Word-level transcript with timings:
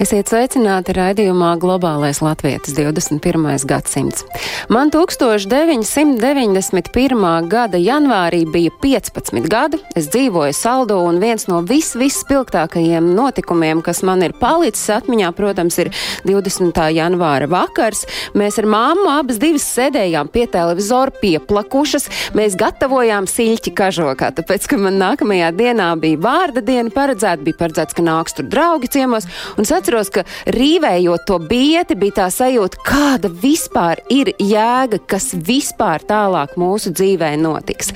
Esiet 0.00 0.30
sveicināti 0.32 0.94
raidījumā 0.96 1.50
Globālais 1.60 2.22
Latvijas 2.24 2.72
21. 2.72 3.20
gadsimts. 3.68 4.24
Man 4.72 4.88
1991. 4.88 7.20
gada 7.52 7.76
janvārī 7.76 8.48
bija 8.48 8.72
15 8.80 9.44
gadi, 9.52 9.76
es 9.92 10.08
dzīvoju 10.08 10.56
Saldo 10.56 11.04
un 11.04 11.20
viens 11.20 11.44
no 11.50 11.60
vis, 11.68 11.92
visspilgtākajiem 12.00 13.10
notikumiem, 13.12 13.84
kas 13.84 14.00
man 14.00 14.24
ir 14.24 14.32
palicis 14.40 14.88
atmiņā, 14.94 15.34
protams, 15.36 15.76
ir 15.84 15.92
20. 16.24 16.80
janvāra 16.96 17.44
vakars. 17.52 18.08
Mēs 18.32 18.56
ar 18.62 18.70
māmu 18.72 19.04
abas 19.18 19.36
divas 19.42 19.68
sēdējām 19.68 20.32
pie 20.32 20.46
televizora 20.48 21.12
pieplakušas, 21.20 22.08
mēs 22.40 22.56
gatavojām 22.56 23.28
siļķi 23.28 23.76
kažokā, 23.76 24.32
tāpēc, 24.40 24.64
ka 24.64 24.80
man 24.80 24.96
nākamajā 25.04 25.52
dienā 25.60 25.92
bija 26.00 26.24
vārda 26.24 26.64
diena 26.64 26.88
paredzēta, 26.88 27.44
bija 27.44 27.60
paredzēts, 27.60 28.00
ka 28.00 28.08
nāks 28.08 28.40
tur 28.40 28.48
draugi 28.48 28.88
ciemos, 28.96 29.28
un 29.60 29.68
es 29.68 29.89
atceros, 29.90 30.10
ka 30.14 30.24
rīvējot 30.54 31.26
to 31.26 31.38
bieti, 31.42 31.96
bija 31.98 32.20
tā 32.20 32.28
sajūta, 32.30 32.78
kāda 32.86 33.30
vispār 33.30 34.02
ir 34.10 34.32
jēga, 34.38 35.00
kas 35.06 35.32
vispār 35.34 36.04
tālāk 36.06 36.56
mūsu 36.60 36.92
dzīvē 36.94 37.34
notiks. 37.40 37.90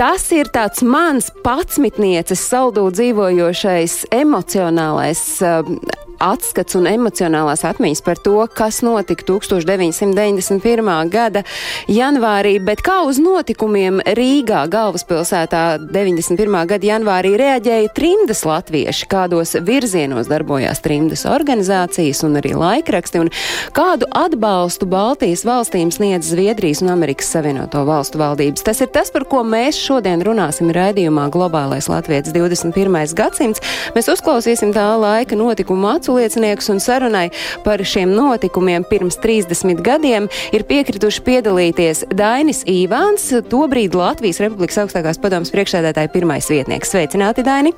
Tas 0.00 0.22
ir 0.32 0.48
tāds 0.48 0.80
mans 0.80 1.26
patsmitnieces 1.44 2.40
saldū 2.48 2.86
dzīvojošais 2.96 3.96
emocionālais 4.16 5.20
uh, 5.44 5.74
atskats 6.20 6.76
un 6.76 6.86
emocionālās 6.90 7.64
atmiņas 7.66 8.02
par 8.04 8.20
to, 8.20 8.36
kas 8.54 8.80
notika 8.84 9.24
1991. 9.32 10.90
gada 11.12 11.42
janvārī, 11.90 12.58
bet 12.62 12.82
kā 12.84 13.00
uz 13.08 13.18
notikumiem 13.22 14.02
Rīgā, 14.04 14.66
galvaspilsētā 14.70 15.62
91. 15.90 16.58
gada 16.70 16.90
janvārī 16.90 17.32
reaģēja 17.40 17.92
trimdas 17.96 18.44
latvieši, 18.48 19.08
kādos 19.10 19.56
virzienos 19.64 20.28
darbojās 20.30 20.84
trimdas 20.84 21.24
organizācijas 21.28 22.22
un 22.28 22.38
arī 22.40 22.54
laikraksti, 22.58 23.24
un 23.24 23.32
kādu 23.76 24.08
atbalstu 24.16 24.88
Baltijas 24.90 25.46
valstīm 25.48 25.92
sniedz 25.94 26.30
Zviedrijas 26.34 26.84
un 26.84 26.92
Amerikas 26.92 27.32
Savienoto 27.32 27.86
valstu 27.88 28.20
valdības. 28.20 28.64
Tas 28.66 28.82
ir 28.84 28.92
tas, 28.92 29.12
par 29.14 29.24
ko 29.30 29.42
mēs 29.46 29.78
šodien 29.90 30.22
runāsim 30.22 30.70
raidījumā 30.74 31.26
Globālais 31.34 31.88
Latvijas 31.90 32.30
21. 32.30 33.14
gadsimts. 33.18 33.62
Mēs 33.96 34.10
uzklausīsim 34.12 34.74
tā 34.76 34.86
laika 35.00 35.38
notikumu 35.38 35.88
acu 35.96 36.18
lieciniekus 36.20 36.70
un 36.70 36.78
sarunai 36.82 37.26
par 37.64 37.82
šiem 37.82 38.12
notikumiem 38.14 38.86
pirms 38.86 39.18
30 39.22 39.82
gadiem 39.86 40.28
ir 40.54 40.66
piekrituši 40.68 41.24
piedalīties 41.26 42.04
Dainis 42.14 42.62
Īvāns, 42.70 43.30
tobrīd 43.50 43.96
Latvijas 43.98 44.42
Republikas 44.44 44.78
augstākās 44.84 45.18
padomas 45.22 45.50
priekšsēdētāja 45.54 46.12
pirmais 46.14 46.50
vietnieks. 46.52 46.92
Sveicināti, 46.94 47.46
Daini! 47.46 47.74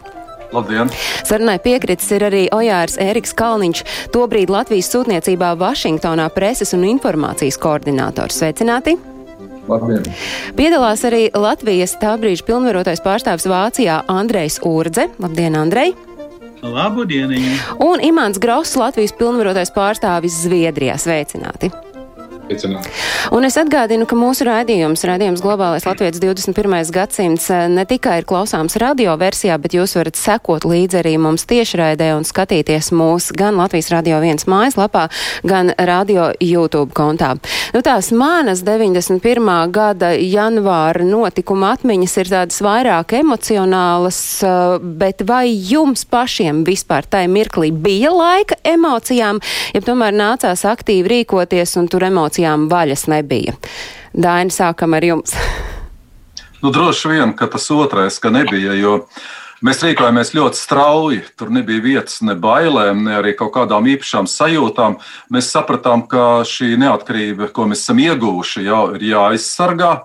Labdien! 0.53 0.91
Sarunai 1.25 1.57
piekritis 1.65 2.11
ir 2.13 2.27
arī 2.29 2.43
Ojārs 2.53 2.99
Ēriks 3.01 3.33
Kalniņš, 3.39 3.87
tobrīd 4.13 4.53
Latvijas 4.53 4.93
sūtniecībā 4.93 5.55
Vašingtonā 5.61 6.29
preses 6.37 6.77
un 6.77 6.85
informācijas 6.91 7.57
koordinātors. 7.63 8.43
Sveicināti! 8.43 8.99
Labdien. 9.71 10.07
Piedalās 10.59 11.05
arī 11.07 11.29
Latvijas 11.35 11.95
tā 12.01 12.17
brīža 12.21 12.47
pilnvarotais 12.49 13.03
pārstāvs 13.05 13.47
Vācijā 13.51 14.01
Andrejs 14.11 14.59
Urdze. 14.67 15.09
Labdien, 15.23 15.59
Andrej! 15.59 15.95
Labu 16.63 17.07
dienu! 17.11 17.39
Un 17.83 18.03
Imants 18.03 18.39
Gross, 18.43 18.77
Latvijas 18.79 19.15
pilnvarotais 19.19 19.75
pārstāvis 19.75 20.43
Zviedrijā. 20.45 20.99
Sveicināti! 20.99 21.73
Veicināt. 22.53 22.89
Un 23.33 23.47
es 23.47 23.57
atgādinu, 23.57 24.05
ka 24.09 24.17
mūsu 24.19 24.45
raidījums, 24.47 25.05
raidījums 25.09 25.43
Globālais 25.45 25.87
Latvijas 25.87 26.19
21. 26.21 26.91
gadsimts, 26.93 27.49
ne 27.73 27.85
tikai 27.89 28.19
ir 28.21 28.27
klausāms 28.29 28.77
radio 28.81 29.15
versijā, 29.21 29.57
bet 29.63 29.77
jūs 29.77 29.95
varat 29.97 30.19
sekot 30.19 30.67
līdzi 30.69 30.99
arī 31.01 31.15
mums 31.23 31.47
tiešraidē 31.49 32.11
un 32.17 32.27
skatīties 32.29 32.91
mūs 32.93 33.31
gan 33.37 33.57
Latvijas 33.61 33.89
radio 33.95 34.19
viens 34.23 34.45
mājaslapā, 34.51 35.07
gan 35.49 35.73
radio 35.79 36.31
YouTube 36.43 36.93
kontā. 36.97 37.33
Nu, 37.73 37.81
tās 37.85 38.11
manas 38.13 38.65
91. 38.67 39.49
gada 39.73 40.13
janvāra 40.19 41.07
notikuma 41.07 41.73
atmiņas 41.77 42.19
ir 42.21 42.33
tādas 42.35 42.61
vairāk 42.65 43.17
emocionālas, 43.23 44.21
bet 44.83 45.25
vai 45.29 45.47
jums 45.49 46.05
pašiem 46.05 46.67
vispār 46.69 47.09
tai 47.09 47.25
mirklī 47.33 47.73
bija 47.73 48.13
laika 48.13 48.61
emocijām, 48.75 49.41
ja 49.73 49.85
tomēr 49.85 50.13
nācās 50.17 50.67
aktīvi 50.69 51.17
rīkoties 51.17 51.79
un 51.81 51.89
tur 51.89 52.11
emocijām 52.11 52.42
emocijām 52.43 52.69
vaļas 52.69 53.07
nebija. 53.09 53.55
Daini, 54.13 54.51
sākam 54.51 54.95
ar 54.95 55.05
jums. 55.05 55.35
Nu, 56.63 56.71
droši 56.71 57.09
vien, 57.09 57.35
ka 57.35 57.47
tas 57.47 57.71
otrais, 57.71 58.19
ka 58.19 58.31
nebija, 58.31 58.75
jo 58.75 59.07
mēs 59.67 59.83
rīkojāmies 59.87 60.35
ļoti 60.37 60.59
strauji. 60.59 61.23
Tur 61.39 61.53
nebija 61.55 61.83
vietas 61.85 62.21
ne 62.27 62.35
bailēm, 62.39 63.05
ne 63.07 63.17
arī 63.21 63.35
kaut 63.39 63.55
kādām 63.57 63.89
īpašām 63.95 64.29
sajūtām. 64.31 64.99
Mēs 65.33 65.51
sapratām, 65.55 66.05
ka 66.11 66.43
šī 66.49 66.75
neatkarība, 66.83 67.51
ko 67.55 67.69
mēs 67.71 67.85
esam 67.87 68.03
ieguvuši, 68.03 68.67
jau 68.69 68.85
ir 68.97 69.07
jāaizsargā. 69.13 69.97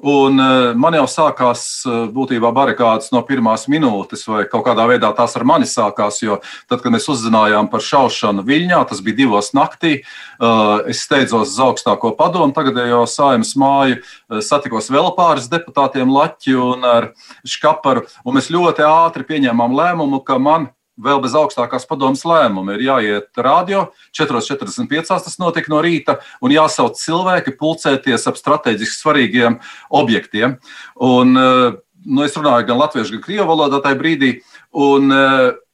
Un 0.00 0.40
eh, 0.40 0.72
man 0.80 0.96
jau 0.96 1.04
sākās 1.10 1.62
eh, 1.84 1.96
būtībā 2.14 2.48
barikādas 2.56 3.10
no 3.12 3.20
pirmās 3.28 3.66
minūtes, 3.68 4.22
vai 4.30 4.46
kaut 4.48 4.64
kādā 4.64 4.86
veidā 4.88 5.10
tās 5.16 5.36
ar 5.36 5.44
mani 5.44 5.68
sākās. 5.68 6.22
Jo 6.24 6.38
tad, 6.70 6.80
kad 6.80 6.88
mēs 6.94 7.08
uzzinājām 7.12 7.68
par 7.68 7.84
šaušanu 7.84 8.44
Viļņā, 8.46 8.80
tas 8.88 9.02
bija 9.04 9.18
divos 9.20 9.52
naktī, 9.56 10.00
eh, 10.00 10.88
es 10.88 11.04
steidzos 11.04 11.52
uz 11.52 11.60
augstāko 11.66 12.14
padomu, 12.16 12.54
tagadējo 12.56 13.02
saimas 13.10 13.52
māju, 13.60 14.00
satikos 14.40 14.88
vēl 14.88 15.10
pāris 15.18 15.50
deputātiem 15.52 16.08
Laķi 16.08 16.56
un 16.56 16.86
ar 16.86 17.10
Škaparu, 17.44 18.06
un 18.24 18.38
mēs 18.38 18.48
ļoti 18.48 18.86
ātri 18.86 18.99
pieņēmām 19.08 19.74
lēmumu, 19.76 20.20
ka 20.26 20.38
man 20.38 20.68
vēl 21.00 21.20
bez 21.24 21.34
augstākās 21.38 21.86
padomas 21.88 22.24
lēmuma 22.28 22.76
ir 22.76 22.84
jāiet 22.84 23.40
radio. 23.40 23.86
4.45. 24.16 25.08
tas 25.08 25.38
notika 25.40 25.72
no 25.72 25.80
rīta, 25.84 26.18
un 26.44 26.54
jāsauc 26.54 26.98
cilvēki 27.00 27.56
pulcēties 27.60 28.26
ap 28.28 28.40
strateģiski 28.40 28.98
svarīgiem 28.98 29.60
objektiem. 30.02 30.58
Un, 31.00 31.32
nu, 31.34 32.24
es 32.26 32.36
runāju 32.36 32.68
gan 32.68 32.80
latviešu, 32.82 33.16
gan 33.16 33.24
krievu 33.24 33.48
valodā 33.52 33.80
tajā 33.84 34.00
brīdī. 34.00 34.32
Un, 34.70 35.10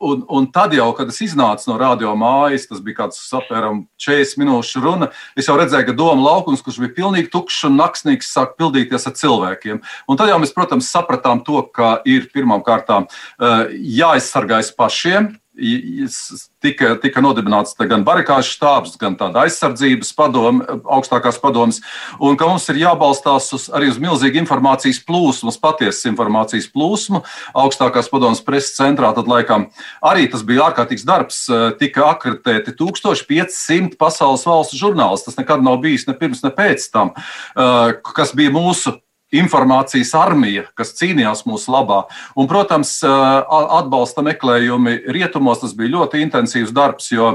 un, 0.01 0.23
un 0.29 0.47
tad, 0.49 0.73
jau, 0.73 0.87
kad 0.97 1.11
es 1.13 1.19
iznācu 1.21 1.69
no 1.69 1.75
radio 1.77 2.15
mājas, 2.17 2.65
tas 2.71 2.81
bija 2.81 3.03
kāds 3.03 3.19
apmēram 3.37 3.83
40 4.01 4.41
minūšu 4.41 4.81
runa. 4.81 5.11
Es 5.37 5.51
jau 5.51 5.57
redzēju, 5.61 5.91
ka 5.91 5.97
doma 5.99 6.25
laukums, 6.25 6.63
kurš 6.65 6.79
bija 6.81 6.95
pilnīgi 7.03 7.29
tukšs 7.35 7.67
un 7.69 7.77
naksnīgs, 7.77 8.33
sāk 8.33 8.55
pildīties 8.57 9.05
ar 9.11 9.17
cilvēkiem. 9.21 9.83
Un 10.09 10.21
tad 10.21 10.33
jau 10.33 10.41
mēs, 10.41 10.55
protams, 10.57 10.89
sapratām 10.89 11.45
to, 11.45 11.61
ka 11.77 11.99
ir 12.09 12.31
pirmām 12.33 12.65
kārtām 12.65 13.05
jāaizsargājas 13.37 14.73
pašiem, 14.79 15.35
tika, 16.63 16.95
tika 17.01 17.23
nodibināts 17.25 17.77
gan 17.89 18.05
barikāžu 18.07 18.53
štābs, 18.57 18.97
gan 19.01 19.17
tāda 19.19 19.45
aizsardzības 19.47 20.13
padome, 20.17 20.67
augstākās 20.85 21.39
padomas, 21.43 21.81
un 22.21 22.37
ka 22.39 22.49
mums 22.51 22.69
ir 22.73 22.81
jābalstās 22.83 23.49
uz, 23.57 23.69
arī 23.73 23.89
uz 23.93 24.01
milzīgu 24.03 24.41
informācijas 24.43 25.01
plūsmu, 25.07 25.53
uz 25.53 25.61
patiesas 25.61 26.05
informācijas 26.11 26.69
plūsmu. 26.73 27.23
Augstākās 27.57 28.11
padomas 28.13 28.43
preses 28.45 28.77
centrā 28.77 29.13
tad 29.17 29.31
laikam 29.31 29.69
arī 30.05 30.29
tas 30.33 30.45
bija 30.47 30.69
ārkārtīgs 30.69 31.07
darbs. 31.09 31.43
Tika 31.81 32.11
akreditēti 32.13 32.77
1500 32.77 33.97
pasaules 34.01 34.47
valstu 34.47 34.79
žurnālisti. 34.81 35.31
Tas 35.31 35.41
nekad 35.41 35.65
nav 35.65 35.81
bijis 35.85 36.07
ne 36.09 36.17
pirms, 36.19 36.45
ne 36.45 36.53
pēc 36.55 36.91
tam, 36.93 37.15
kas 38.17 38.35
bija 38.37 38.53
mūsu 38.55 38.99
informācijas 39.35 40.13
armija, 40.19 40.67
kas 40.79 40.95
cīnījās 40.99 41.45
mūsu 41.49 41.73
labā. 41.75 42.05
Un, 42.39 42.47
protams, 42.51 42.99
atbalsta 43.03 44.23
meklējumi 44.27 45.01
rietumos 45.15 45.63
tas 45.65 45.75
bija 45.77 45.97
ļoti 45.97 46.23
intensīvs 46.27 46.75
darbs, 46.77 47.11
jo, 47.15 47.33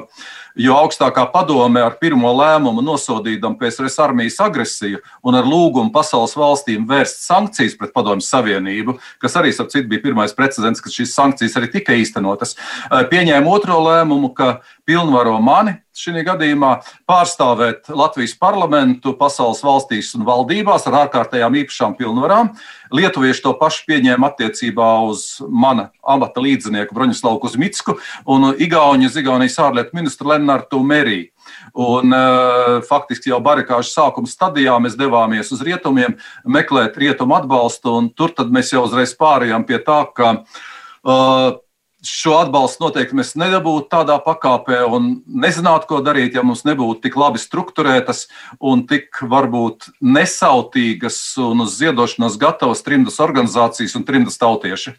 jo 0.56 0.76
augstākā 0.80 1.26
padome 1.34 1.82
ar 1.84 1.98
pirmo 2.02 2.32
lēmumu 2.36 2.84
nosodīdam 2.86 3.58
PSRS 3.60 4.00
armijas 4.04 4.40
agresiju 4.44 5.02
un 5.24 5.38
ar 5.40 5.48
lūgumu 5.48 5.94
pasaules 5.94 6.36
valstīm 6.38 6.88
vērst 6.90 7.24
sankcijas 7.28 7.78
pret 7.80 7.94
Padomju 7.96 8.26
Savienību, 8.26 8.98
kas 9.22 9.38
arī, 9.40 9.54
ap 9.54 9.72
citu, 9.74 9.88
bija 9.92 10.04
pirmais 10.08 10.36
precedents, 10.36 10.82
kad 10.84 10.94
šīs 10.94 11.16
sankcijas 11.16 11.58
arī 11.60 11.72
tika 11.76 11.96
īstenotas, 11.98 12.58
pieņēma 12.90 13.56
otro 13.56 13.80
lēmumu, 13.86 14.34
ka 14.38 14.60
pilnvaro 14.88 15.38
mani 15.44 15.80
šī 15.98 16.24
gadījumā 16.26 16.72
pārstāvēt 17.10 17.90
Latvijas 17.92 18.34
parlamentu 18.40 19.14
pasaules 19.20 19.62
valstīs 19.64 20.14
un 20.16 20.24
valdībās 20.28 20.88
ar 20.88 21.02
ārkārtējām 21.04 21.58
īpašām 21.62 21.98
pilnvarām. 22.00 22.54
Lietuvieši 22.96 23.44
to 23.44 23.54
pašu 23.60 23.86
pieņēma 23.90 24.32
attiecībā 24.32 24.88
uz 25.08 25.26
mana 25.48 25.90
amata 26.04 26.44
līdzinieku 26.44 26.96
Broņislavu 26.96 27.42
Kuzmicku 27.44 27.98
un 28.32 28.52
Igaunijas, 28.56 29.20
Igaunijas 29.20 29.60
ārlietu 29.64 29.96
ministru 30.00 30.32
Lenārtu 30.42 30.82
Meriju. 30.84 31.30
Un, 31.74 32.12
uh, 32.14 32.82
faktiski 32.86 33.32
jau 33.32 33.40
barikāžu 33.44 33.90
sākuma 33.94 34.30
stadijā 34.30 34.76
mēs 34.84 34.98
devāmies 35.00 35.52
uz 35.56 35.64
rietumiem, 35.66 36.18
meklēt 36.46 36.98
rietumu 37.00 37.38
atbalstu, 37.40 37.96
un 38.02 38.10
tur 38.14 38.34
mēs 38.52 38.74
jau 38.74 38.86
uzreiz 38.86 39.16
pārējām 39.18 39.66
pie 39.68 39.80
tā, 39.86 40.04
ka 40.16 40.34
uh, 40.42 41.60
šo 42.02 42.36
atbalstu 42.42 42.88
noteikti 42.88 43.18
mēs 43.18 43.36
nedabūtu 43.38 43.90
tādā 43.92 44.18
pakāpē 44.26 44.82
un 44.90 45.14
nezinātu, 45.26 45.88
ko 45.90 46.02
darīt, 46.06 46.36
ja 46.36 46.44
mums 46.46 46.66
nebūtu 46.66 47.06
tik 47.06 47.18
labi 47.20 47.42
strukturētas 47.42 48.26
un 48.58 48.86
tik 48.90 49.22
varbūt 49.22 49.92
nesautīgas 50.02 51.22
un 51.42 51.68
uz 51.68 51.78
ziedošanas 51.78 52.40
gatavas 52.42 52.84
trimdas 52.86 53.22
organizācijas 53.22 53.96
un 54.00 54.08
trimdas 54.08 54.42
tautieši. 54.42 54.98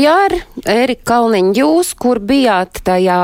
Jā, 0.00 0.18
Erika 0.66 1.06
Kalniņa, 1.12 1.54
jūs, 1.60 1.94
kur 1.98 2.20
bijāt 2.24 2.82
tajā 2.86 3.20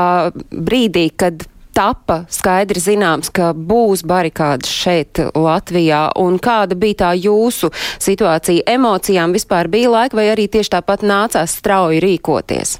brīdī, 0.51 1.09
kad 1.15 1.45
tapa 1.77 2.23
skaidri 2.33 2.81
zināms, 2.81 3.29
ka 3.29 3.51
būs 3.53 4.01
barikādas 4.07 4.71
šeit 4.71 5.21
Latvijā, 5.37 6.07
un 6.17 6.39
kāda 6.41 6.77
bija 6.79 7.01
tā 7.03 7.11
jūsu 7.17 7.69
situācija 8.01 8.65
emocijām 8.73 9.35
vispār 9.35 9.69
bija 9.69 9.91
laika, 9.93 10.17
vai 10.17 10.31
arī 10.33 10.47
tieši 10.49 10.73
tāpat 10.77 11.05
nācās 11.05 11.57
strauji 11.59 12.01
rīkoties? 12.01 12.77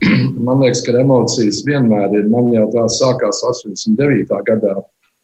Man 0.46 0.60
liekas, 0.60 0.84
ka 0.84 0.94
emocijas 1.00 1.62
vienmēr 1.66 2.12
ir. 2.18 2.28
Man 2.30 2.52
jau 2.54 2.66
tā 2.74 2.84
sākās 2.92 3.40
89. 3.46 4.28
gadā, 4.46 4.76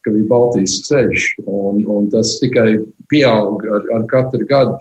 kad 0.07 0.17
bija 0.17 0.31
Baltijas 0.31 0.81
ceļš, 0.89 1.29
un, 1.45 1.85
un 1.93 2.09
tas 2.15 2.39
tikai 2.41 2.81
pieaug 3.12 3.65
ar, 3.69 3.87
ar 3.99 4.09
katru 4.11 4.49
gadu. 4.49 4.81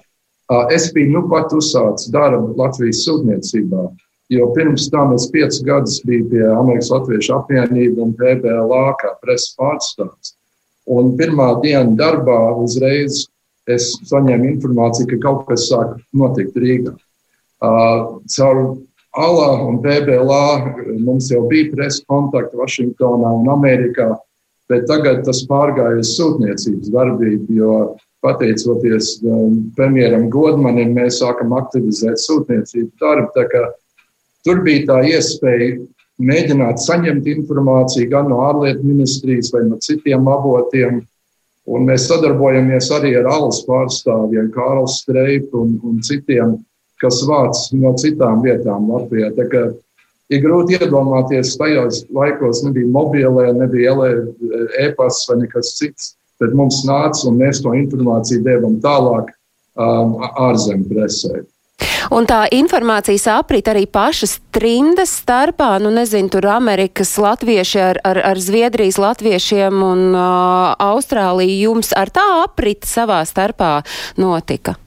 Es 0.74 0.92
biju 0.94 1.12
nu 1.16 1.22
pat 1.30 1.54
uzsācis 1.58 2.12
darbu 2.14 2.54
Latvijas 2.60 3.02
sūtniecībā. 3.08 3.86
Jo 4.34 4.50
pirms 4.54 4.88
tam 4.94 5.14
es 5.14 5.28
piecus 5.34 5.62
gadus 5.66 6.00
biju 6.06 6.28
pie 6.32 6.44
Amerikas 6.50 6.92
Latviešu 6.94 7.34
apvienības 7.40 8.02
un 8.06 8.14
PBLA 8.18 8.86
kā 9.02 9.14
preses 9.22 9.54
pārstāvis. 9.58 10.34
Un 10.86 11.16
pirmā 11.18 11.50
diena 11.64 11.98
darbā 11.98 12.40
uzreiz 12.62 13.26
es 13.70 13.92
saņēmu 14.06 14.52
informāciju, 14.54 15.10
ka 15.14 15.22
kaut 15.26 15.46
kas 15.50 15.66
sāk 15.72 15.96
notikt 16.14 16.58
Rīgā. 16.62 16.94
Uh, 17.66 18.22
caur 18.36 18.62
ALA 19.18 19.50
un 19.66 19.80
PBLA 19.82 20.46
mums 21.06 21.32
jau 21.32 21.46
bija 21.50 21.72
preses 21.74 22.04
kontakti 22.10 22.60
Vašingtonā 22.60 23.32
un 23.40 23.50
Amerikā, 23.50 24.12
bet 24.70 24.86
tagad 24.90 25.24
tas 25.26 25.42
pārgāja 25.50 26.02
uz 26.04 26.14
sūtniecības 26.18 26.92
darbību, 26.94 27.58
jo 27.62 27.78
pateicoties 28.26 29.16
um, 29.24 29.60
premjeram 29.78 30.30
Godmanim, 30.34 30.96
mēs 30.98 31.22
sākam 31.22 31.54
aktivizēt 31.60 32.22
sūtniecību 32.24 32.92
darbu. 33.02 33.46
Tur 34.46 34.62
bija 34.66 34.86
tā 34.90 34.98
iespēja 35.14 35.78
mēģināt 36.22 36.82
saņemt 36.84 37.28
informāciju 37.28 38.10
gan 38.12 38.30
no 38.32 38.42
ārlietu 38.46 38.86
ministrijas 38.88 39.52
vai 39.54 39.66
no 39.70 39.80
citiem 39.84 40.28
avotiem. 40.32 41.04
Un 41.66 41.88
mēs 41.88 42.06
sadarbojamies 42.12 42.92
arī 42.94 43.16
ar 43.18 43.26
ALS 43.32 43.64
pārstāvjiem, 43.66 44.52
Kārlu 44.54 44.86
Streipu 44.92 45.64
un, 45.64 45.80
un 45.82 45.98
citiem, 46.06 46.60
kas 47.02 47.24
vāc 47.26 47.58
no 47.74 47.96
citām 47.98 48.44
vietām 48.46 48.92
Latvijā. 48.94 49.32
Ir 50.30 50.42
grūti 50.42 50.78
iedomāties, 50.78 51.56
tajos 51.58 52.04
laikos 52.14 52.62
nebija 52.66 52.90
mobilē, 52.94 53.50
nebija 53.58 53.96
e-pasts 54.86 55.26
vai 55.30 55.40
nekas 55.42 55.74
cits, 55.80 56.14
bet 56.42 56.56
mums 56.58 56.84
nāca 56.88 57.28
un 57.30 57.42
mēs 57.42 57.64
to 57.64 57.74
informāciju 57.78 58.44
devam 58.46 58.80
tālāk 58.84 59.34
um, 59.76 60.18
ārzemju 60.50 60.88
presē. 60.92 61.44
Un 62.14 62.28
tā 62.30 62.44
informācijas 62.54 63.26
aprit 63.34 63.66
arī 63.68 63.86
pašas 63.90 64.38
trindas 64.54 65.12
starpā, 65.24 65.74
nu 65.82 65.90
nezinu, 65.94 66.30
tur 66.32 66.46
Amerikas 66.54 67.16
latvieši 67.18 67.82
ar, 67.82 68.00
ar, 68.06 68.20
ar 68.32 68.42
Zviedrijas 68.42 69.00
latviešiem 69.02 69.82
un 69.84 70.04
uh, 70.14 70.76
Austrāliju 70.86 71.72
jums 71.72 71.92
ar 71.98 72.14
tā 72.14 72.26
aprit 72.44 72.86
savā 72.86 73.24
starpā 73.26 73.80
notika? 74.22 74.78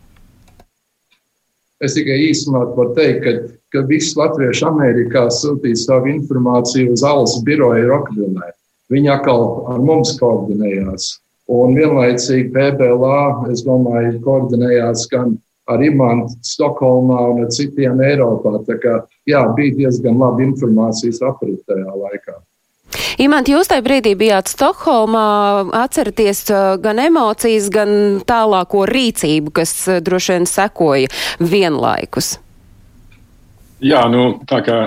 Es 1.83 1.95
tikai 1.95 2.17
īsumā 2.31 2.65
varu 2.75 2.95
teikt, 2.97 3.21
ka, 3.23 3.35
ka 3.75 3.85
visi 3.91 4.17
latvieši 4.19 4.65
Amerikā 4.67 5.29
sūtīja 5.35 5.79
savu 5.79 6.11
informāciju 6.15 6.95
uz 6.95 7.05
Alas 7.07 7.37
biroju 7.47 7.87
Rokvilnē. 7.91 8.53
Viņi 8.91 9.13
atkal 9.15 9.45
ar 9.75 9.83
mums 9.85 10.15
koordinējās. 10.19 11.13
Un 11.49 11.73
vienlaicīgi 11.79 12.51
PBLA, 12.53 13.21
es 13.53 13.63
domāju, 13.65 14.19
koordinējās 14.25 15.07
gan 15.09 15.39
ar 15.69 15.85
Imantu 15.85 16.37
Stokholmā 16.45 17.23
un 17.33 17.45
ar 17.47 17.53
citiem 17.53 18.01
Eiropā. 18.05 18.59
Tā 18.67 18.77
kā, 18.83 18.99
jā, 19.29 19.41
bija 19.57 19.77
diezgan 19.83 20.21
laba 20.21 20.45
informācijas 20.45 21.23
aprit 21.25 21.63
tajā 21.69 21.89
laikā. 21.89 22.37
Imants, 23.21 23.51
jūs 23.51 23.69
tajā 23.69 23.85
brīdī 23.85 24.15
bijāt 24.17 24.49
Stokholmā, 24.53 25.25
atceraties 25.77 26.45
gan 26.85 27.01
emocijas, 27.03 27.69
gan 27.73 27.91
tālāko 28.29 28.85
rīcību, 28.89 29.53
kas 29.57 29.73
droši 30.05 30.37
vien 30.37 30.49
sekoja 30.49 31.11
vienlaikus. 31.41 32.37
Jā, 33.85 34.05
nu, 34.11 34.39
tā 34.49 34.63
kā 34.67 34.79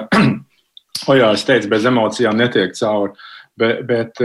Ojārs 1.11 1.45
teica, 1.47 1.69
bez 1.71 1.85
emocijām 1.89 2.37
netiek 2.37 2.73
cauri, 2.77 3.13
bet, 3.57 3.85
bet 3.89 4.21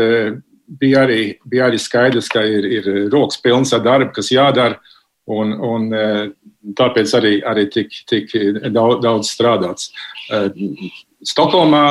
bija, 0.66 1.06
arī, 1.06 1.20
bija 1.46 1.70
arī 1.70 1.78
skaidrs, 1.80 2.28
ka 2.32 2.42
ir, 2.46 2.66
ir 2.78 2.90
rokas 3.12 3.40
pilns 3.42 3.72
ar 3.76 3.84
darbu, 3.84 4.12
kas 4.16 4.32
jādara, 4.34 4.80
un, 5.26 5.52
un 5.52 5.88
tāpēc 6.74 7.14
arī, 7.18 7.32
arī 7.46 7.66
tik, 7.70 7.94
tik 8.08 8.32
daudz, 8.74 9.00
daudz 9.04 9.30
strādāts. 9.30 9.90
Eh, 10.32 10.48
Stokholmā 11.26 11.84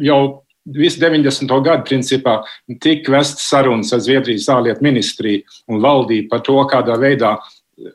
jau 0.00 0.20
visu 0.64 1.00
90. 1.02 1.54
gadu 1.64 1.86
principā 1.88 2.40
tika 2.82 3.16
vestas 3.16 3.48
sarunas 3.48 3.92
ar 3.96 4.02
Zviedrijas 4.04 4.48
ārlietu 4.52 4.84
ministriju 4.84 5.44
un 5.72 5.80
valdību 5.82 6.28
par 6.30 6.44
to, 6.46 6.58
kādā 6.70 6.98
veidā 7.00 7.36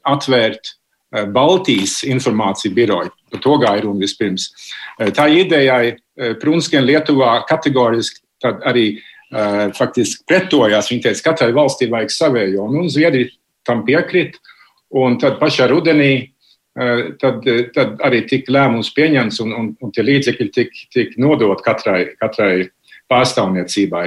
atvērt 0.07 0.72
eh, 0.72 1.25
Baltijas 1.25 2.01
informāciju 2.07 2.74
biroju. 2.75 3.13
Par 3.31 3.44
to 3.44 3.60
gāja 3.62 3.86
runa 3.86 4.06
vispirms. 4.06 4.50
Eh, 5.00 5.12
tā 5.16 5.30
idejai 5.31 5.98
Prunskien 6.39 6.86
Lietuvā 6.88 7.42
kategoriski 7.44 8.22
arī 8.63 8.86
faktiski 9.75 10.25
pretojās. 10.30 10.92
Viņi 10.92 11.07
teica, 11.07 11.22
ka 11.24 11.31
katrai 11.31 11.56
valstī 11.56 11.89
vajag 11.92 12.13
savējo, 12.13 12.68
un 12.69 12.89
Zviedrija 12.92 13.33
tam 13.66 13.83
piekrita. 13.86 14.39
Un 14.95 15.18
tad 15.19 15.39
pašā 15.42 15.68
rudenī 15.72 16.12
eh, 16.22 17.00
tad, 17.19 17.45
tad 17.75 18.04
arī 18.06 18.22
tika 18.30 18.54
lēmums 18.54 18.94
pieņemts 18.95 19.42
un, 19.44 19.56
un, 19.57 19.72
un 19.81 19.95
tie 19.95 20.06
līdzekļi 20.06 20.51
tika 20.54 20.86
tik 20.94 21.18
nodot 21.22 21.63
katrai, 21.66 22.13
katrai 22.22 22.69
pārstāvniecībai. 23.12 24.06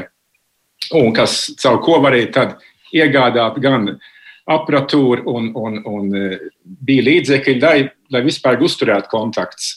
Un 0.97 1.11
kas 1.17 1.51
caur 1.61 1.83
ko 1.85 1.99
varēja 2.05 2.47
iegādāt 2.95 3.59
gan 3.61 3.91
aparatūru 4.49 5.27
un, 5.29 5.51
un, 5.59 5.83
un 5.85 6.17
eh, 6.17 6.39
bija 6.65 7.09
līdzekļi, 7.11 7.59
lai, 7.67 7.79
lai 8.15 8.25
vispār 8.25 8.63
uzturētu 8.65 9.13
kontakts. 9.13 9.75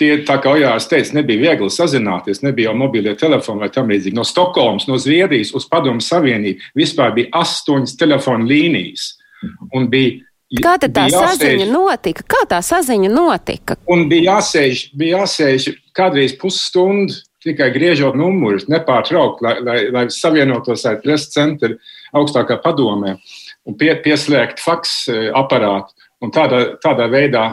Tie, 0.00 0.14
tā 0.24 0.38
kā 0.40 0.54
Ojārs 0.56 0.86
teica, 0.88 1.12
nebija 1.18 1.42
viegli 1.42 1.68
sazināties, 1.72 2.40
nebija 2.40 2.70
jau 2.70 2.78
mobilie 2.80 3.12
telefoni 3.20 3.60
vai 3.60 3.68
tam 3.74 3.90
līdzīgi. 3.92 4.16
No 4.16 4.24
Stokholmas, 4.24 4.86
no 4.88 4.96
Zviedrijas 4.96 5.52
uz 5.56 5.66
Padomu 5.68 6.00
Savienību 6.00 6.72
vispār 6.78 7.12
bija 7.18 7.42
astoņas 7.42 7.98
telefonu 8.00 8.48
līnijas. 8.48 9.10
Un 9.76 9.90
bija 9.92 10.22
Kā 10.58 10.72
tā 10.82 10.88
jāsēž, 11.06 11.36
saziņa 11.36 11.66
notika? 11.70 12.24
Kā 12.26 12.40
tā 12.50 12.58
saziņa 12.64 13.10
notika? 13.12 13.76
Un 13.92 14.08
bija 14.10 14.32
jāsēž, 14.32 14.88
bija 14.98 15.20
jāsēž 15.20 15.68
kādreiz 15.94 16.34
pusstundu 16.40 17.14
tikai 17.44 17.70
griežot 17.72 18.16
numurus, 18.18 18.66
nepārtraukti, 18.68 19.44
lai, 19.46 19.54
lai, 19.64 19.78
lai 19.94 20.04
savienotos 20.12 20.82
ar 20.88 20.98
preses 21.04 21.30
centru 21.32 21.78
augstākā 22.16 22.58
padomē 22.64 23.14
un 23.68 23.76
pie, 23.78 23.92
pieslēgt 24.02 24.60
faks 24.60 24.96
eh, 25.12 25.28
aparātu 25.36 25.94
un 26.20 26.32
tādā, 26.34 26.60
tādā 26.82 27.06
veidā 27.10 27.44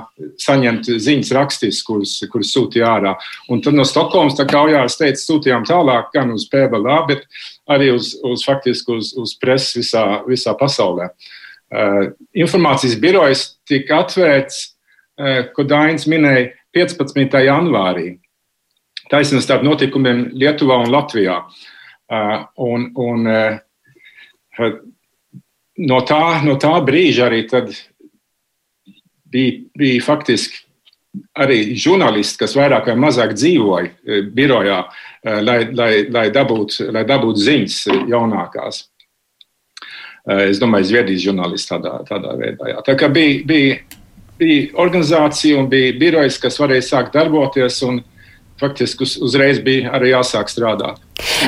saņemt 0.43 0.89
ziņas 0.99 1.31
rakstis, 1.37 1.79
kuras, 1.87 2.17
kuras 2.31 2.51
sūtīja 2.55 2.89
ārā. 2.97 3.13
Un 3.53 3.61
tad 3.63 3.77
no 3.77 3.85
Stokholmas, 3.87 4.35
tā 4.39 4.47
kā 4.49 4.65
Ojārs 4.67 4.99
teica, 4.99 5.21
sūtījām 5.21 5.65
tālāk 5.67 6.11
gan 6.15 6.33
uz 6.35 6.47
PBLA, 6.51 6.99
bet 7.07 7.25
arī 7.71 7.93
uz, 7.95 8.13
uz 8.27 8.43
faktiski 8.47 8.97
uz, 8.97 9.13
uz 9.17 9.35
presi 9.39 9.81
visā, 9.81 10.05
visā 10.27 10.55
pasaulē. 10.59 11.11
Uh, 11.67 12.13
informācijas 12.35 12.95
birojas 13.03 13.43
tika 13.67 14.03
atvērts, 14.05 14.61
uh, 15.19 15.41
ko 15.55 15.67
Dainis 15.67 16.07
minēja, 16.07 16.53
15. 16.75 17.39
janvārī. 17.43 18.13
Taisnība 19.11 19.43
starp 19.43 19.63
notikumiem 19.67 20.29
Lietuvā 20.35 20.81
un 20.83 20.91
Latvijā. 20.91 21.41
Uh, 22.07 22.37
un, 22.63 22.87
un, 23.03 23.27
uh, 23.27 24.71
no, 25.87 25.99
tā, 26.07 26.21
no 26.47 26.55
tā 26.59 26.71
brīža 26.87 27.27
arī 27.27 27.43
tad 27.51 27.71
bija, 29.31 29.59
bija 29.77 30.03
faktiski 30.05 30.63
arī 31.37 31.75
žurnālisti, 31.79 32.39
kas 32.41 32.55
vairāk 32.57 32.89
vai 32.91 32.97
mazāk 32.99 33.33
dzīvoja 33.37 33.87
e, 33.89 34.19
birojā, 34.33 34.81
e, 35.23 35.37
lai, 35.41 35.57
lai, 35.73 35.91
lai 36.13 36.27
dabūtu 36.33 36.91
dabūt 36.93 37.41
ziņas 37.41 37.77
jaunākās. 38.11 38.83
E, 38.83 40.49
es 40.51 40.61
domāju, 40.61 40.91
Zviedrijas 40.91 41.25
žurnālisti 41.25 41.73
tādā, 41.73 41.95
tādā 42.09 42.35
veidā. 42.39 42.73
Jā. 42.73 42.83
Tā 42.85 42.97
kā 42.99 43.09
bija, 43.13 43.41
bija, 43.49 43.79
bija 44.37 44.69
organizācija 44.83 45.57
un 45.61 45.71
bija 45.71 45.95
birojas, 45.99 46.39
kas 46.41 46.59
varēja 46.61 46.85
sākt 46.91 47.17
darboties, 47.17 47.81
un 47.87 48.03
faktiski 48.61 49.05
uz, 49.05 49.17
uzreiz 49.29 49.61
bija 49.63 49.95
arī 49.97 50.13
jāsāk 50.13 50.51
strādāt. 50.53 51.01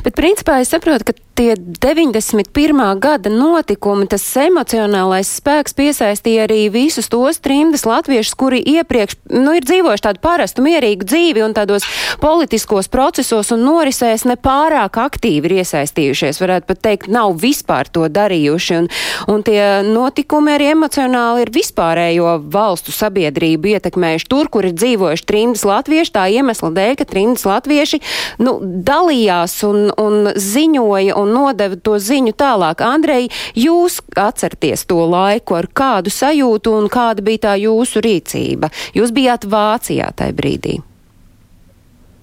Bet, 0.04 0.16
principā, 0.18 0.60
es 0.64 0.72
saprotu, 0.74 1.10
ka 1.10 1.18
tie 1.40 1.56
91. 1.56 3.00
gada 3.00 3.32
notikumi, 3.32 4.10
tas 4.12 4.26
emocionālais 4.42 5.30
spēks 5.40 5.76
piesaistīja 5.78 6.44
arī 6.50 6.66
visus 6.74 7.08
tos 7.08 7.40
trimdas 7.40 7.86
latviešus, 7.88 8.36
kuri 8.36 8.60
iepriekš, 8.60 9.16
nu, 9.32 9.54
ir 9.56 9.64
dzīvojuši 9.64 10.04
tādu 10.04 10.20
parastu 10.24 10.66
mierīgu 10.66 11.08
dzīvi 11.08 11.46
un 11.46 11.56
tādos 11.56 11.88
politiskos 12.20 12.92
procesos 12.92 13.54
un 13.56 13.64
norisēs 13.64 14.26
nepārāk 14.28 15.00
aktīvi 15.00 15.48
ir 15.48 15.56
iesaistījušies, 15.62 16.42
varētu 16.44 16.68
pat 16.74 16.82
teikt, 16.90 17.08
nav 17.14 17.38
vispār 17.40 17.88
to 17.88 18.10
darījuši. 18.12 18.82
Un, 18.82 18.92
un 19.32 19.46
tie 19.48 19.62
notikumi 19.88 20.58
arī 20.58 20.74
emocionāli 20.74 21.46
ir 21.46 21.54
vispārējo 21.56 22.36
valstu 22.52 22.92
sabiedrību 22.96 23.76
ietekmējuši 23.78 24.30
tur, 24.30 24.52
kur 24.52 24.68
ir 24.68 24.76
dzīvojuši 24.76 25.28
trimdas 25.32 25.64
latvieši, 25.72 26.16
tā 26.20 26.28
iemesla 26.36 26.74
dēļ, 26.76 26.94
ka 27.00 27.08
trimdas 27.08 27.48
latvieši, 27.48 28.04
nu, 28.44 28.58
dalījās 28.60 29.59
un, 29.68 29.90
un 30.00 30.32
ziņoja 30.36 31.16
un 31.20 31.34
nodeva 31.36 31.80
to 31.80 31.98
ziņu 32.02 32.36
tālāk. 32.40 32.84
Andrei, 32.86 33.30
jūs 33.58 34.00
atcerieties 34.16 34.86
to 34.90 35.02
laiku, 35.10 35.58
ar 35.60 35.70
kādu 35.72 36.14
sajūtu 36.14 36.76
un 36.78 36.92
kāda 36.92 37.26
bija 37.26 37.50
tā 37.50 37.58
jūsu 37.62 38.04
rīcība? 38.06 38.72
Jūs 38.98 39.14
bijāt 39.16 39.48
Vācijā 39.50 40.12
tajā 40.16 40.36
brīdī. 40.38 40.80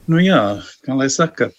Nu 0.07 0.23
jā, 0.23 0.41
kā 0.87 0.95
lai 0.95 1.09
saka. 1.11 1.51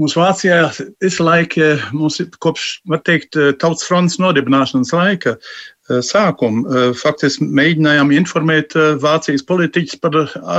Mums 0.00 0.14
Vācijā 0.16 0.62
visu 1.02 1.24
laiku, 1.26 1.74
mums 1.92 2.16
kopš, 2.40 2.80
var 2.88 3.02
teikt, 3.04 3.36
tautas 3.60 3.84
fronts 3.84 4.16
nodibināšanas 4.22 4.94
laika, 4.96 5.34
sākumu. 6.04 6.62
Eh, 6.64 6.90
faktiski 6.96 7.46
mēģinājām 7.58 8.12
informēt 8.14 8.76
eh, 8.78 8.94
Vācijas 9.02 9.44
politiķus 9.46 9.98
par 10.02 10.16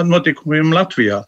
notikumiem 0.08 0.74
Latvijā. 0.76 1.22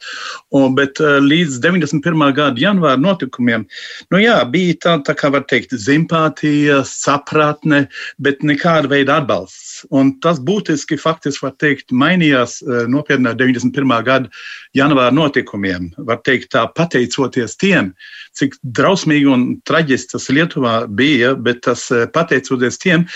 Un, 0.54 0.76
bet 0.78 1.00
līdz 1.00 1.60
91. 1.64 2.26
gada 2.36 2.60
janvāra 2.62 3.00
notikumiem, 3.02 3.66
nu 4.14 4.22
jā, 4.22 4.36
bija 4.50 4.76
tā, 4.86 4.96
tā 5.08 5.16
kā 5.18 5.32
var 5.34 5.46
teikt, 5.50 5.74
simpātija, 5.80 6.82
sapratne, 6.88 7.88
bet 8.22 8.44
nekāda 8.46 8.92
veida 8.92 9.18
atbalsts. 9.22 9.84
Un 9.92 10.14
tas 10.24 10.40
būtiski 10.40 11.00
faktiski 11.02 11.48
var 11.48 11.56
teikt 11.62 11.92
mainījās 11.92 12.60
nopietnā 12.92 13.34
91. 13.40 13.96
gada 14.06 14.30
janvāra 14.78 15.14
notikumiem. 15.16 15.90
Var 15.98 16.22
teikt 16.28 16.54
tā, 16.54 16.68
pateicoties 16.78 17.58
tiem, 17.60 17.92
cik 18.38 18.58
drausmīgi 18.78 19.30
un 19.30 19.46
traģiski 19.68 20.16
tas 20.16 20.30
Lietuvā 20.34 20.76
bija, 20.90 21.34
bet 21.36 21.64
tas 21.68 21.86
pateicoties 22.14 22.80
tiem, 22.82 23.08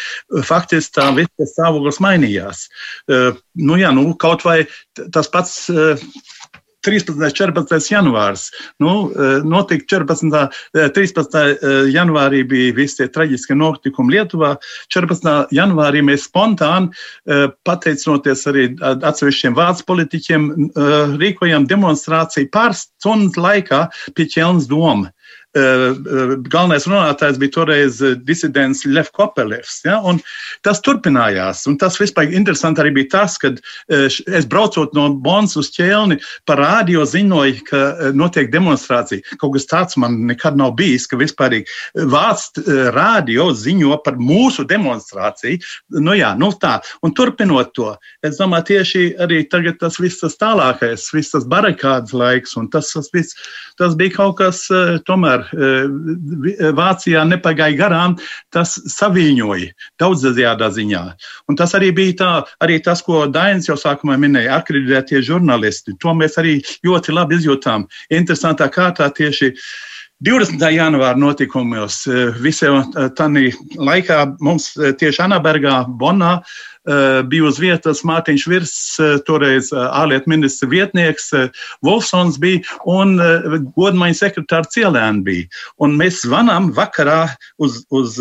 faktiski 0.45 0.67
faktiski 0.67 0.97
tā 0.97 1.07
viss 1.15 1.53
stāvoklis 1.53 2.01
mainījās. 2.03 2.67
Uh, 3.07 3.37
nu, 3.55 3.77
jā, 3.79 3.91
nu, 3.95 4.13
kaut 4.19 4.43
vai 4.45 4.65
tas 5.13 5.29
pats. 5.29 5.69
Uh, 6.77 6.87
13. 6.87 7.09
un 7.09 7.31
14. 7.31 7.89
janvārs. 7.89 8.51
Nu, 8.77 9.11
eh, 9.11 9.41
notika 9.43 9.85
14. 9.85 10.49
13. 10.93 11.57
janvārī 11.91 12.43
bija 12.47 12.73
visi 12.75 13.01
tie 13.01 13.07
traģiskie 13.07 13.55
notikumi 13.55 14.15
Lietuvā. 14.15 14.55
14. 14.93 15.47
janvārī 15.51 16.03
mēs 16.05 16.27
spontāni, 16.29 16.93
pateicoties 17.65 18.45
arī 18.47 18.69
atsevišķiem 18.79 19.55
vācu 19.57 19.85
politiķiem, 19.87 20.47
rīkojām 21.19 21.67
demonstrāciju 21.67 22.49
pāris 22.53 22.87
stundu 22.87 23.41
laikā 23.41 23.87
pie 24.15 24.29
Ķelnas 24.31 24.69
doma. 24.69 25.11
Eh, 25.57 25.89
eh, 25.89 26.33
galvenais 26.51 26.85
runātājs 26.85 27.37
bija 27.41 27.53
toreiz 27.55 27.97
eh, 28.03 28.15
disidents 28.27 28.83
Lev 28.85 29.09
Kopelevs. 29.15 29.79
Ja? 29.87 29.97
Tas 30.65 30.81
turpinājās. 30.85 31.63
Un 31.69 31.77
tas 31.81 31.97
vispār 31.97 32.33
interesanti 32.35 32.83
arī 32.83 32.93
bija 32.99 33.09
tas, 33.15 33.37
ka 33.41 33.53
es 33.89 34.47
braucot 34.49 34.93
no 34.97 35.07
Bonas 35.23 35.55
uz 35.59 35.69
ķēlni, 35.73 36.19
pa 36.45 36.57
rādio 36.59 37.05
ziņoju, 37.07 37.63
ka 37.69 38.11
notiek 38.17 38.51
demonstrācija. 38.53 39.23
Kaut 39.41 39.55
kas 39.55 39.67
tāds 39.69 39.97
man 39.99 40.19
nekad 40.29 40.57
nav 40.59 40.75
bijis, 40.77 41.07
ka 41.09 41.19
vispār 41.19 41.57
vācu 41.95 42.63
rādio 42.93 43.49
ziņo 43.55 43.97
par 44.05 44.19
mūsu 44.19 44.65
demonstrāciju. 44.67 45.61
Nu, 45.97 46.15
jā, 46.17 46.33
nu 46.37 46.51
tā. 46.59 46.77
Un 47.05 47.15
turpinot 47.17 47.73
to, 47.77 47.93
es 48.25 48.41
domāju, 48.41 48.67
tieši 48.73 49.05
arī 49.23 49.41
tagad 49.49 49.79
tas 49.81 49.99
viss 50.01 50.21
tas 50.21 50.37
tālākais, 50.39 51.07
viss 51.15 51.33
tas 51.33 51.47
barakādas 51.49 52.13
laiks, 52.17 52.57
un 52.59 52.69
tas, 52.73 52.91
tas, 52.93 53.09
viss, 53.15 53.37
tas 53.79 53.95
bija 53.97 54.17
kaut 54.19 54.37
kas 54.41 54.65
tomēr 55.07 55.46
Vācijā 56.77 57.23
nepagāja 57.27 57.77
garām, 57.79 58.15
tas 58.53 58.75
saviņoja 58.93 59.71
daudzajādā 60.01 60.69
ziņā. 60.77 61.03
Un 61.49 61.59
tas 61.59 61.75
arī 61.77 61.91
bija 61.95 62.17
tā, 62.21 62.31
arī 62.63 62.79
tas, 62.83 63.03
ko 63.05 63.25
Dainis 63.31 63.69
jau 63.69 63.77
sākumā 63.79 64.17
minēja, 64.21 64.59
akreditētie 64.61 65.23
žurnālisti. 65.25 65.97
To 66.03 66.15
mēs 66.17 66.39
arī 66.41 66.59
ļoti 66.87 67.15
labi 67.15 67.39
izjūtām. 67.39 67.87
Interesantā 68.13 68.69
kārtā 68.73 69.09
tieši 69.13 69.53
20. 70.25 70.63
janvāra 70.73 71.19
notikumos 71.19 71.99
eh, 72.09 72.31
visā 72.41 72.71
eh, 72.79 73.09
tajā 73.17 73.51
laikā 73.77 74.23
mums 74.41 74.71
tieši 74.73 75.21
Anabergā, 75.27 75.83
Bonā, 75.99 76.39
Eh, 76.87 77.23
bija 77.27 77.43
uz 77.49 77.57
vietas 77.59 77.99
Mārtiņš 78.07 78.43
Virs, 78.47 78.75
eh, 79.03 79.17
toreiz 79.27 79.73
eh, 79.73 79.79
ārlietu 79.99 80.31
ministra 80.31 80.69
vietnieks, 80.71 81.33
Wolfsons 81.83 82.37
bija 82.39 82.61
un 82.87 83.17
godmaņa 83.75 84.15
sekretāra 84.15 84.69
Cielēna 84.71 85.25
bija. 85.25 85.49
Un 85.83 85.97
mēs 85.99 86.21
zvanām 86.23 86.71
vakarā 86.77 87.25
uz, 87.59 87.81
uz 87.91 88.15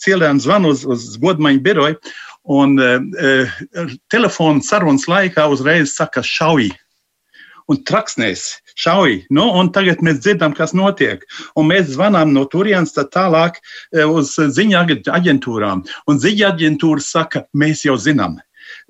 Cielēnu 0.00 0.40
zvanu 0.46 0.72
uz, 0.72 0.86
uz 0.88 1.04
godmaņa 1.20 1.60
biroju, 1.66 2.00
un 2.56 2.78
telefona 4.12 4.64
sarunas 4.64 5.04
laikā 5.10 5.48
uzreiz 5.52 5.92
saka 5.98 6.22
šauji 6.24 6.70
un 7.68 7.82
traksnēs 7.84 8.46
šauj. 8.76 9.20
Nu, 9.32 9.48
un 9.58 9.70
tagad 9.74 10.02
mēs 10.04 10.20
dzirdam, 10.22 10.54
kas 10.56 10.74
notiek. 10.76 11.24
Un 11.56 11.70
mēs 11.72 11.92
zvanām 11.94 12.34
no 12.36 12.46
turienes 12.50 12.94
tālāk 12.96 13.60
e, 13.60 14.04
uz 14.04 14.36
ziņu 14.36 14.82
aģentūrām. 15.12 15.86
Un 16.06 16.20
ziņu 16.22 16.50
aģentūra 16.50 17.04
saka, 17.04 17.46
mēs 17.56 17.86
jau 17.88 17.96
zinām. 18.00 18.38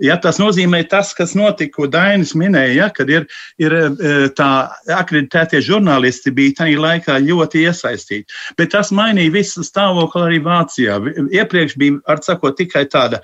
Ja, 0.01 0.17
tas 0.21 0.39
nozīmē 0.41 0.83
tas, 0.89 1.13
kas 1.17 1.35
notika, 1.37 1.75
ko 1.79 1.87
Dainis 1.89 2.35
minēja, 2.37 2.73
ja, 2.77 2.89
kad 2.93 3.11
ir, 3.13 3.27
ir 3.61 3.75
e, 3.77 4.13
tā 4.37 4.49
akreditētie 4.93 5.63
žurnālisti 5.65 6.33
bija 6.37 6.59
tajā 6.63 6.83
laikā 6.83 7.17
ļoti 7.25 7.65
iesaistīti. 7.69 8.37
Bet 8.61 8.75
tas 8.77 8.93
mainīja 8.97 9.35
visu 9.37 9.65
stāvokli 9.65 10.25
arī 10.27 10.43
Vācijā. 10.45 10.99
Iepriekš 11.41 11.77
bija, 11.81 12.01
ar 12.13 12.21
sakot, 12.25 12.59
tikai 12.61 12.87
tāda 12.93 13.23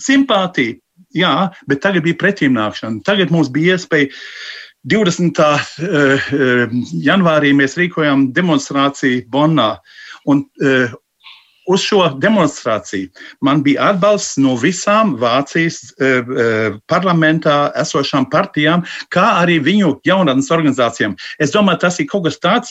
simpātija, 0.00 0.78
jā, 1.16 1.34
bet 1.68 1.84
tagad 1.84 2.06
bija 2.06 2.20
pretimnākšana. 2.20 3.04
Tagad 3.06 3.32
mums 3.34 3.52
bija 3.52 3.76
iespēja 3.76 4.10
20. 4.84 5.40
Eh, 5.40 5.86
eh, 6.32 6.74
janvārī 7.04 7.54
mēs 7.56 7.78
rīkojām 7.80 8.28
demonstrāciju 8.36 9.24
Bonnā. 9.32 9.78
Un, 10.26 10.44
eh, 10.60 10.92
Uz 11.64 11.80
šo 11.80 12.02
demonstrāciju 12.20 13.08
man 13.40 13.62
bija 13.64 13.86
atbalsts 13.94 14.36
no 14.36 14.52
visām 14.60 15.14
Vācijas 15.16 15.94
parlamentā 16.92 17.72
esošām 17.80 18.26
partijām, 18.28 18.84
kā 19.08 19.40
arī 19.40 19.56
viņu 19.64 19.94
jaunatnes 20.04 20.50
organizācijām. 20.52 21.16
Es 21.40 21.56
domāju, 21.56 21.80
tas 21.80 21.98
ir 22.00 22.06
kaut 22.12 22.24
kas 22.24 22.36
tāds, 22.38 22.68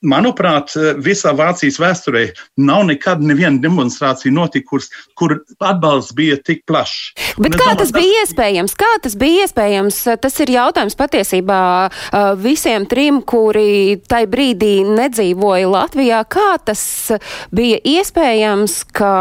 Manuprāt, 0.00 0.72
visā 1.04 1.34
Vācijas 1.36 1.76
vēsturē 1.80 2.22
nav 2.64 2.86
nekad 2.88 3.20
neviena 3.20 3.60
demonstrācija 3.60 4.32
notikusi, 4.32 4.88
kur 5.18 5.34
atbalsts 5.60 6.14
bija 6.16 6.38
tik 6.40 6.62
plašs. 6.68 7.12
Bet 7.36 7.52
kā 7.52 7.74
domāju, 7.74 7.80
tas 7.82 7.92
bija 7.92 8.14
tas... 8.22 8.30
iespējams? 8.30 8.76
Kā 8.80 8.90
tas 9.04 9.16
bija 9.20 9.44
iespējams? 9.44 9.98
Tas 10.22 10.40
ir 10.40 10.54
jautājums 10.54 10.96
patiesībā 10.96 11.60
visiem 12.40 12.86
trim, 12.88 13.20
kuri 13.20 13.98
tai 14.08 14.22
brīdī 14.30 14.80
nedzīvoja 14.88 15.68
Latvijā. 15.68 16.22
Kā 16.32 16.54
tas 16.64 16.82
bija 17.52 17.82
iespējams, 17.84 18.80
ka 18.96 19.12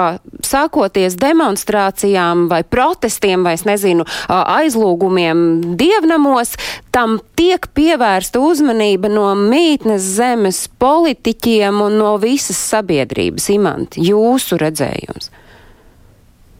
sākoties 0.48 1.20
demonstrācijām 1.20 2.48
vai 2.52 2.64
protestiem 2.64 3.44
vai, 3.44 3.58
es 3.60 3.68
nezinu, 3.68 4.08
aizlūgumiem 4.32 5.76
dievnamos, 5.80 6.56
tam 6.92 7.18
tiek 7.38 7.68
pievērsta 7.78 8.42
uzmanība 8.44 9.12
no 9.12 9.28
mītnes 9.38 10.06
zemes 10.18 10.64
politiķiem 10.82 11.82
un 11.86 12.00
no 12.02 12.16
visas 12.22 12.60
sabiedrības. 12.72 13.50
Imanti, 13.54 14.04
jūsu 14.10 14.60
redzējums? 14.62 15.32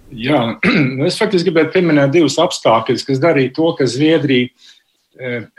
Jā, 0.10 0.42
nu 0.98 1.08
es 1.08 1.20
faktiski 1.22 1.50
gribētu 1.50 1.78
pieminēt 1.78 2.14
divus 2.16 2.40
apstākļus, 2.42 3.06
kas 3.08 3.22
darīja 3.22 3.54
to, 3.58 3.72
ka 3.78 3.88
Zviedrija 3.90 4.50
eh, 5.20 5.50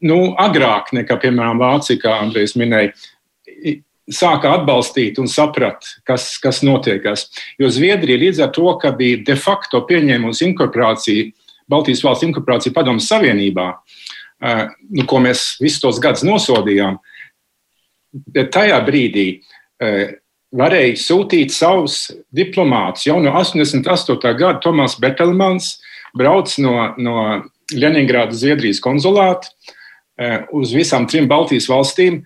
nu, 0.00 0.18
agrāk 0.40 0.94
nekā, 0.96 1.18
piemēram, 1.26 1.60
Vācija, 1.60 2.00
kā 2.00 2.16
Andrejs 2.22 2.56
minēja, 2.60 2.94
sāka 4.12 4.52
atbalstīt 4.58 5.18
un 5.20 5.28
saprat, 5.30 5.86
kas, 6.08 6.34
kas 6.42 6.60
notiekās. 6.66 7.28
Jo 7.60 7.70
Zviedrija 7.72 8.20
līdz 8.20 8.42
ar 8.44 8.52
to, 8.56 8.66
ka 8.80 8.92
bija 8.96 9.22
de 9.26 9.36
facto 9.40 9.80
pieņēmusi 9.88 10.50
inkorporāciju, 10.50 11.32
Baltijas 11.70 12.02
valsts 12.04 12.26
inkorporāciju 12.26 12.74
Padomu 12.76 13.02
Savienībā, 13.02 13.66
nu, 14.94 15.04
ko 15.08 15.20
mēs 15.24 15.54
visus 15.62 15.80
tos 15.80 16.00
gadus 16.02 16.24
nosodījām, 16.26 16.98
uh, 16.98 17.14
tajā 18.32 18.78
brīdī 18.86 19.26
varēja 20.54 20.98
sūtīt 21.00 21.54
savus 21.54 22.08
diplomātus. 22.34 23.08
Jau 23.08 23.18
no 23.22 23.32
88. 23.34 24.34
gada 24.38 24.60
Tomas 24.62 24.98
Betelmans 25.00 25.78
brauc 26.16 26.52
no, 26.62 26.92
no 26.98 27.16
Leningrādas 27.74 28.42
Zviedrijas 28.42 28.82
konsulāta 28.82 29.50
uz 30.54 30.74
visām 30.76 31.08
trim 31.10 31.26
Baltijas 31.30 31.66
valstīm, 31.70 32.22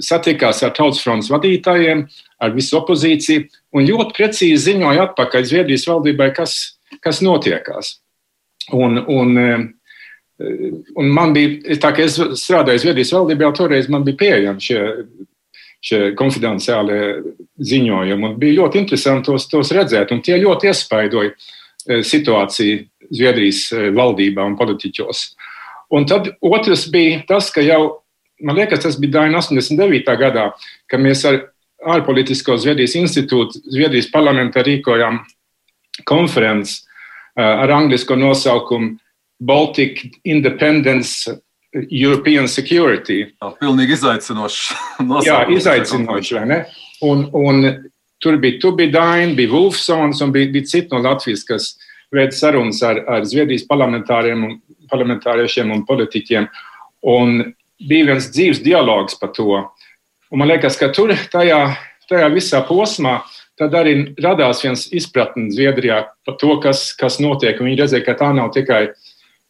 satikās 0.00 0.60
ar 0.62 0.74
tautas 0.76 1.00
fronts 1.02 1.30
vadītājiem, 1.32 2.04
ar 2.40 2.52
visu 2.54 2.76
opozīciju 2.78 3.46
un 3.74 3.88
ļoti 3.88 4.16
precīzi 4.18 4.60
ziņoja 4.68 5.08
atpakaļ 5.08 5.48
Zviedrijas 5.48 5.88
valdībai, 5.88 6.30
kas, 6.36 6.76
kas 7.02 7.24
notiekās. 7.24 7.96
Un, 8.76 9.00
un, 9.08 9.38
un 11.00 11.10
man 11.10 11.32
bija, 11.34 11.76
tā 11.80 11.92
kā 11.96 12.04
es 12.06 12.18
strādāju 12.18 12.84
Zviedrijas 12.84 13.14
valdībā, 13.16 13.48
jau 13.48 13.56
toreiz 13.62 13.88
man 13.92 14.04
bija 14.06 14.20
pieejami 14.20 14.64
šie, 14.64 14.82
šie 15.84 16.00
konfidenciālie 16.18 17.00
ziņojumi. 17.56 18.28
Un 18.28 18.36
bija 18.40 18.60
ļoti 18.60 18.82
interesanti 18.82 19.30
tos, 19.30 19.48
tos 19.50 19.72
redzēt, 19.74 20.12
un 20.14 20.22
tie 20.24 20.38
ļoti 20.42 20.70
iespaidoja 20.70 21.32
e, 21.32 22.02
situāciju 22.06 22.84
Zviedrijas 23.10 23.64
e, 23.72 23.88
valdībā 23.96 24.44
un 24.46 24.58
politiķos. 24.60 25.24
Un 25.96 26.06
tad 26.06 26.28
otrs 26.46 26.86
bija 26.92 27.24
tas, 27.26 27.48
ka 27.50 27.64
jau 27.64 28.00
man 28.40 28.56
liekas, 28.56 28.82
tas 28.84 28.98
bija 29.00 29.18
Daina 29.20 29.40
89. 29.40 30.16
gadā, 30.20 30.50
kad 30.90 31.02
mēs 31.02 31.24
ar 31.28 31.40
ārpolitisko 31.96 32.56
Zviedrijas 32.60 32.96
institūtu, 33.00 33.62
Zviedrijas 33.72 34.10
parlamentā 34.12 34.64
rīkojām 34.64 35.22
konferenci 36.08 36.84
ar 37.36 37.70
anglisko 37.70 38.16
nosaukumu 38.16 38.96
Baltic 39.40 40.20
Independence 40.24 41.40
European 41.90 42.48
Security. 42.48 43.26
Jā, 43.40 43.52
pilnīgi 43.60 43.94
izaicinošs. 43.96 44.72
Jā, 45.28 45.38
izaicinošs, 45.54 46.32
vai 46.36 46.46
ne? 46.50 46.58
Un, 47.06 47.28
un 47.32 47.62
tur 48.20 48.36
bija, 48.42 48.58
tu 48.60 48.72
bija 48.76 49.16
Wolfsons 49.52 50.20
un 50.20 50.34
bija, 50.34 50.50
bija 50.52 50.66
citi 50.66 50.88
no 50.92 51.00
Latvijas, 51.04 51.44
kas 51.48 51.70
veid 52.12 52.34
sarunas 52.34 52.82
ar, 52.82 53.04
ar 53.08 53.24
Zviedrijas 53.24 53.66
parlamentāriešiem 53.70 55.72
un 55.72 55.86
politiķiem. 55.86 56.48
Un 57.06 57.54
bija 57.88 58.10
viens 58.10 58.28
dzīves 58.28 58.64
dialogs 58.64 59.14
par 59.20 59.30
to. 59.32 59.62
Un 60.30 60.42
man 60.42 60.50
liekas, 60.50 60.76
ka 60.76 60.90
tur 60.92 61.14
tajā, 61.32 61.76
tajā 62.10 62.28
visā 62.34 62.60
posmā 62.66 63.20
tad 63.60 63.74
arī 63.76 63.94
radās 64.20 64.62
viens 64.64 64.86
izpratne 64.96 65.50
Zviedrijā 65.52 66.02
par 66.26 66.36
to, 66.40 66.54
kas, 66.62 66.90
kas 66.96 67.18
notiek. 67.22 67.60
Un 67.60 67.68
viņi 67.68 67.82
redzēja, 67.82 68.06
ka 68.06 68.16
tā 68.22 68.30
nav 68.36 68.52
tikai 68.56 68.86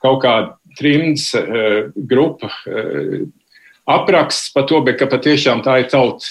kaut 0.02 0.22
kāda 0.24 0.56
trimds 0.78 1.28
uh, 1.38 1.90
grupa 1.94 2.50
uh, 2.50 3.20
apraksts 3.90 4.50
par 4.54 4.66
to, 4.70 4.80
bet 4.86 5.02
patiešām 5.10 5.62
tā 5.66 5.80
ir 5.82 5.90
taut, 5.92 6.26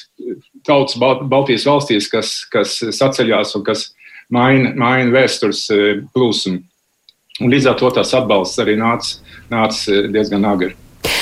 tauts 0.68 1.00
Baltijas 1.00 1.68
valstīs, 1.68 2.10
kas, 2.12 2.34
kas 2.52 2.80
saceļās 2.96 3.56
un 3.60 3.66
kas 3.68 3.90
maina, 4.34 4.74
maina 4.80 5.16
vēstures 5.16 5.66
uh, 5.76 6.04
plūsmu. 6.16 6.62
Līdz 7.40 7.72
ar 7.72 7.80
to 7.80 7.90
tas 7.96 8.12
atbalsts 8.18 8.60
arī 8.60 8.76
nāca 8.76 9.22
nāc 9.50 9.86
diezgan 10.12 10.44
agri. 10.46 10.76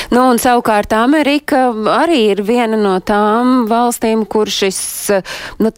Nu, 0.07 0.21
un 0.31 0.39
savukārt 0.39 0.93
Amerika 0.95 1.67
arī 1.97 2.19
ir 2.31 2.41
viena 2.47 2.77
no 2.79 2.93
tām 3.03 3.65
valstīm, 3.67 4.23
kur 4.29 4.47
šis 4.47 4.79
nu, 5.59 5.71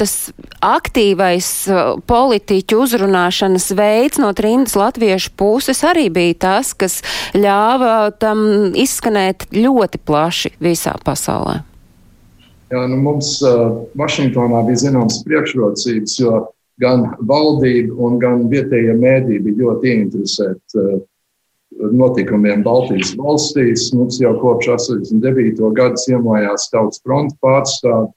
aktīvais 0.65 1.49
uh, 1.71 1.95
politiķu 2.09 2.83
uzrunāšanas 2.85 3.71
veids 3.77 4.21
no 4.21 4.29
trimdas 4.37 4.77
latviešu 4.77 5.33
puses 5.39 5.81
arī 5.87 6.09
bija 6.13 6.37
tas, 6.45 6.75
kas 6.77 6.99
ļāva 7.33 8.11
tam 8.21 8.71
izskanēt 8.77 9.49
ļoti 9.55 10.01
plaši 10.05 10.53
visā 10.61 10.93
pasaulē. 11.05 11.59
Jā, 12.69 12.85
nu 12.85 12.99
mums 13.01 13.39
uh, 13.41 13.81
Vašingtonā 13.97 14.61
bija 14.67 14.85
zināmas 14.85 15.23
priekšrocības, 15.25 16.19
jo 16.21 16.33
gan 16.79 17.07
valdība, 17.25 18.11
gan 18.21 18.45
vietējie 18.51 18.93
mēdī 18.93 19.39
bija 19.41 19.63
ļoti 19.63 19.95
ieinteresēti 19.95 20.83
uh, 20.83 20.99
notikumiem 21.79 22.63
Baltijas 22.65 23.13
valstīs. 23.19 23.89
Mums 23.95 24.19
jau 24.21 24.33
kopš 24.41 24.73
89. 24.75 25.71
gada 25.77 26.01
iemājās 26.11 26.69
tautas 26.73 27.01
fronta 27.03 27.35
pārstāvji. 27.43 28.11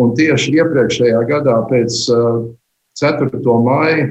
Un 0.00 0.14
tieši 0.16 0.54
iepriekšējā 0.56 1.20
gadā, 1.28 1.58
pēc 1.68 1.96
4. 3.00 3.40
maija, 3.64 4.06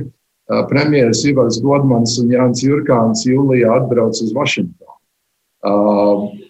premjeras 0.69 1.23
Ivars 1.29 1.59
Godmans 1.63 2.17
un 2.21 2.29
Jānis 2.33 2.61
Jurkāns 2.65 3.25
jūlijā 3.25 3.71
atbrauca 3.79 4.23
uz 4.25 4.35
Vašingtonu. 4.35 4.95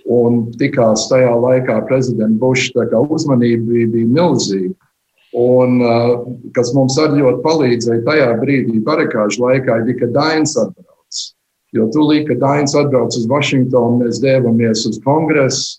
Un 0.10 0.44
tikās 0.60 1.08
tajā 1.10 1.32
laikā 1.38 1.80
prezidenta 1.88 2.40
Buša 2.42 2.86
uzmanība 3.00 3.72
bija, 3.72 3.88
bija 3.96 4.14
milzīga. 4.18 4.76
Un, 5.40 5.82
kas 6.56 6.72
mums 6.74 6.98
arī 6.98 7.22
ļoti 7.22 7.44
palīdzēja 7.46 8.06
tajā 8.06 8.30
brīdī, 8.42 8.80
barakāžu 8.82 9.44
laikā, 9.46 9.84
bija, 9.86 10.00
ka 10.02 10.14
Dainis 10.16 10.56
atbrauca. 10.58 11.26
Jo 11.78 11.86
tūlīt, 11.94 12.26
kad 12.30 12.42
Dainis 12.42 12.74
atbrauc 12.78 13.14
uz 13.14 13.28
Vašingtonu, 13.30 14.02
mēs 14.04 14.22
devamies 14.24 14.88
uz 14.90 14.98
kongresu. 15.04 15.78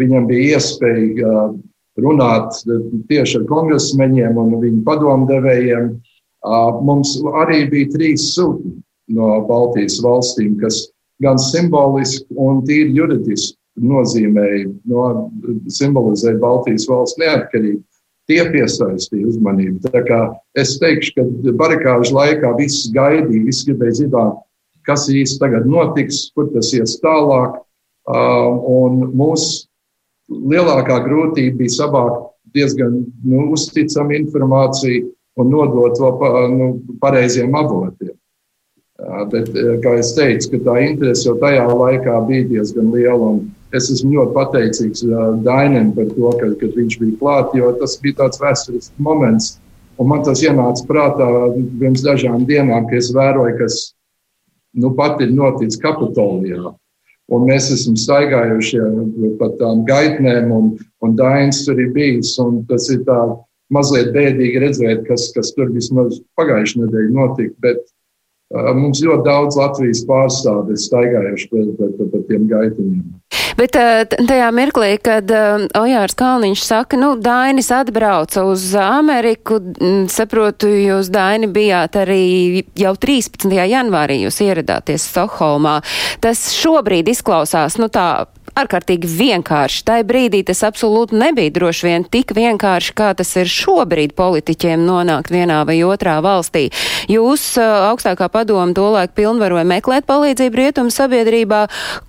Viņam 0.00 0.26
bija 0.28 0.56
iespēja 0.58 1.30
uh, 1.30 1.54
runāt 2.00 2.60
uh, 2.68 2.82
tieši 3.08 3.40
ar 3.40 3.46
kongresmeņiem 3.48 4.36
un 4.40 4.54
viņu 4.60 4.84
padomdevējiem. 4.84 5.90
Uh, 6.40 6.80
mums 6.84 7.16
arī 7.42 7.64
bija 7.72 7.90
trīs 7.94 8.30
sūtņi 8.34 8.74
no 9.16 9.32
Baltijas 9.48 9.98
valstīm, 10.04 10.58
kas 10.60 10.86
gan 11.24 11.40
simboliski 11.40 12.24
un 12.40 12.62
tīri 12.68 12.94
juridiski 12.96 13.56
nozīmēja, 13.80 14.68
no, 14.90 15.06
simbolizēja 15.72 16.40
Baltijas 16.40 16.86
valsts 16.90 17.20
neatkarību. 17.20 17.80
Tie 18.30 18.42
piesaistīja 18.52 19.26
uzmanību. 19.26 19.90
Es 20.58 20.76
teikšu, 20.78 21.16
ka 21.16 21.54
barikāžu 21.58 22.14
laikā 22.14 22.52
viss 22.60 22.90
gaidīja, 22.94 23.46
viss 23.48 23.64
gribēja 23.66 24.04
zināt, 24.04 24.36
kas 24.90 25.06
īsti 25.08 25.38
tagad 25.40 25.68
notiks, 25.70 26.26
kur 26.34 26.50
tas 26.54 26.74
ies 26.74 26.98
tālāk. 27.04 27.60
Un 28.10 29.04
mūsu 29.14 29.68
lielākā 30.30 30.98
grūtība 31.06 31.62
bija 31.62 31.76
savākt 31.78 32.26
diezgan 32.54 33.04
nu, 33.22 33.50
uzticamu 33.54 34.16
informāciju 34.18 35.10
un 35.38 35.52
nodot 35.52 35.94
to 35.98 36.10
pa, 36.18 36.48
nu, 36.50 36.72
pareiziem 37.02 37.54
avotiem. 37.54 38.16
Bet, 39.30 39.48
kā 39.80 39.94
jau 39.96 40.08
teicu, 40.18 40.58
tā 40.66 40.74
interese 40.84 41.24
jau 41.24 41.38
tajā 41.40 41.64
laikā 41.70 42.18
bija 42.28 42.48
diezgan 42.50 42.90
liela. 42.92 43.38
Es 43.72 43.86
esmu 43.94 44.16
ļoti 44.16 44.34
pateicīgs 44.34 45.04
Dainam 45.46 45.92
par 45.96 46.10
to, 46.10 46.32
ka, 46.40 46.50
ka 46.58 46.70
viņš 46.74 46.98
bija 47.00 47.16
klāts, 47.22 47.56
jo 47.56 47.70
tas 47.80 47.96
bija 48.02 48.18
tāds 48.24 48.42
vēsturisks 48.42 48.92
moments. 48.98 49.54
Un 50.00 50.10
man 50.10 50.24
tas 50.26 50.42
ienāca 50.42 50.84
prātā 50.88 51.28
pirms 51.80 52.02
dažām 52.04 52.44
dienām, 52.48 52.88
kad 52.90 52.98
es 53.00 53.10
vēroju, 53.14 53.56
kas 53.60 53.78
nu, 54.76 54.92
pat 54.96 55.20
ir 55.24 55.32
noticis 55.34 55.80
Kapitolijā. 55.82 56.74
Un 57.30 57.46
mēs 57.46 57.68
esam 57.70 57.94
staigājuši 57.98 58.80
pa 59.38 59.52
tām 59.60 59.84
gaitnēm, 59.86 60.50
un, 60.50 60.72
un 61.04 61.14
Dainis 61.18 61.62
tur 61.66 61.78
ir 61.78 61.92
bijis. 61.94 62.34
Tas 62.68 62.88
ir 62.90 63.04
tā 63.06 63.20
mazliet 63.70 64.10
bēdīgi 64.16 64.62
redzēt, 64.64 65.04
kas, 65.06 65.28
kas 65.36 65.54
tur 65.54 65.70
vismaz 65.74 66.18
pagājušajā 66.38 66.84
nedēļā 66.84 67.14
notika. 67.14 67.54
Bet 67.62 67.84
uh, 67.84 68.72
mums 68.74 69.02
ļoti 69.04 69.26
daudz 69.28 69.58
Latvijas 69.60 70.02
pārstāvju 70.10 70.74
ir 70.74 70.82
staigājuši 70.88 71.50
pa, 71.52 71.66
pa, 71.78 71.90
pa, 71.98 72.10
pa 72.14 72.22
tiem 72.26 72.50
gaitiņiem. 72.50 73.19
Bet 73.60 73.76
tajā 73.76 74.46
mirklī, 74.56 74.94
kad 75.04 75.28
Ojārs 75.76 76.14
Kalniņš 76.16 76.62
saka, 76.64 76.96
nu, 76.96 77.10
Dainis 77.20 77.68
atbrauca 77.76 78.46
uz 78.48 78.62
Ameriku, 78.80 79.58
saprotu, 80.08 80.70
jūs 80.70 81.10
Daini 81.12 81.50
bijāt 81.52 81.98
arī 82.00 82.64
jau 82.80 82.94
13. 82.96 83.52
janvārī, 83.52 84.22
jūs 84.24 84.40
ieradāties 84.46 85.04
Stokholmā. 85.12 85.82
Tas 86.24 86.46
šobrīd 86.56 87.12
izklausās, 87.12 87.76
nu, 87.82 87.90
tā 87.92 88.24
ārkārtīgi 88.58 89.08
vienkārši. 89.08 89.84
Tai 89.86 90.00
brīdī 90.06 90.42
tas 90.46 90.62
absolūti 90.66 91.18
nebija 91.18 91.52
droši 91.54 91.86
vien 91.86 92.04
tik 92.04 92.34
vienkārši, 92.36 92.94
kā 92.96 93.12
tas 93.18 93.30
ir 93.40 93.50
šobrīd 93.50 94.14
politiķiem 94.18 94.82
nonākt 94.86 95.32
vienā 95.34 95.62
vai 95.68 95.78
otrā 95.86 96.18
valstī. 96.24 96.68
Jūs 97.10 97.54
augstākā 97.60 98.30
padoma 98.32 98.74
tolaik 98.76 99.14
pilnvaroja 99.18 99.66
meklēt 99.68 100.06
palīdzību 100.08 100.60
rietumu 100.60 100.94
sabiedrībā. 100.94 101.62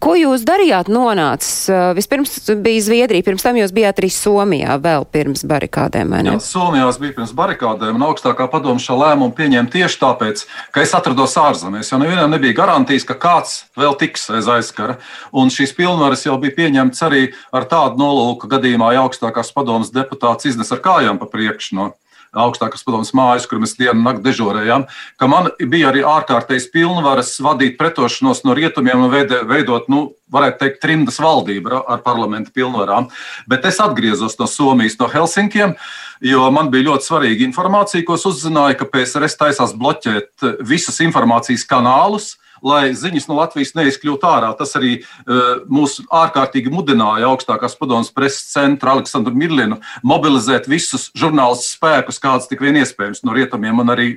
Ko 0.04 0.15
jūs 0.19 0.45
darījāt 0.47 0.91
nonācis? 0.91 1.69
Vispirms 1.97 2.38
bija 2.62 2.86
Zviedrija, 2.86 3.25
pirms 3.25 3.45
tam 3.45 3.60
jūs 3.60 3.73
bijāt 3.75 4.01
arī 4.01 4.12
Somijā, 4.13 4.77
vēl 4.82 5.06
pirms 5.12 5.45
barikādēm, 5.47 6.12
vai 6.13 6.23
ne? 6.27 6.36
Jā, 6.36 6.43
Somijā 6.43 6.89
bija 7.01 7.17
pirms 7.19 7.34
barikādēm, 7.38 7.97
un 7.97 8.08
augstākā 8.10 8.47
padoma 8.51 8.82
šo 8.82 8.97
lēmumu 8.99 9.36
pieņēma 9.38 9.71
tieši 9.73 9.99
tāpēc, 10.01 10.43
ka 10.73 10.84
es 10.84 10.93
atrados 10.97 11.38
ārzemēs, 11.39 11.91
jo 11.93 12.01
nevienam 12.01 12.34
nebija 12.34 12.58
garantijas, 12.58 13.06
ka 13.08 13.17
kāds 13.21 13.56
vēl 13.80 13.95
tiks 13.99 14.27
aiz 14.34 14.49
aizkara. 14.51 14.97
Un 15.36 15.51
šīs 15.54 15.73
pilnvaras 15.77 16.25
jau 16.32 16.39
bija 16.41 16.58
pieņemts 16.58 17.08
arī 17.08 17.26
ar 17.54 17.67
tādu 17.72 18.02
nolūku 18.02 18.50
gadījumā, 18.52 18.94
ja 18.96 19.06
augstākās 19.06 19.52
padomas 19.56 19.94
deputāts 19.94 20.50
iznes 20.50 20.72
ar 20.74 20.82
kājām 20.84 21.22
pa 21.22 21.30
priekšu 21.30 21.78
no 21.78 21.91
augstākās 22.32 22.86
padomas 22.88 23.12
mājas, 23.15 23.46
kur 23.50 23.60
mēs 23.60 23.76
dienu 23.76 23.98
un 23.98 24.06
nakti 24.08 24.24
dežurējām, 24.30 24.86
ka 25.20 25.28
man 25.28 25.50
bija 25.60 25.89
arī 25.91 26.04
ārkārtējas 26.08 26.70
pilnvaras 26.72 27.34
vadīt 27.44 27.78
pretošanos 27.80 28.46
no 28.48 28.56
rietumiem 28.56 29.04
un 29.04 29.12
veidot, 29.12 29.89
nu, 29.91 30.13
varētu 30.32 30.62
teikt, 30.62 30.80
trimdas 30.84 31.20
valdību 31.20 31.82
ar 31.82 32.04
parlamentu 32.06 32.54
pilnvarām. 32.56 33.10
Bet 33.52 33.67
es 33.67 33.82
atgriezos 33.84 34.38
no 34.39 34.48
Somijas, 34.48 34.96
no 35.02 35.10
Helsinkiem, 35.12 35.76
jo 36.24 36.48
man 36.56 36.72
bija 36.72 36.91
ļoti 36.91 37.10
svarīga 37.10 37.48
informācija, 37.50 38.06
ko 38.08 38.15
es 38.15 38.28
uzzināju, 38.30 38.80
ka 38.80 38.88
PSRS 38.94 39.39
taisās 39.41 39.76
bloķēt 39.76 40.63
visus 40.63 41.04
informācijas 41.04 41.67
kanālus 41.67 42.38
lai 42.65 42.93
ziņas 42.97 43.28
no 43.30 43.38
Latvijas 43.39 43.76
neizkļūtu 43.78 44.28
ārā. 44.28 44.52
Tas 44.60 44.76
arī 44.80 44.97
uh, 45.02 45.62
mūs 45.71 46.00
ārkārtīgi 46.08 46.74
mudināja 46.74 47.30
augstākās 47.32 47.78
padomus 47.80 48.12
preses 48.13 48.50
centra 48.54 48.95
Aleksandru 48.95 49.36
Mirlinu 49.36 49.82
mobilizēt 50.08 50.69
visus 50.71 51.10
žurnālistu 51.17 51.76
spēkus, 51.78 52.21
kāds 52.21 52.52
tik 52.52 52.63
vien 52.63 52.80
iespējams 52.82 53.26
no 53.28 53.38
rietumiem 53.38 53.82
un 53.84 53.95
arī 53.95 54.10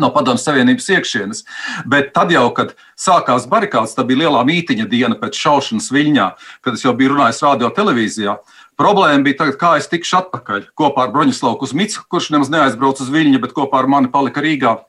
no 0.00 0.10
Padomu 0.14 0.40
Savienības 0.40 0.88
iekšienes. 0.96 1.44
Bet 1.90 2.12
tad 2.16 2.32
jau, 2.34 2.46
kad 2.56 2.74
sākās 2.98 3.46
barikādas, 3.50 3.94
tā 3.96 4.04
bija 4.06 4.24
lielā 4.24 4.42
mītiņa 4.46 4.88
diena 4.90 5.18
pēc 5.20 5.38
šaušanas 5.38 5.90
Viļņā, 5.94 6.28
kad 6.64 6.78
es 6.78 6.84
jau 6.86 6.94
biju 6.98 7.14
runājis 7.14 7.42
radio 7.46 7.70
televīzijā. 7.74 8.38
Problēma 8.80 9.22
bija 9.26 9.44
tagad, 9.44 9.58
kā 9.60 9.76
es 9.78 9.86
tikšu 9.90 10.18
atpakaļ 10.22 10.66
kopā 10.78 11.06
ar 11.06 11.14
Broņislavu 11.14 11.60
Kuzmicku, 11.60 12.08
kurš 12.10 12.32
nemaz 12.34 12.50
neaizbrauca 12.50 13.06
uz 13.06 13.12
Viļņu, 13.14 13.42
bet 13.44 13.54
kopā 13.54 13.84
ar 13.84 13.90
mani 13.90 14.10
palika 14.10 14.42
Rīgā. 14.42 14.80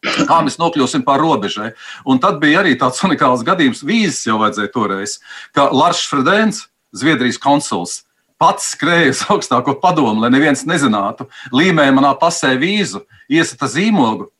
Kā 0.00 0.40
mēs 0.44 0.56
nokļūsim 0.60 1.04
pāri 1.04 1.26
robežai. 1.26 1.70
Un 2.08 2.20
tad 2.22 2.38
bija 2.40 2.62
arī 2.62 2.72
tāds 2.80 3.02
unikāls 3.04 3.44
gadījums, 3.44 3.82
vīzes 3.84 4.24
jau 4.28 4.38
vajadzēja 4.40 4.72
toreiz, 4.72 5.18
ka 5.56 5.68
Lars 5.76 6.06
Fredēns, 6.08 6.64
Zviedrijas 6.96 7.38
konsuls, 7.40 8.00
pats 8.40 8.72
skrēja 8.72 9.12
uz 9.12 9.24
augstāko 9.30 9.76
padomu, 9.82 10.22
lai 10.24 10.32
neviens 10.32 10.64
nezinātu, 10.68 11.28
līmēja 11.52 11.92
manā 11.96 12.14
pasē 12.18 12.54
vīzu, 12.60 13.04
iesata 13.28 13.68
zīmogu. 13.70 14.30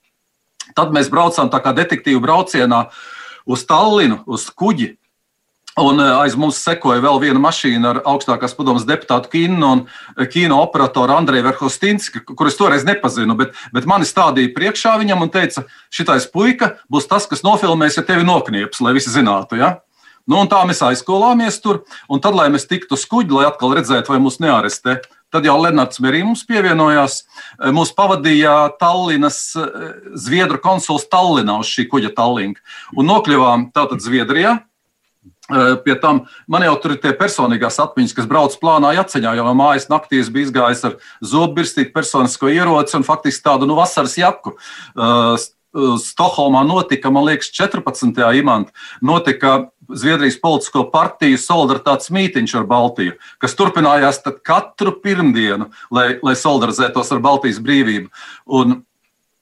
Tad 0.77 0.94
mēs 0.94 1.11
braucām 1.12 1.51
tā 1.53 1.61
kā 1.62 1.75
detektīvu 1.77 2.23
braucienā 2.25 2.87
uz 3.44 3.66
Tallinu, 3.68 4.23
uz 4.31 4.49
kuģi. 4.49 4.94
Un 5.81 6.01
eh, 6.01 6.11
aiz 6.21 6.35
mums 6.37 6.59
sekoja 6.61 7.01
vēl 7.01 7.21
viena 7.23 7.40
mašīna 7.40 7.93
ar 7.93 8.01
augstākās 8.12 8.53
padomas 8.57 8.85
deputātu 8.88 9.31
kino 9.33 9.73
un 9.77 9.83
eh, 10.16 10.27
kino 10.29 10.61
operatoru 10.61 11.14
Andreju 11.16 11.47
Verhostinski, 11.47 12.21
kurus 12.29 12.59
toreiz 12.59 12.85
nepazinu, 12.88 13.37
bet, 13.38 13.57
bet 13.73 13.88
mani 13.88 14.09
stādīja 14.09 14.53
priekšā 14.57 14.97
viņam 15.01 15.25
un 15.25 15.33
teica, 15.33 15.64
šitais 15.93 16.29
puika 16.33 16.75
būs 16.93 17.09
tas, 17.09 17.29
kas 17.31 17.45
nofilmēs, 17.47 17.97
ja 17.97 18.05
tevi 18.07 18.27
noknieps, 18.29 18.83
lai 18.85 18.93
visi 18.99 19.12
zinātu. 19.14 19.61
Ja? 19.61 19.79
Nu, 20.29 20.43
tā 20.51 20.61
mēs 20.69 20.83
aizskolāmies 20.85 21.62
tur, 21.64 21.85
un 22.12 22.21
tad, 22.21 22.37
lai 22.37 22.51
mēs 22.53 22.69
tiktu 22.69 22.99
uz 22.99 23.07
kuģi, 23.09 23.38
lai 23.38 23.49
atkal 23.49 23.73
redzētu, 23.79 24.12
vai 24.12 24.21
mūs 24.21 24.37
nearestē, 24.45 25.01
tad 25.33 25.47
jau 25.49 25.57
Lenards 25.62 26.03
Merī 26.03 26.21
mums 26.27 26.45
pievienojās. 26.45 27.23
Eh, 27.57 27.71
mūs 27.73 27.95
pavadīja 27.97 28.75
Tallinas 28.83 29.47
Zviedru 30.19 30.61
konsuls 30.61 31.09
Tallinā 31.09 31.62
uz 31.62 31.71
šī 31.73 31.88
kuģa 31.88 32.12
Tallink. 32.19 32.61
Un 32.99 33.09
nokļuvām 33.09 33.71
tātad 33.73 34.05
Zviedrijā, 34.05 34.59
Pie 35.85 35.97
tam 36.03 36.25
man 36.51 36.65
jau 36.67 36.75
tur 36.83 36.95
ir 36.95 37.01
tie 37.03 37.13
personīgās 37.17 37.81
atmiņas, 37.83 38.17
kas 38.17 38.29
brauc 38.31 38.57
plānā 38.61 38.93
atceņā, 39.03 39.35
jo 39.39 39.55
mājas 39.59 39.89
naktī 39.91 40.21
es 40.23 40.31
biju 40.33 40.49
izgājis 40.49 40.85
ar 40.87 40.99
zobbirstītu 41.25 41.95
personisko 41.95 42.51
ieroci 42.53 42.99
un 42.99 43.07
faktiski 43.07 43.45
tādu 43.47 43.69
nu, 43.71 43.79
vasaras 43.79 44.19
jaku. 44.21 44.57
Stokholmā 45.71 46.65
notika, 46.67 47.13
man 47.15 47.29
liekas, 47.29 47.53
14. 47.55 48.17
imanta, 48.41 48.75
notika 49.07 49.71
Zviedrijas 49.91 50.37
politisko 50.43 50.85
partiju 50.91 51.39
solidaritātes 51.39 52.13
mītiņš 52.15 52.55
ar 52.59 52.67
Baltiju, 52.71 53.17
kas 53.43 53.57
turpinājās 53.59 54.21
katru 54.47 54.93
pirmdienu, 55.03 55.67
lai, 55.91 56.13
lai 56.23 56.35
solidarizētos 56.39 57.11
ar 57.11 57.23
Baltijas 57.23 57.59
brīvību. 57.63 58.11
Un 58.47 58.81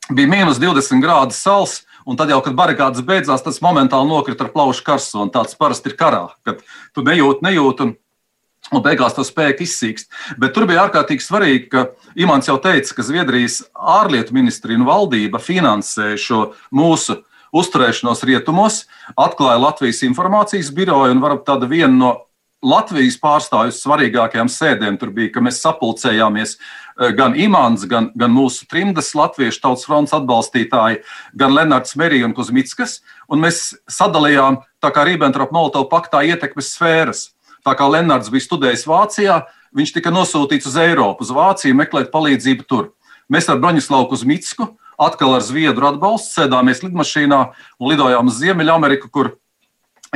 bija 0.08 0.30
mīnus 0.30 0.60
20 0.60 1.04
grādu 1.04 1.36
sals, 1.36 1.82
Un 2.08 2.16
tad 2.16 2.30
jau, 2.32 2.40
kad 2.40 2.56
barikādas 2.56 3.04
beidzās, 3.04 3.44
tas 3.44 3.60
momentāli 3.60 4.08
nokrita 4.08 4.46
ar 4.46 4.52
plaušu 4.54 4.84
karstu. 4.86 5.26
Tāds 5.34 5.56
parasti 5.60 5.90
ir 5.92 5.96
karā, 5.98 6.28
kad 6.46 6.62
tu 6.96 7.04
nejūti, 7.04 7.44
nejūti. 7.44 7.84
Un, 7.84 7.96
un 8.72 8.84
beigās 8.84 9.14
to 9.16 9.24
spēku 9.24 9.64
izsīkst. 9.64 10.08
Bet 10.40 10.54
tur 10.56 10.66
bija 10.68 10.86
ārkārtīgi 10.86 11.24
svarīgi, 11.24 11.68
ka 11.72 11.86
Imants 12.20 12.48
jau 12.48 12.56
teica, 12.64 12.96
ka 12.96 13.04
Zviedrijas 13.06 13.62
ārlietu 13.76 14.36
ministrija 14.36 14.80
un 14.80 14.88
valdība 14.88 15.40
finansē 15.40 16.14
šo 16.20 16.50
mūsu 16.74 17.20
uzturēšanos 17.56 18.24
rietumos, 18.28 18.82
atklāja 19.16 19.60
Latvijas 19.62 20.02
informācijas 20.04 20.72
biroju 20.74 21.16
un 21.16 21.22
varbūt 21.22 21.46
tāda 21.48 21.68
viena 21.70 21.94
no 21.96 22.10
Latvijas 22.64 23.14
pārstāvju 23.22 23.70
svarīgākajām 23.76 24.48
sēdēm 24.50 24.96
tur 24.98 25.12
bija, 25.14 25.30
ka 25.36 25.42
mēs 25.44 25.60
sapulcējāmies 25.62 26.56
gan 27.16 27.36
Imants, 27.38 27.84
gan, 27.88 28.10
gan 28.18 28.32
mūsu 28.34 28.66
trimdas 28.70 29.12
latviešu 29.16 29.62
tautas 29.62 29.86
fronts 29.86 30.14
atbalstītāji, 30.16 31.02
gan 31.38 31.54
Lenards 31.54 31.96
Merija 31.98 32.26
un 32.28 32.34
Kuzmickas, 32.36 32.98
un 33.30 33.42
mēs 33.44 33.76
sadalījām 33.90 34.60
tā 34.82 34.90
kā 34.94 35.04
Ribbentrop-Molotov 35.08 35.88
paktā 35.92 36.24
ietekmes 36.26 36.72
sfēras. 36.74 37.22
Tā 37.66 37.74
kā 37.78 37.88
Lenards 37.90 38.30
bija 38.32 38.46
studējis 38.46 38.86
Vācijā, 38.88 39.40
viņš 39.76 39.94
tika 39.96 40.12
nosūtīts 40.14 40.68
uz 40.70 40.76
Eiropu, 40.80 41.26
uz 41.26 41.32
Vāciju 41.34 41.76
meklēt 41.78 42.12
palīdzību 42.14 42.68
tur. 42.68 42.92
Mēs 43.28 43.50
ar 43.52 43.58
Broņislavu 43.60 44.08
Kuzmicku 44.12 44.70
atkal 44.98 45.36
ar 45.36 45.44
Zviedru 45.44 45.90
atbalstu 45.90 46.40
sēdāmies 46.40 46.84
lidmašīnā 46.86 47.40
un 47.78 47.90
lidojām 47.92 48.30
uz 48.30 48.38
Ziemeļameriku, 48.40 49.10
kur 49.12 49.36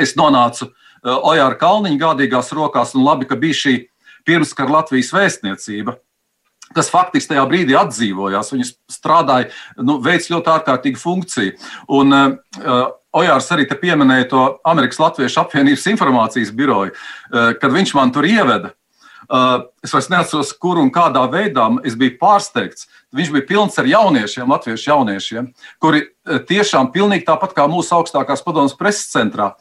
es 0.01 0.17
nonācu 0.17 0.73
Eh, 1.03 1.11
Ojāra 1.11 1.59
Kalniņa 1.59 1.99
gādīgās 1.99 2.53
rokās, 2.55 2.95
un 2.95 3.03
labi, 3.03 3.27
ka 3.27 3.35
bija 3.39 3.59
šī 3.59 3.75
pirmskara 4.27 4.79
Latvijas 4.79 5.11
vēstniecība, 5.11 5.97
kas 6.77 6.91
faktiski 6.93 7.35
tajā 7.35 7.45
brīdī 7.51 7.77
atdzīvojās. 7.79 8.53
Viņi 8.55 8.69
strādāja, 8.93 9.51
nu, 9.81 9.99
veids 10.05 10.31
ļoti 10.33 10.53
ārkārtīgu 10.57 11.01
funkciju. 11.01 11.57
Un, 12.01 12.19
uh, 12.19 12.83
Ojārs 13.13 13.51
arī 13.53 13.67
pieminēja 13.69 14.29
to 14.31 14.43
Amerikas 14.65 14.97
Latviešu 15.03 15.43
apvienības 15.43 15.91
informācijas 15.93 16.55
biroju, 16.57 16.95
uh, 16.95 17.53
kad 17.61 17.75
viņš 17.75 17.93
man 17.99 18.15
tur 18.15 18.29
ieveda. 18.29 18.73
Uh, 19.33 19.69
es 19.85 19.93
vairs 19.95 20.09
neatceros, 20.13 20.51
kur 20.61 20.81
un 20.81 20.91
kādā 20.93 21.23
veidā 21.31 21.69
es 21.87 21.95
biju 21.97 22.17
pārsteigts. 22.21 22.89
Viņš 23.15 23.31
bija 23.33 23.47
pilns 23.49 23.79
ar 23.79 23.87
jauniešiem, 23.89 24.51
latviešu 24.51 24.91
jauniešiem, 24.91 25.47
kuri 25.81 26.03
tiešām 26.49 26.91
pilnīgi 26.93 27.27
tāpat 27.29 27.55
kā 27.57 27.69
mūsu 27.71 27.95
augstākās 27.97 28.43
padomus 28.45 28.75
preses 28.77 29.13
centrā, 29.13 29.53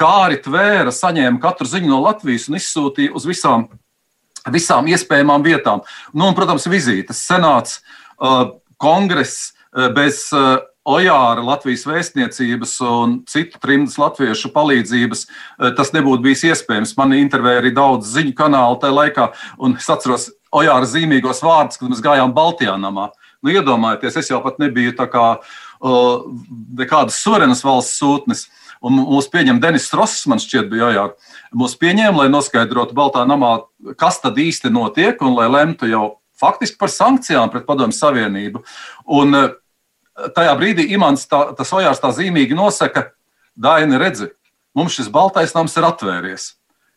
Kāri 0.00 0.38
tvēra, 0.40 0.92
saņēma 0.94 1.40
katru 1.42 1.68
ziņu 1.68 1.90
no 1.90 1.98
Latvijas 2.06 2.46
un 2.48 2.56
izsūtīja 2.56 3.12
uz 3.16 3.26
visām, 3.28 3.66
visām 4.48 4.88
iespējamām 4.90 5.44
vietām. 5.44 5.84
Nu, 6.14 6.30
un, 6.30 6.34
protams, 6.36 6.68
vizītes, 6.70 7.20
senāts, 7.28 7.80
uh, 8.20 8.56
kongress 8.80 9.50
uh, 9.50 9.90
bez 9.94 10.28
uh, 10.36 10.58
Ojāra, 10.90 11.42
Latvijas 11.44 11.84
vēstniecības 11.84 12.70
un 12.88 13.18
citu 13.28 13.58
trimdas 13.60 13.98
latviešu 14.00 14.48
palīdzības 14.54 15.26
tas 15.76 15.90
nebūtu 15.92 16.24
bijis 16.24 16.46
iespējams. 16.48 16.94
Man 16.96 17.12
intervēja 17.18 17.60
arī 17.60 17.70
daudz 17.76 18.08
ziņu 18.14 18.32
kanālu 18.38 18.78
tajā 18.80 18.96
laikā, 18.96 19.26
un 19.60 19.76
es 19.76 19.90
atceros 19.92 20.30
Ojāra 20.56 20.88
zīmīgos 20.88 21.44
vārdus, 21.44 21.76
kad 21.78 21.92
mēs 21.92 22.00
gājām 22.02 22.32
Baltijā 22.34 22.78
namā. 22.80 23.10
Nu, 23.44 23.52
iedomājieties, 23.52 24.16
es 24.22 24.32
jau 24.32 24.40
pat 24.42 24.56
nebiju 24.58 24.96
tā 24.96 25.04
kā 25.12 25.26
nekādas 26.80 27.20
suverenas 27.20 27.60
valsts 27.62 28.00
sūtnis. 28.00 28.46
Uh, 28.48 28.59
Un 28.80 28.96
mūs 28.96 29.28
pieņem 29.28 29.58
Denis 29.60 29.90
Ross, 29.92 30.24
man 30.30 30.40
šķiet, 30.40 30.70
bija 30.70 30.88
jā, 30.94 31.06
mūs 31.56 31.74
pieņēma, 31.80 32.22
lai 32.22 32.30
noskaidrotu 32.32 32.96
Baltā 32.96 33.26
namā, 33.28 33.58
kas 34.00 34.22
tad 34.22 34.40
īsti 34.40 34.72
notiek, 34.72 35.20
un 35.20 35.36
lai 35.36 35.50
lemtu 35.52 35.88
jau 35.90 36.04
faktiski 36.40 36.80
par 36.80 36.92
sankcijām 36.92 37.52
pret 37.52 37.66
Padomju 37.68 37.96
Savienību. 37.96 38.62
Un 39.20 39.36
eh, 39.36 39.50
tajā 40.36 40.54
brīdī 40.56 40.88
Imants 40.96 41.28
tā, 41.28 41.42
tas 41.58 41.72
ojārs 41.76 42.00
tā 42.00 42.12
zīmīgi 42.16 42.56
nosaka, 42.56 43.10
Daini, 43.60 43.98
redzi, 44.00 44.30
mums 44.76 44.94
šis 44.96 45.10
baltais 45.12 45.52
nams 45.52 45.74
ir 45.76 45.84
atvēries. 45.84 46.54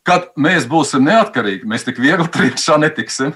Kad 0.07 0.29
mēs 0.39 0.67
būsim 0.69 1.03
neatkarīgi, 1.07 1.67
mēs 1.67 1.83
tik 1.87 1.99
viegli 1.99 2.29
priekšā 2.31 2.77
netiksim. 2.79 3.33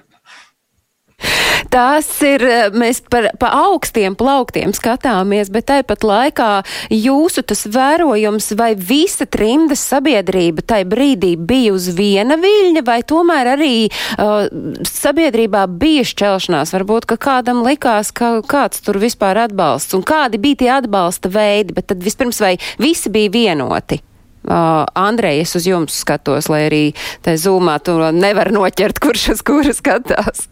Tās 1.74 2.08
ir, 2.24 2.44
eh, 2.48 2.70
mēs 2.72 3.02
par, 3.12 3.28
pa 3.40 3.50
augstiem 3.68 4.16
plauktiem 4.16 4.72
skatāmies, 4.76 5.50
bet 5.52 5.68
tāpat 5.68 6.06
laikā 6.06 6.52
jūsu 6.94 7.44
tas 7.44 7.66
vērojums 7.68 8.54
vai 8.56 8.72
visa 8.76 9.26
trimdas 9.26 9.84
sabiedrība 9.84 10.64
tai 10.64 10.84
brīdī 10.88 11.36
bija 11.36 11.74
uz 11.76 11.90
viena 11.98 12.38
viļņa, 12.40 12.84
vai 12.88 13.02
tomēr 13.04 13.52
arī 13.58 13.76
uh, 13.90 14.48
sabiedrībā 14.88 15.66
bija 15.68 16.06
šķelšanās, 16.08 16.74
varbūt, 16.76 17.08
ka 17.12 17.18
kādam 17.18 17.64
likās, 17.68 18.14
ka 18.16 18.38
kāds 18.48 18.82
tur 18.86 19.02
vispār 19.02 19.44
atbalsts, 19.48 19.96
un 19.98 20.06
kādi 20.08 20.40
bija 20.40 20.62
tie 20.64 20.72
atbalsta 20.80 21.32
veidi, 21.32 21.76
bet 21.76 21.92
tad 21.92 22.04
vispirms 22.04 22.40
vai 22.44 22.56
visi 22.80 23.12
bija 23.12 23.34
vienoti? 23.34 24.00
Uh, 24.48 24.86
Andrej, 24.96 25.42
es 25.44 25.58
uz 25.60 25.68
jums 25.68 25.98
skatos, 26.00 26.48
lai 26.48 26.68
arī 26.70 26.84
tā 27.26 27.36
zūmā 27.36 27.82
tu 27.84 27.98
nevar 28.16 28.54
noķert, 28.56 29.04
kurš 29.04 29.34
uz 29.36 29.44
kuru 29.44 29.76
skatās. 29.76 30.48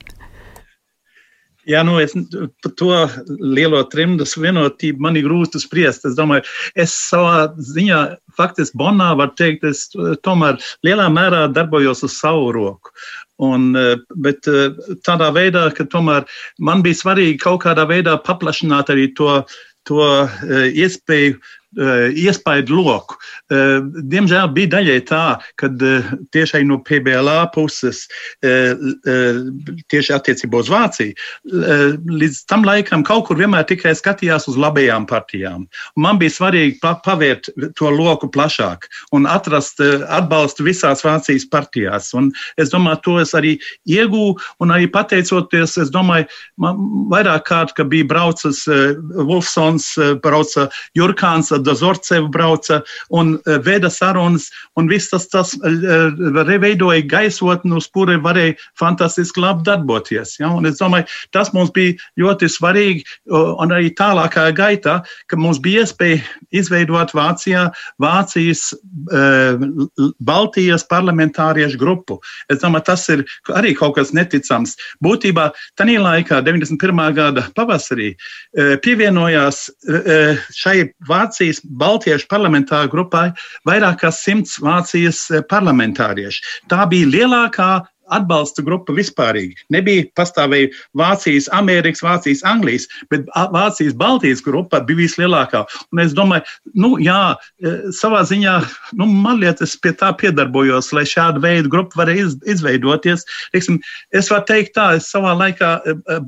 Jā, 1.66 1.82
nu 1.86 1.98
es 1.98 2.14
par 2.62 2.74
to 2.78 2.92
lielo 3.42 3.82
trimdas 3.90 4.36
vienotību 4.38 5.02
man 5.02 5.18
ir 5.18 5.26
grūti 5.26 5.62
spriest. 5.62 6.06
Es 6.06 6.18
domāju, 6.18 6.46
es 6.78 6.94
savā 6.94 7.48
ziņā, 7.58 8.02
faktiski 8.38 8.78
Bonā 8.78 9.12
var 9.18 9.34
teikt, 9.40 9.66
es 9.66 9.88
tomēr 10.26 10.60
lielā 10.86 11.08
mērā 11.14 11.46
darbojos 11.54 12.06
uz 12.06 12.18
savu 12.20 12.52
roku. 12.56 12.94
Un, 13.42 13.74
bet 14.24 14.48
tādā 15.08 15.32
veidā, 15.36 15.68
ka 15.76 15.88
tomēr 15.92 16.30
man 16.62 16.86
bija 16.86 17.02
svarīgi 17.02 17.42
kaut 17.42 17.64
kādā 17.66 17.88
veidā 17.90 18.16
paplašināt 18.24 18.94
arī 18.94 19.10
to, 19.18 19.42
to 19.90 20.06
iespēju 20.70 21.42
iespaidu 21.76 22.80
loku. 22.80 23.18
Diemžēl 23.52 24.50
bija 24.56 24.72
daļai 24.78 25.00
tā, 25.10 25.24
ka 25.60 25.70
tiešai 26.36 26.64
no 26.68 26.80
PBLA 26.86 27.52
puses, 27.56 28.06
tieši 28.42 30.16
attiecībā 30.16 30.62
uz 30.64 30.72
Vāciju, 30.72 31.16
līdz 32.10 32.42
tam 32.50 32.66
laikam 32.68 33.04
kaut 33.06 33.28
kur 33.28 33.40
vienmēr 33.40 33.68
tikai 33.70 33.96
skatījās 33.98 34.48
uz 34.52 34.60
labajām 34.60 35.08
partijām. 35.10 35.66
Man 36.00 36.20
bija 36.22 36.34
svarīgi 36.38 36.80
pavērt 36.82 37.52
to 37.78 37.92
loku 37.94 38.30
plašāk 38.32 38.90
un 39.16 39.28
atrast 39.30 39.82
atbalstu 39.82 40.66
visās 40.68 41.04
Vācijas 41.06 41.48
partijās. 41.52 42.12
Un 42.18 42.32
es 42.62 42.72
domāju, 42.74 43.02
to 43.06 43.18
es 43.24 43.36
arī 43.38 43.56
iegūju 43.90 44.38
un 44.64 44.74
arī 44.76 44.88
pateicoties, 44.92 45.78
es 45.82 45.92
domāju, 45.94 46.30
man 46.62 46.80
vairāk 47.12 47.46
kārt, 47.50 47.76
ka 47.78 47.84
bija 47.88 48.08
braucis 48.10 48.64
Wolfsons, 48.68 49.92
brauca 50.24 50.70
Jurkāns, 50.98 51.52
Dozorcev 51.66 52.30
brauca 52.34 52.82
un 53.10 53.36
veda 53.66 53.90
sarunas, 53.92 54.50
un 54.80 54.90
viss 54.92 55.12
tas, 55.12 55.28
tas 55.32 55.56
reveidoja 55.64 57.04
gaisotni, 57.10 57.76
uz 57.76 57.90
kura 57.92 58.18
varēja 58.22 58.56
fantastiski 58.80 59.44
labi 59.44 59.66
darboties. 59.68 60.38
Ja? 60.40 60.52
Un 60.56 60.70
es 60.70 60.80
domāju, 60.82 61.10
tas 61.36 61.52
mums 61.56 61.74
bija 61.76 61.96
ļoti 62.22 62.50
svarīgi, 62.52 63.06
un 63.34 63.74
arī 63.76 63.92
tālākā 63.98 64.48
gaitā, 64.56 65.00
ka 65.28 65.40
mums 65.40 65.60
bija 65.64 65.86
iespēja 65.86 66.22
izveidot 66.56 67.14
Vācijā 67.16 67.68
Vācijas 68.02 68.72
Baltijas 70.26 70.86
parlamentāriešu 70.90 71.80
grupu. 71.82 72.20
Es 72.52 72.62
domāju, 72.64 72.88
tas 72.92 73.06
ir 73.14 73.26
arī 73.56 73.74
kaut 73.78 73.96
kas 73.98 74.14
neticams. 74.16 74.76
Būtībā 75.04 75.50
tajā 75.80 76.02
laikā, 76.02 76.42
91. 76.46 77.04
gada 77.16 77.46
pavasarī, 77.58 78.14
pievienojās 78.86 79.66
šai 80.56 80.78
Vācijas 81.08 81.55
Baltiešu 81.64 82.30
parlamentāru 82.32 82.92
grupai 82.92 83.28
vairāk 83.68 84.02
kā 84.04 84.14
simts 84.14 84.60
Vācijas 84.64 85.26
parlamentārieši. 85.52 86.44
Tā 86.72 86.86
bija 86.92 87.12
lielākā 87.12 87.74
atbalsta 88.14 88.64
grupa 88.66 88.94
vispārīgi. 88.96 89.56
Nebija 89.74 90.06
pastāvēja 90.18 90.72
Vācijas, 90.98 91.48
Amerikas, 91.56 92.04
Vācijas, 92.06 92.44
Anglijas, 92.48 92.88
bet 93.12 93.26
Vācijas, 93.54 93.96
Baltijas 93.98 94.44
grupa 94.46 94.82
bija 94.86 95.04
vislielākā. 95.04 95.64
Un 95.94 96.04
es 96.04 96.14
domāju, 96.18 96.46
nu, 96.78 96.96
jā, 97.02 97.36
savā 97.98 98.24
ziņā, 98.30 98.56
nu, 99.00 99.10
man 99.10 99.42
liekas, 99.42 99.76
pie 99.82 99.96
tā 99.98 100.12
piedarbojos, 100.20 100.92
lai 100.96 101.06
šāda 101.10 101.42
veida 101.44 101.72
grupa 101.72 102.04
varētu 102.04 102.28
iz, 102.28 102.40
izveidoties. 102.58 103.26
Teiksim, 103.56 103.82
es 104.16 104.32
varu 104.34 104.50
teikt 104.52 104.76
tā, 104.78 104.92
es 105.00 105.10
savā 105.12 105.36
laikā 105.42 105.78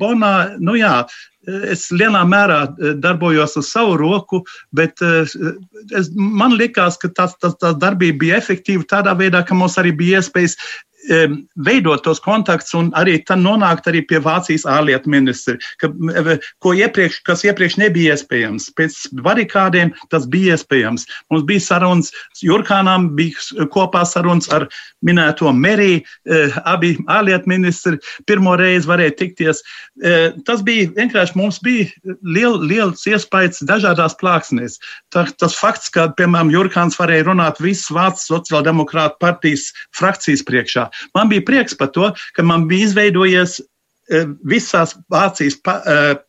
Bonā, 0.02 0.34
nu 0.58 0.78
jā, 0.80 1.02
Es 1.48 1.86
lielā 1.96 2.26
mērā 2.28 2.60
darbojos 3.00 3.56
uz 3.62 3.70
savu 3.72 3.96
roku, 4.02 4.42
bet 4.76 5.00
es, 5.00 6.10
man 6.18 6.58
liekas, 6.60 6.98
ka 7.00 7.08
tā, 7.16 7.30
tā, 7.40 7.54
tā 7.56 7.72
darbība 7.80 8.20
bija 8.26 8.40
efektīva 8.42 8.84
tādā 8.90 9.14
veidā, 9.16 9.46
ka 9.48 9.56
mums 9.56 9.78
arī 9.80 9.94
bija 9.96 10.20
iespējas 10.20 10.58
veidot 11.68 12.04
tos 12.04 12.20
kontaktus 12.24 12.74
un 12.78 12.90
arī 12.98 13.18
nonākt 13.38 13.88
arī 13.88 14.02
pie 14.08 14.20
Vācijas 14.24 14.66
ārlietu 14.68 15.10
ministra, 15.10 15.58
ka, 15.80 15.90
ko 16.64 16.74
iepriekš, 16.74 17.22
kas 17.28 17.44
iepriekš 17.48 17.78
nebija 17.78 18.16
iespējams. 18.16 18.72
Pēc 18.78 18.98
barikādiem 19.24 19.94
tas 20.12 20.28
bija 20.28 20.58
iespējams. 20.58 21.08
Mums 21.32 21.46
bija 21.48 21.64
sarunas, 21.64 22.12
Jurkānām 22.44 23.12
bija 23.18 23.68
kopā 23.74 24.04
sarunas 24.08 24.50
ar 24.54 24.68
minēto 25.06 25.52
Meriju, 25.54 26.04
abi 26.66 26.96
ārlietu 27.08 27.50
ministri 27.50 28.00
pirmo 28.28 28.56
reizi 28.60 28.90
varēja 28.90 29.16
tikties. 29.22 29.64
Tas 30.48 30.64
bija 30.66 30.90
vienkārši 30.98 31.38
mums 31.40 31.62
bija 31.64 31.88
liel, 32.24 32.60
liels 32.68 33.06
iespējas 33.10 33.64
dažādās 33.68 34.18
plāksnēs. 34.22 34.80
Tā, 35.14 35.28
tas 35.40 35.56
fakts, 35.58 35.92
ka, 35.94 36.10
piemēram, 36.18 36.52
Jurkāns 36.54 36.98
varēja 37.00 37.30
runāt 37.30 37.62
visas 37.64 37.90
Vācijas 37.94 38.28
sociāldemokrāta 38.32 39.18
partijas 39.22 39.70
frakcijas 39.96 40.44
priekšā, 40.48 40.88
Man 41.18 41.30
bija 41.32 41.46
prieks 41.48 41.78
par 41.78 41.92
to, 41.96 42.12
ka 42.36 42.44
man 42.44 42.68
bija 42.70 42.90
izveidojies 42.90 43.60
visās 44.48 44.96
Vācijas 45.12 45.58
pa, 45.64 45.78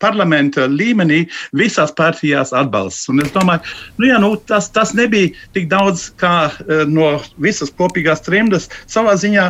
parlamenta 0.02 0.66
līmenī, 0.70 1.24
visās 1.56 1.92
partijās 1.96 2.52
atbalsts. 2.56 3.08
Un 3.12 3.22
es 3.22 3.30
domāju, 3.34 3.62
nu, 3.98 4.08
jā, 4.10 4.18
nu, 4.22 4.32
tas, 4.50 4.70
tas 4.74 4.94
nebija 4.98 5.30
tik 5.56 5.68
daudz 5.70 6.08
kā 6.20 6.50
no 6.90 7.16
visas 7.42 7.72
kopīgās 7.78 8.24
trimdas. 8.26 8.68
Savā 8.90 9.14
ziņā, 9.20 9.46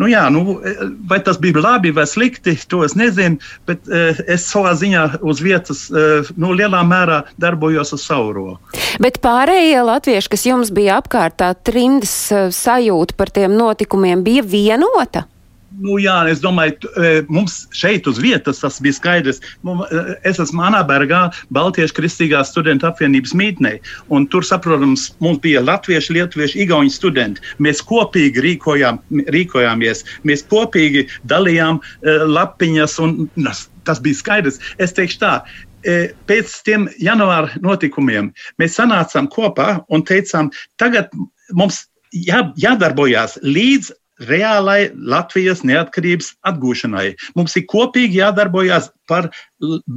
nu, 0.00 0.10
jā, 0.10 0.26
nu, 0.32 0.58
vai 1.10 1.20
tas 1.24 1.40
bija 1.40 1.62
labi 1.64 1.94
vai 1.96 2.06
slikti, 2.08 2.56
to 2.70 2.84
es 2.86 2.96
nezinu, 2.98 3.40
bet 3.68 3.88
es 3.90 4.46
savā 4.50 4.74
ziņā 4.78 5.06
uz 5.24 5.42
vietas 5.44 5.86
nu, 6.36 6.52
lielā 6.56 6.82
mērā 6.86 7.22
darbojos 7.40 7.94
uz 7.96 8.06
savu 8.06 8.34
roku. 8.36 8.80
Bet 9.00 9.20
pārējie 9.24 9.80
latvieši, 9.86 10.32
kas 10.32 10.46
jums 10.48 10.72
bija 10.74 11.00
apkārt, 11.00 11.38
tā 11.40 11.52
trimdas 11.66 12.14
sajūta 12.56 13.16
par 13.16 13.32
tiem 13.34 13.56
notikumiem 13.58 14.24
bija 14.26 14.44
vienota? 14.46 15.26
Nu, 15.78 16.00
jā, 16.02 16.16
es 16.26 16.40
domāju, 16.42 16.88
mums 17.30 17.60
šeit 17.76 18.08
uz 18.10 18.18
vietas 18.18 18.58
tas 18.64 18.80
bija 18.82 18.96
skaidrs. 18.96 19.38
Es 20.26 20.40
esmu 20.42 20.64
Anabergā, 20.66 21.28
Baltiešu 21.54 21.94
Kristīgās 22.00 22.50
studentu 22.50 22.88
apvienības 22.88 23.36
mītnē. 23.38 23.76
Tur, 24.32 24.46
saprotams, 24.46 25.06
mums 25.22 25.38
bija 25.44 25.62
latvieši, 25.62 26.16
lietuvieši, 26.18 26.58
igauņu 26.66 26.90
studenti. 26.94 27.44
Mēs 27.62 27.84
kopīgi 27.86 28.42
rīkojām, 28.42 28.98
rīkojāmies, 29.30 30.02
mēs 30.26 30.42
kopīgi 30.50 31.06
dalījām 31.30 31.78
lapiņas, 32.34 32.98
un 33.06 33.30
tas 33.86 34.02
bija 34.02 34.18
skaidrs. 34.18 34.58
Es 34.82 34.96
teikšu 34.96 35.22
tā, 35.22 35.34
pēc 36.26 36.56
tiem 36.66 36.90
janvāra 37.00 37.54
notikumiem 37.62 38.34
mēs 38.60 38.74
sanācām 38.76 39.30
kopā 39.32 39.78
un 39.88 40.02
teicām, 40.04 40.50
tagad 40.82 41.14
mums 41.54 41.84
jā, 42.12 42.42
jādarbojās 42.60 43.38
līdz 43.46 43.94
reālai 44.28 44.90
Latvijas 44.94 45.64
neatkarības 45.66 46.34
atgūšanai. 46.48 47.14
Mums 47.38 47.56
ir 47.56 47.66
kopīgi 47.70 48.20
jādarbojas 48.20 48.90
par 49.10 49.30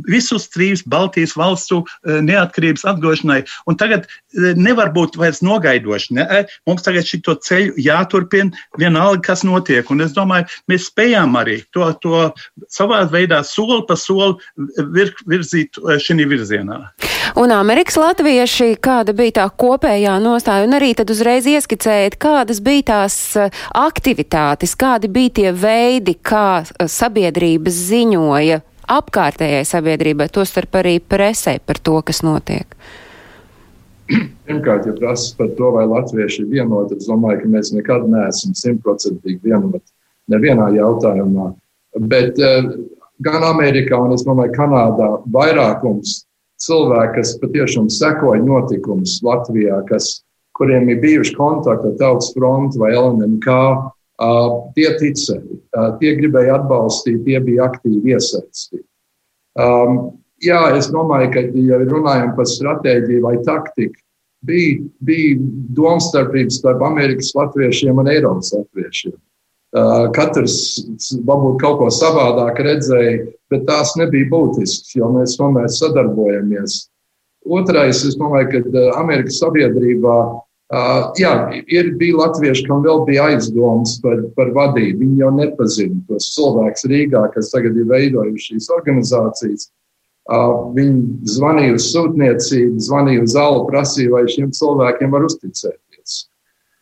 visus 0.09 0.49
trīs 0.51 0.83
Baltijas 0.89 1.35
valstu 1.39 1.83
neatkarības 2.03 2.85
atgūšanai. 2.93 3.41
Un 3.69 3.77
tagad 3.79 4.09
nevar 4.59 4.91
būt 4.95 5.17
vairs 5.19 5.43
nogaidoši. 5.45 6.17
Ne? 6.17 6.43
Mums 6.67 6.85
tagad 6.85 7.07
šito 7.07 7.37
ceļu 7.45 7.77
jāturpina 7.81 8.51
vienalga, 8.81 9.21
kas 9.29 9.45
notiek. 9.47 9.89
Un 9.93 10.03
es 10.05 10.15
domāju, 10.17 10.49
mēs 10.71 10.89
spējām 10.91 11.37
arī 11.39 11.61
to, 11.75 11.87
to 12.03 12.25
savā 12.73 13.03
veidā 13.11 13.43
soli 13.47 13.83
pa 13.87 13.97
soli 13.99 14.35
vir, 14.95 15.13
virzīt 15.29 15.79
šī 15.79 16.27
virzienā. 16.29 16.79
Un 17.39 17.53
Amerikas 17.55 17.95
latvieši, 17.97 18.75
kāda 18.83 19.15
bija 19.17 19.39
tā 19.39 19.47
kopējā 19.57 20.19
nostāja, 20.21 20.67
un 20.67 20.75
arī 20.77 20.91
tad 20.97 21.09
uzreiz 21.13 21.47
ieskicējiet, 21.49 22.19
kādas 22.21 22.59
bija 22.63 22.85
tās 22.91 23.15
aktivitātes, 23.73 24.75
kādi 24.77 25.09
bija 25.09 25.33
tie 25.39 25.55
veidi, 25.55 26.17
kā 26.21 26.61
sabiedrības 26.69 27.79
ziņoja 27.89 28.61
apkārtējai 28.91 29.63
sabiedrībai, 29.67 30.29
tostarp 30.33 30.79
arī 30.81 30.97
presē 30.99 31.57
par 31.65 31.79
to, 31.79 31.99
kas 32.05 32.23
notiek? 32.25 32.77
Pirmkārt, 34.47 34.87
ja 34.87 34.93
prasa 34.97 35.31
par 35.37 35.53
to, 35.57 35.71
vai 35.77 35.85
latvieši 35.87 36.43
ir 36.43 36.49
vienoti, 36.51 36.97
es 36.99 37.07
domāju, 37.07 37.43
ka 37.43 37.51
mēs 37.55 37.71
nekad 37.75 38.09
neesam 38.11 38.55
simtprocentīgi 38.57 39.39
vienoti 39.45 39.85
nevienā 40.31 40.67
jautājumā. 40.75 41.53
Bet 42.11 42.39
uh, 42.41 42.73
gan 43.23 43.45
Amerikā, 43.47 43.97
un 43.99 44.15
es 44.15 44.25
domāju, 44.27 44.53
Kanādā 44.57 45.09
vairākums 45.33 46.23
cilvēku, 46.63 47.15
kas 47.17 47.35
patiešām 47.41 47.89
sekoja 47.91 48.43
notikumus 48.43 49.19
Latvijā, 49.25 49.81
kas, 49.89 50.21
kuriem 50.57 50.89
ir 50.91 51.01
bijuši 51.01 51.35
kontakti 51.37 51.89
ar 51.89 51.99
Tautas 51.99 52.31
fronti 52.35 52.81
vai 52.81 52.93
LNMK, 52.93 53.55
Uh, 54.21 54.69
tie 54.77 54.91
ticēja, 54.99 55.41
uh, 55.73 55.93
tie 55.97 56.11
gribēja 56.19 56.59
atbalstīt, 56.59 57.23
tie 57.25 57.39
bija 57.41 57.65
aktīvi 57.65 58.13
iesaistīti. 58.13 58.85
Um, 59.57 60.19
jā, 60.43 60.59
es 60.77 60.91
domāju, 60.93 61.31
ka, 61.33 61.41
ja 61.57 61.79
runājam 61.81 62.35
par 62.37 62.45
stratēģiju 62.45 63.23
vai 63.25 63.33
taktiku, 63.47 63.97
bija, 64.45 64.83
bija 65.01 65.39
domstarpības 65.73 66.59
starp 66.61 66.85
Amerikas 66.85 67.33
latviešiem 67.33 68.03
un 68.03 68.11
Eiropas 68.13 68.53
latviešiem. 68.53 69.17
Uh, 69.73 70.05
katrs 70.13 70.55
varbūt 71.25 71.57
kaut 71.63 71.79
ko 71.79 71.89
savādāk 71.89 72.61
redzēja, 72.61 73.31
bet 73.49 73.65
tās 73.65 73.95
nebija 73.97 74.29
būtisks, 74.29 74.93
jo 74.99 75.09
mēs 75.15 75.39
tomēr 75.39 75.71
sadarbojamies. 75.73 76.83
Otrais, 77.49 78.05
es 78.05 78.13
domāju, 78.19 78.61
ka 78.61 78.83
Amerikas 79.01 79.41
sabiedrībā 79.41 80.17
Uh, 80.73 81.11
jā, 81.21 81.31
ir 81.69 81.91
bija 81.99 82.23
latvieši, 82.23 82.63
kam 82.65 82.81
vēl 82.81 83.03
bija 83.05 83.27
aizdomas 83.29 83.99
par, 84.01 84.23
par 84.33 84.49
vadību. 84.55 85.03
Viņi 85.03 85.21
jau 85.21 85.29
nepazina 85.35 85.99
tos 86.07 86.31
cilvēkus 86.33 86.87
Rīgā, 86.89 87.21
kas 87.35 87.51
tagad 87.53 87.77
ir 87.77 87.85
veidojuši 87.91 88.55
šīs 88.55 88.69
organizācijas. 88.73 89.67
Uh, 90.23 90.71
viņi 90.73 91.29
zvanīja 91.29 91.75
uz 91.77 91.89
sūtniecību, 91.91 92.81
zvanīja 92.87 93.25
uz 93.27 93.35
alu, 93.37 93.65
prasīja, 93.67 94.15
vai 94.15 94.23
šiem 94.31 94.49
cilvēkiem 94.55 95.13
var 95.13 95.27
uzticēties. 95.27 96.15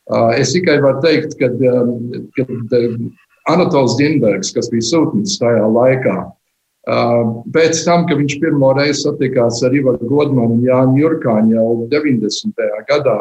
Uh, 0.08 0.30
es 0.40 0.54
tikai 0.56 0.78
varu 0.86 1.02
teikt, 1.04 1.36
ka 1.42 1.50
um, 1.52 3.10
Anatols 3.52 3.98
Ginbergs, 4.00 4.54
kas 4.56 4.72
bija 4.72 4.88
sūtnis 4.88 5.36
tajā 5.42 5.68
laikā, 5.68 6.22
Pēc 7.54 7.84
tam, 7.86 8.08
kad 8.10 8.18
viņš 8.18 8.40
pirmo 8.42 8.72
reizi 8.74 9.04
satikās 9.04 9.60
ar 9.68 9.76
Ivaru 9.78 10.08
Godmanu 10.10 10.56
un 10.56 10.64
Jānu 10.66 10.98
Jurkāņu 10.98 11.54
jau 11.54 11.68
90. 11.92 12.64
gadā, 12.88 13.20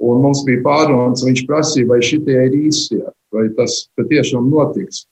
un 0.00 0.22
mums 0.24 0.42
bija 0.46 0.62
pārunas, 0.64 1.24
viņš 1.26 1.44
prasīja, 1.48 1.88
vai 1.90 2.00
šitie 2.04 2.36
ir 2.48 2.56
īstie, 2.56 3.02
vai 3.34 3.48
tas 3.56 3.82
patiešām 4.00 4.48
notiks. 4.52 5.04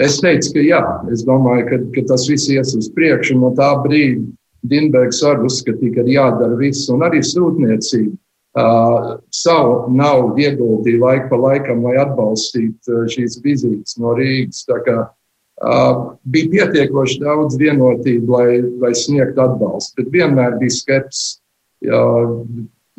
Es 0.00 0.20
teicu, 0.22 0.54
ka 0.54 0.64
jā, 0.64 0.80
es 1.12 1.24
domāju, 1.28 1.66
ka, 1.68 1.78
ka 1.96 2.06
tas 2.12 2.24
viss 2.28 2.48
ies 2.52 2.72
uz 2.76 2.88
priekšu, 2.96 3.36
no 3.40 3.52
tā 3.56 3.72
brīda 3.84 4.24
Dienbergs 4.70 5.22
arī 5.24 5.48
uzskatīja, 5.48 5.94
ka 5.94 6.04
jādara 6.08 6.56
viss, 6.58 6.88
un 6.92 7.04
arī 7.06 7.22
sūtniecība 7.24 8.12
uh, 8.12 9.14
savu 9.32 9.88
naudu 9.96 10.42
ieguldīja 10.44 11.00
laiku 11.00 11.30
pa 11.30 11.38
laikam, 11.40 11.84
lai 11.86 11.96
atbalstītu 12.02 12.92
uh, 12.92 13.06
šīs 13.08 13.38
vizītes 13.44 13.96
no 14.00 14.12
Rīgas. 14.18 14.66
Uh, 14.68 16.16
bija 16.24 16.50
pietiekoši 16.52 17.20
daudz 17.24 17.56
vienotību, 17.60 18.36
lai, 18.36 18.60
lai 18.84 18.92
sniegtu 18.96 19.44
atbalstu, 19.44 20.00
bet 20.00 20.12
vienmēr 20.12 20.58
bija 20.60 20.76
skepsis. 20.76 21.40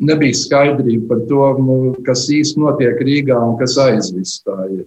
Nebija 0.02 0.34
skaidrība 0.34 1.12
par 1.12 1.20
to, 1.28 1.44
nu, 1.62 1.76
kas 2.06 2.26
īsti 2.32 2.60
notiek 2.62 2.98
Rīgā 3.06 3.38
un 3.38 3.54
kas 3.60 3.76
aizvis 3.78 4.40
tā 4.46 4.56
ir. 4.70 4.86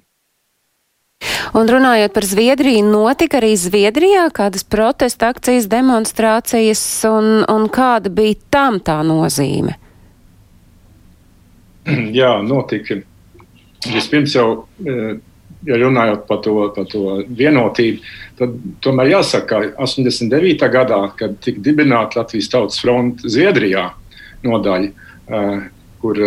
Un 1.56 1.70
runājot 1.72 2.12
par 2.12 2.26
Zviedriju, 2.28 2.84
notika 2.90 3.40
arī 3.40 3.54
Zviedrijā 3.56 4.26
kādas 4.36 4.66
protesta 4.68 5.30
akcijas, 5.32 5.70
demonstrācijas, 5.72 6.82
un, 7.08 7.46
un 7.48 7.70
kāda 7.72 8.12
bija 8.12 8.36
tam 8.52 8.82
tā 8.84 9.00
nozīme? 9.08 9.78
Jā, 12.20 12.36
notika. 12.44 13.00
Vispirms 13.86 14.34
jau 14.36 14.50
ja 15.66 15.78
runājot 15.80 16.26
par 16.28 16.42
to, 16.46 16.56
par 16.76 16.88
to 16.90 17.20
vienotību, 17.38 18.04
tad 18.40 18.56
tomēr 18.86 19.14
jāsaka, 19.16 19.62
ka 19.76 19.86
89. 19.86 20.68
gadā, 20.74 21.02
kad 21.18 21.38
tika 21.44 21.64
dibināta 21.66 22.22
Latvijas 22.22 22.52
Tautas 22.54 22.82
fronte 22.82 23.30
Zviedrijā 23.32 23.88
nodaļa, 24.46 24.92
kur 26.06 26.20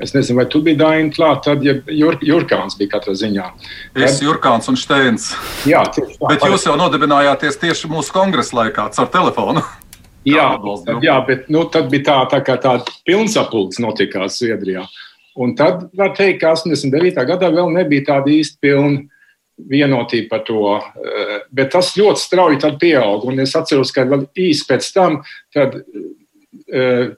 es 0.00 0.14
nezinu, 0.14 0.38
vai 0.38 0.46
tu 0.48 0.62
biji 0.64 0.78
Daina 0.80 1.12
klāt, 1.12 1.42
tad 1.44 1.64
ja 1.66 1.74
Jur, 1.92 2.16
Jurkāns 2.24 2.78
bija 2.78 2.94
katrā 2.94 3.12
ziņā. 3.18 3.50
Es, 3.92 4.16
tad, 4.16 4.24
Jurkāns 4.24 4.70
un 4.72 4.78
Steins. 4.80 5.30
Jā, 5.68 5.82
tieši 5.92 6.16
tā. 6.16 6.30
Bet 6.30 6.46
jūs 6.48 6.64
jau 6.64 6.78
nodibinājāties 6.80 7.60
tieši 7.60 7.90
mūsu 7.92 8.14
kongresa 8.16 8.62
laikā 8.62 8.88
caur 8.96 9.12
telefonu. 9.12 9.64
Jā, 10.28 10.50
jā, 11.00 11.14
bet 11.24 11.46
nu, 11.52 11.64
tad 11.72 11.88
bija 11.92 12.04
tā, 12.10 12.18
tā 12.34 12.42
kā 12.44 12.58
tāda 12.60 12.92
pilnsapulce 13.08 13.80
notikās 13.80 14.36
Zviedrijā. 14.40 14.84
Un 15.40 15.54
tad 15.56 15.86
var 15.96 16.12
teikt, 16.16 16.42
ka 16.42 16.52
89. 16.56 17.24
gadā 17.28 17.48
vēl 17.54 17.70
nebija 17.72 18.08
tāda 18.10 18.32
īsti 18.34 18.60
pilna 18.60 19.06
vienotība 19.70 20.28
par 20.32 20.44
to. 20.44 20.74
Eh, 20.76 21.36
bet 21.52 21.72
tas 21.72 21.94
ļoti 21.96 22.20
strauji 22.20 22.72
pieauga. 22.80 23.28
Un 23.30 23.40
es 23.40 23.54
atceros, 23.56 23.92
ka 23.92 24.04
vēl 24.08 24.26
īsi 24.36 24.66
pēc 24.68 24.92
tam 24.92 25.20
tad, 25.54 25.80
uh, 25.80 27.12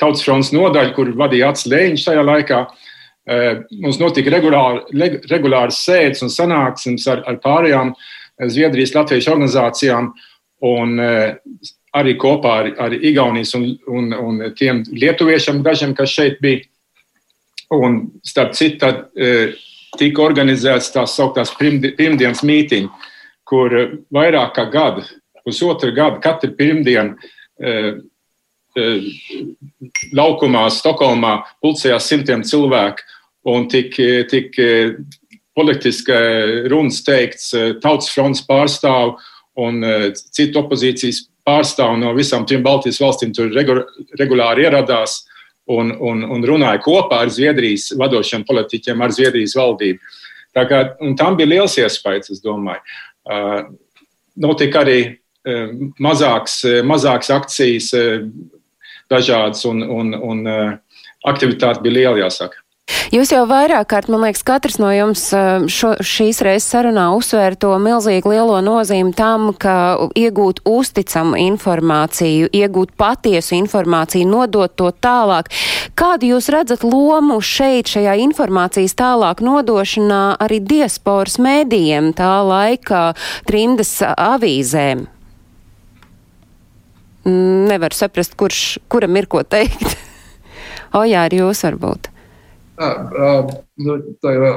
Tautas 0.00 0.24
fronts 0.24 0.52
nodaļa, 0.54 0.94
kur 0.96 1.12
vadīja 1.16 1.52
Acis 1.52 1.70
Lēņš 1.72 2.08
tajā 2.08 2.24
laikā, 2.28 2.64
uh, 2.68 3.62
mums 3.84 4.00
notika 4.02 4.34
regulāri, 4.34 5.12
regulāras 5.30 5.84
sēdes 5.86 6.24
un 6.26 6.32
sanāksmes 6.32 7.06
ar, 7.12 7.24
ar 7.28 7.40
pārējām 7.44 7.94
Zviedrijas 8.50 8.96
Latvijas 8.96 9.30
organizācijām. 9.32 10.12
Un, 10.62 10.98
uh, 11.02 11.70
arī 11.96 12.14
kopā 12.20 12.52
ar, 12.62 12.70
ar 12.86 12.94
Igaunijas 12.96 13.54
un, 13.58 13.66
un, 13.90 14.12
un 14.16 14.40
tiem 14.58 14.82
lietuviešiem, 14.88 15.62
dažiem, 15.64 15.94
kas 15.96 16.14
šeit 16.14 16.40
bija. 16.44 16.64
Un, 17.72 18.02
starp 18.26 18.52
citu, 18.56 18.78
tad, 18.82 19.06
e, 19.16 19.52
tika 19.96 20.24
organizēts 20.24 20.90
tās 20.92 21.14
sauktās 21.16 21.54
pirmdienas 21.56 22.42
mītīņi, 22.44 22.90
kur 23.48 23.72
vairāk 24.12 24.52
kā 24.58 24.66
gadu, 24.72 25.04
pusotru 25.44 25.92
gadu, 25.96 26.20
katru 26.24 26.52
pirmdienu 26.56 27.16
e, 27.16 27.70
e, 27.70 27.94
laukumā, 30.16 30.66
Stokholmā 30.72 31.34
pulcējās 31.62 32.08
simtiem 32.08 32.44
cilvēku 32.46 33.04
un 33.52 33.66
tik, 33.68 33.98
tik 34.30 34.56
politiski 35.56 36.16
runas 36.72 37.02
teikts 37.04 37.50
tautas 37.82 38.08
fronts 38.14 38.44
pārstāvu 38.48 39.18
un 39.60 39.84
citu 40.14 40.62
opozīcijas 40.62 41.26
pārstāvu 41.44 41.98
no 42.00 42.14
visām 42.16 42.46
trim 42.48 42.62
Baltijas 42.64 43.00
valstīm 43.02 43.34
tur 43.36 43.52
regulāri 43.52 44.64
ieradās 44.64 45.22
un, 45.70 45.92
un, 45.92 46.22
un 46.24 46.44
runāja 46.46 46.80
kopā 46.82 47.24
ar 47.24 47.32
Zviedrijas 47.32 47.90
vadošiem 47.98 48.46
politiķiem, 48.48 49.02
ar 49.02 49.14
Zviedrijas 49.14 49.56
valdību. 49.58 50.14
Tā 50.52 50.64
kā, 50.68 50.82
tam 51.18 51.36
bija 51.38 51.50
liels 51.50 51.78
iespējas, 51.80 52.30
es 52.34 52.42
domāju. 52.44 52.82
Uh, 53.22 53.72
notika 54.36 54.82
arī 54.82 55.00
mazāks, 55.98 56.60
mazāks 56.86 57.30
akcijas, 57.34 57.90
dažādas, 59.12 59.64
un, 59.68 59.84
un, 59.84 60.16
un 60.16 60.44
aktivitāte 61.28 61.84
bija 61.84 61.98
liela, 62.00 62.18
jāsaka. 62.24 62.62
Jūs 63.12 63.30
jau 63.30 63.42
vairāk 63.46 63.86
kārt, 63.92 64.08
man 64.10 64.24
liekas, 64.24 64.42
katrs 64.46 64.78
no 64.82 64.88
jums 64.92 65.22
eh, 65.36 65.66
šo, 65.70 65.92
šīs 66.02 66.40
reizes 66.42 66.66
sarunā 66.72 67.04
uzsvēra 67.14 67.58
to 67.60 67.70
milzīgi 67.78 68.32
lielo 68.32 68.56
nozīmi 68.64 69.14
tam, 69.16 69.52
ka 69.54 70.08
iegūt 70.18 70.62
uzticamu 70.68 71.38
informāciju, 71.44 72.50
iegūt 72.50 72.96
patiesu 72.98 73.54
informāciju, 73.60 74.26
nodot 74.32 74.74
to 74.74 74.90
tālāk. 75.04 75.52
Kādu 75.98 76.32
jūs 76.34 76.50
redzat 76.52 76.82
lomu 76.82 77.38
šeit, 77.44 77.92
šajā 77.92 78.18
informācijas 78.26 78.98
tālāk 78.98 79.44
nodošanā 79.46 80.22
arī 80.42 80.58
diasporas 80.64 81.38
mēdījiem, 81.42 82.12
tā 82.18 82.34
laika 82.48 83.10
trimdas 83.48 84.00
avīzēm? 84.16 85.06
Nevar 87.26 87.94
saprast, 87.94 88.34
kurš, 88.38 88.78
kuram 88.90 89.16
ir 89.20 89.28
ko 89.30 89.42
teikt. 89.46 89.94
o 90.98 91.04
jā, 91.06 91.26
arī 91.26 91.42
jūs 91.42 91.62
varbūt. 91.68 92.10
Nu, 92.82 93.96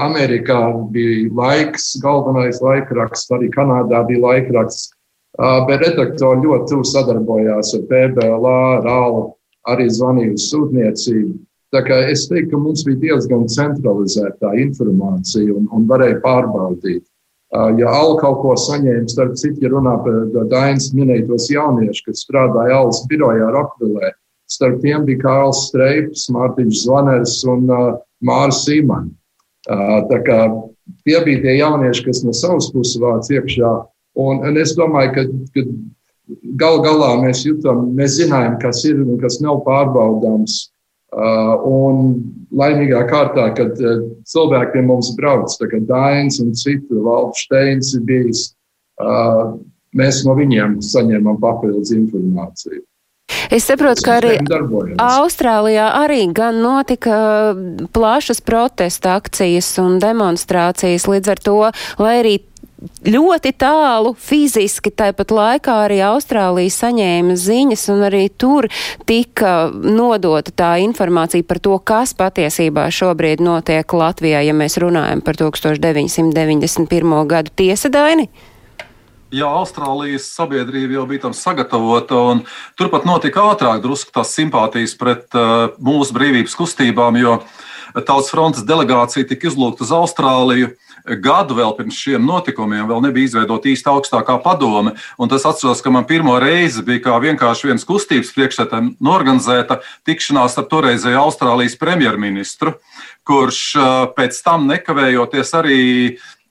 Amerikā 0.01 0.59
bija 0.93 1.29
laiks, 1.35 1.91
galvenais 2.01 2.61
laikraksts, 2.63 3.31
arī 3.35 3.51
Kanādā 3.53 4.01
bija 4.07 4.23
laikraksts. 4.23 4.91
Bet 5.35 5.83
redaktori 5.83 6.45
ļoti 6.45 6.69
tuvu 6.71 6.85
sadarbojās 6.87 7.73
ar 7.75 7.83
PBLā, 7.89 8.59
RALu, 8.85 9.25
arī 9.67 9.89
zvanīja 9.91 10.37
uz 10.37 10.45
sūtniecību. 10.51 11.33
Tā 11.75 11.81
kā 11.83 11.97
es 12.07 12.23
teiktu, 12.29 12.53
ka 12.53 12.61
mums 12.61 12.85
bija 12.87 13.01
diezgan 13.01 13.43
centralizēta 13.51 14.53
informācija 14.63 15.51
un, 15.51 15.67
un 15.75 15.89
varēja 15.89 16.21
pārbaudīt. 16.23 17.03
Ja 17.79 17.91
Alka 17.93 18.25
kaut 18.25 18.41
ko 18.41 18.53
saņēma, 18.59 19.07
starp 19.11 19.35
citu, 19.39 19.61
ja 19.63 19.71
runā 19.71 19.95
par 20.03 20.47
Dainas 20.51 20.89
minētos 20.97 21.47
jauniešus, 21.53 22.03
kas 22.07 22.23
strādāja 22.25 22.81
Alkas 22.81 23.03
birojā 23.11 23.47
Rokvilē, 23.53 24.11
starp 24.51 24.81
tiem 24.83 25.05
bija 25.07 25.21
Kārls 25.23 25.67
Streips, 25.69 26.27
Mārtiņš 26.35 26.81
Zvaners 26.83 27.37
un 27.47 27.69
uh, 27.71 27.93
Mārs 28.25 28.65
Simons. 28.65 29.13
Tā 29.65 30.19
kā 30.25 30.39
tie 31.05 31.17
bija 31.25 31.41
tie 31.41 31.55
jaunieši, 31.57 32.03
kas 32.05 32.21
no 32.25 32.33
savas 32.37 32.69
puses 32.73 32.99
vāc 33.01 33.29
iekšā. 33.33 33.71
Un, 34.21 34.43
un 34.45 34.59
es 34.61 34.75
domāju, 34.77 35.13
ka, 35.15 35.23
ka 35.55 35.63
gal 36.61 36.79
galā 36.85 37.15
mēs 37.23 37.43
jutām, 37.47 37.89
mēs 37.97 38.19
zinājām, 38.19 38.59
kas 38.61 38.83
ir 38.87 39.01
un 39.01 39.17
kas 39.21 39.39
nav 39.43 39.63
pārbaudāms. 39.65 40.67
Uh, 41.15 41.53
un 41.63 42.09
laimīgā 42.51 43.05
kārtā, 43.07 43.45
kad 43.55 43.77
uh, 43.79 44.01
cilvēki 44.27 44.73
pie 44.73 44.81
mums 44.83 45.13
brauc, 45.15 45.53
tā 45.55 45.69
kā 45.71 45.79
Dainis 45.87 46.41
un 46.43 46.49
citu, 46.59 46.99
Valds 47.05 47.45
Steins 47.45 47.93
ir 47.95 48.03
bijis, 48.09 48.41
uh, 48.99 49.53
mēs 49.95 50.25
no 50.27 50.35
viņiem 50.35 50.81
saņemam 50.83 51.39
papildus 51.39 51.93
informāciju. 51.95 52.83
Es 53.47 53.63
saprotu, 53.69 54.03
ka 54.05 54.17
arī 54.19 54.33
Austrālijā 55.01 55.87
arī 56.01 56.25
gan 56.35 56.59
notika 56.59 57.17
plašas 57.95 58.43
protesta 58.43 59.15
akcijas 59.19 59.69
un 59.81 59.97
demonstrācijas 60.03 61.07
līdz 61.09 61.31
ar 61.31 61.41
to, 61.47 61.55
lai 62.01 62.13
arī 62.25 62.35
ļoti 63.05 63.51
tālu 63.59 64.13
fiziski, 64.19 64.91
tāpat 64.91 65.31
laikā 65.33 65.75
arī 65.85 66.01
Austrālija 66.05 66.73
saņēma 66.73 67.37
ziņas, 67.39 67.85
un 67.93 68.05
arī 68.09 68.25
tur 68.29 68.67
tika 69.07 69.69
nodota 69.71 70.51
tā 70.51 70.71
informācija 70.83 71.45
par 71.47 71.61
to, 71.63 71.77
kas 71.79 72.15
patiesībā 72.17 72.87
šobrīd 72.91 73.43
notiek 73.43 73.95
Latvijā, 73.95 74.43
ja 74.45 74.55
mēs 74.57 74.79
runājam 74.81 75.23
par 75.25 75.39
1991. 75.39 77.15
gadu 77.31 77.55
tiesa 77.55 77.91
daini. 77.93 78.29
Jā, 79.35 79.47
Austrālijas 79.49 80.29
sabiedrība 80.35 80.99
jau 80.99 81.05
bija 81.09 81.25
tam 81.25 81.33
sagatavota, 81.35 82.15
un 82.31 82.43
turpat 82.79 83.07
notika 83.07 83.49
ātrāk 83.51 83.81
drusku 83.83 84.13
tās 84.15 84.31
simpātijas 84.37 84.93
pret 84.99 85.25
uh, 85.35 85.73
mūsu 85.81 86.15
brīvības 86.15 86.55
kustībām, 86.55 87.17
jo 87.19 87.39
Tautas 87.95 88.27
frontes 88.27 88.65
delegācija 88.67 89.23
tika 89.27 89.47
izlūgta 89.47 89.85
uz 89.85 89.91
Austrāliju. 89.95 90.73
Gadu 91.05 91.57
vēl 91.57 91.75
pirms 91.77 91.97
šiem 92.01 92.23
notikumiem 92.25 92.87
vēl 92.89 93.03
nebija 93.05 93.29
izveidota 93.29 93.69
īsta 93.69 93.93
augstākā 93.93 94.39
padome. 94.43 94.95
Un 95.21 95.29
tas 95.29 95.45
atceros, 95.45 95.83
ka 95.85 95.93
man 95.93 96.07
pirmo 96.09 96.37
reizi 96.41 96.81
bija 96.85 97.03
kā 97.07 97.19
vienkārši 97.21 97.69
viens 97.69 97.85
kustības 97.85 98.33
priekšsēdētājs 98.33 98.95
norganizēta 99.05 99.81
tikšanās 100.07 100.57
ar 100.57 100.65
toreizēju 100.71 101.21
Austrālijas 101.21 101.77
premjerministru, 101.81 102.73
kurš 103.27 103.61
uh, 103.77 103.91
pēc 104.17 104.41
tam 104.45 104.65
nekavējoties 104.71 105.53
arī 105.61 105.79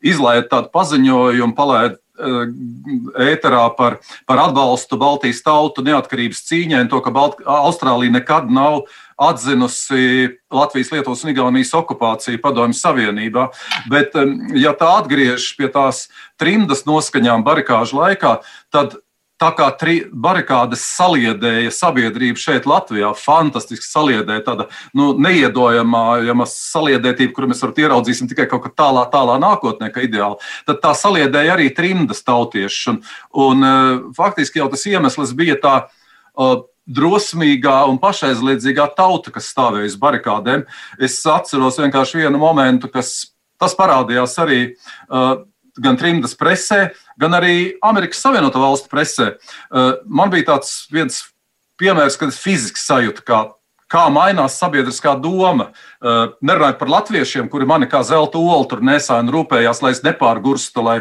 izlaida 0.05 0.46
tādu 0.52 0.70
paziņojumu, 0.74 1.55
palaida 1.57 1.98
ēterā 2.14 3.64
par, 3.76 3.98
par 4.26 4.38
atbalstu 4.46 4.98
Baltijas 5.00 5.42
tautu 5.42 5.82
neatkarības 5.82 6.44
cīņai 6.46 6.84
un 6.84 6.90
to, 6.92 7.00
ka 7.02 7.11
Balt 7.11 7.40
Austrālija 7.42 8.14
nekad 8.14 8.50
nav 8.55 8.84
atzinusi 9.16 10.28
Latvijas, 10.54 10.92
Lietuvas 10.94 11.24
un 11.24 11.32
Igaunijas 11.34 11.74
okupāciju 11.78 12.42
Padomju 12.42 12.78
Savienībā. 12.78 13.48
Bet, 13.90 14.16
ja 14.58 14.74
tā 14.78 14.90
atgriežas 15.00 15.52
pie 15.58 15.70
tās 15.72 16.06
trimdas 16.40 16.84
noskaņām 16.88 17.46
barikāžu 17.46 18.00
laikā, 18.00 18.38
tad 18.74 18.98
tā 19.40 19.50
kā 19.56 19.66
tri, 19.78 19.94
barikādes 20.08 20.82
saliedēja 20.94 21.72
sabiedrību 21.74 22.40
šeit, 22.40 22.68
Latvijā, 22.70 23.10
fantastiski 23.18 23.86
saliedēja 23.86 24.44
tāda 24.46 24.68
nu, 24.96 25.12
neiedomājama 25.20 26.46
saliedētība, 26.48 27.34
kuru 27.34 27.50
mēs 27.50 27.64
varam 27.64 27.80
ieraudzīsim 27.84 28.30
tikai 28.30 28.46
kaut 28.50 28.64
kā 28.66 28.72
tālā, 28.84 29.04
tālā 29.12 29.38
nākotnē, 29.42 29.90
kā 29.94 30.06
ideāli. 30.06 30.38
Tad 30.68 30.80
tā 30.84 30.94
saliedēja 30.98 31.56
arī 31.56 31.70
trimdas 31.74 32.22
tautieši. 32.26 32.94
Un, 32.94 33.02
un, 33.46 33.66
faktiski 34.16 34.62
jau 34.62 34.70
tas 34.72 34.86
iemesls 34.90 35.34
bija 35.36 35.58
tā. 35.60 35.74
Uh, 36.34 36.64
drosmīgā 36.85 37.78
un 37.89 37.99
pašaizliedzīgā 38.03 38.87
tauta, 38.97 39.32
kas 39.35 39.49
stāvēja 39.53 39.89
uz 39.93 39.97
barikādēm. 40.01 40.64
Es 41.01 41.18
atceros 41.28 41.80
vienkārši 41.80 42.24
vienu 42.24 42.41
momentu, 42.43 42.91
kas 42.93 43.32
tas 43.61 43.76
parādījās 43.78 44.37
arī 44.43 44.61
uh, 44.74 45.45
gan 45.80 45.99
trimdas 46.01 46.37
presē, 46.39 46.91
gan 47.20 47.37
arī 47.39 47.74
Amerikas 47.85 48.20
Savienoto 48.24 48.61
Valstu 48.62 48.91
presē. 48.93 49.35
Uh, 49.70 49.97
man 50.05 50.32
bija 50.35 50.53
tāds 50.53 50.85
viens 50.93 51.22
piemērs, 51.80 52.18
kad 52.20 52.30
es 52.30 52.41
fiziski 52.43 52.82
sajūtu, 52.82 53.24
kā, 53.26 53.47
kā 53.91 54.05
mainās 54.12 54.59
sabiedriskā 54.61 55.14
doma. 55.20 55.70
Nerunājot 56.01 56.78
par 56.80 56.91
latviešiem, 56.93 57.49
kuri 57.53 57.68
mani 57.68 57.89
kā 57.91 58.03
zelta 58.07 58.41
olu 58.41 58.66
tur 58.68 58.82
nesāja 58.85 59.24
un 59.24 59.32
rūpējās, 59.35 59.82
lai 59.85 59.93
es 59.95 60.03
nepārgurstu, 60.05 60.85
lai 60.85 60.97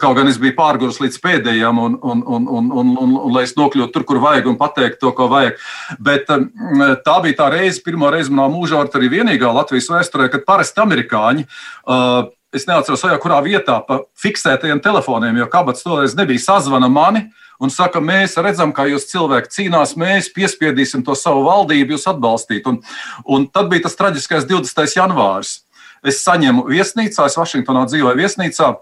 kaut 0.00 0.18
gan 0.18 0.30
es 0.30 0.38
biju 0.42 0.56
pārgurs 0.58 1.00
līdz 1.02 1.18
pēdējiem 1.24 1.82
un, 1.82 1.98
un, 2.02 2.22
un, 2.22 2.48
un, 2.58 2.70
un, 2.82 2.94
un, 3.02 3.16
un 3.22 3.34
lai 3.34 3.46
es 3.48 3.56
nokļūtu 3.58 3.94
tur, 3.94 4.06
kur 4.08 4.22
vajag 4.22 4.50
un 4.52 4.58
pateikt 4.60 5.00
to, 5.02 5.12
ko 5.16 5.28
vajag. 5.32 5.58
Bet 6.02 6.28
tā 6.28 7.18
bija 7.24 7.40
tā 7.42 7.50
reize, 7.54 7.82
pirmā 7.84 8.12
reize 8.14 8.32
manā 8.32 8.48
mūžā, 8.52 8.84
arī 8.96 9.10
vienīgā 9.18 9.50
Latvijas 9.54 9.90
vēsturē, 9.92 10.30
kad 10.32 10.46
parasti 10.48 10.82
amerikāņi 10.82 11.46
uh, 11.46 12.30
es 12.56 12.66
neatceros, 12.68 13.04
vai 13.04 13.18
kurā 13.22 13.40
vietā 13.44 13.78
pa 13.86 14.00
fiksētajiem 14.22 14.80
telefoniem, 14.84 15.36
jo 15.40 15.48
kabats 15.52 15.84
toreiz 15.86 16.16
nebija 16.18 16.42
sazvana 16.42 16.88
mani. 16.92 17.26
Un 17.62 17.72
saka, 17.72 18.02
mēs 18.04 18.36
redzam, 18.44 18.72
kā 18.76 18.84
jūs 18.90 19.06
cilvēki 19.08 19.52
cīnās, 19.54 19.94
mēs 19.96 20.28
piespiedīsim 20.36 21.04
to 21.06 21.14
savu 21.16 21.46
valdību, 21.46 21.94
jūs 21.96 22.04
atbalstīt. 22.10 22.66
Un, 22.68 22.82
un 23.24 23.46
tad 23.48 23.70
bija 23.72 23.86
tas 23.86 23.96
traģiskais 23.96 24.44
20. 24.48 24.92
janvāris. 24.98 25.62
Es 26.04 26.20
saņemu 26.26 26.66
viesnīcā, 26.68 27.24
es 27.26 27.38
Vašingtonā 27.40 27.86
dzīvoju 27.88 28.20
viesnīcā, 28.20 28.74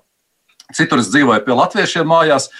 citur 0.74 1.04
es 1.04 1.12
dzīvoju 1.14 1.44
pie 1.46 1.54
latviešiem 1.54 2.10
mājās, 2.10 2.50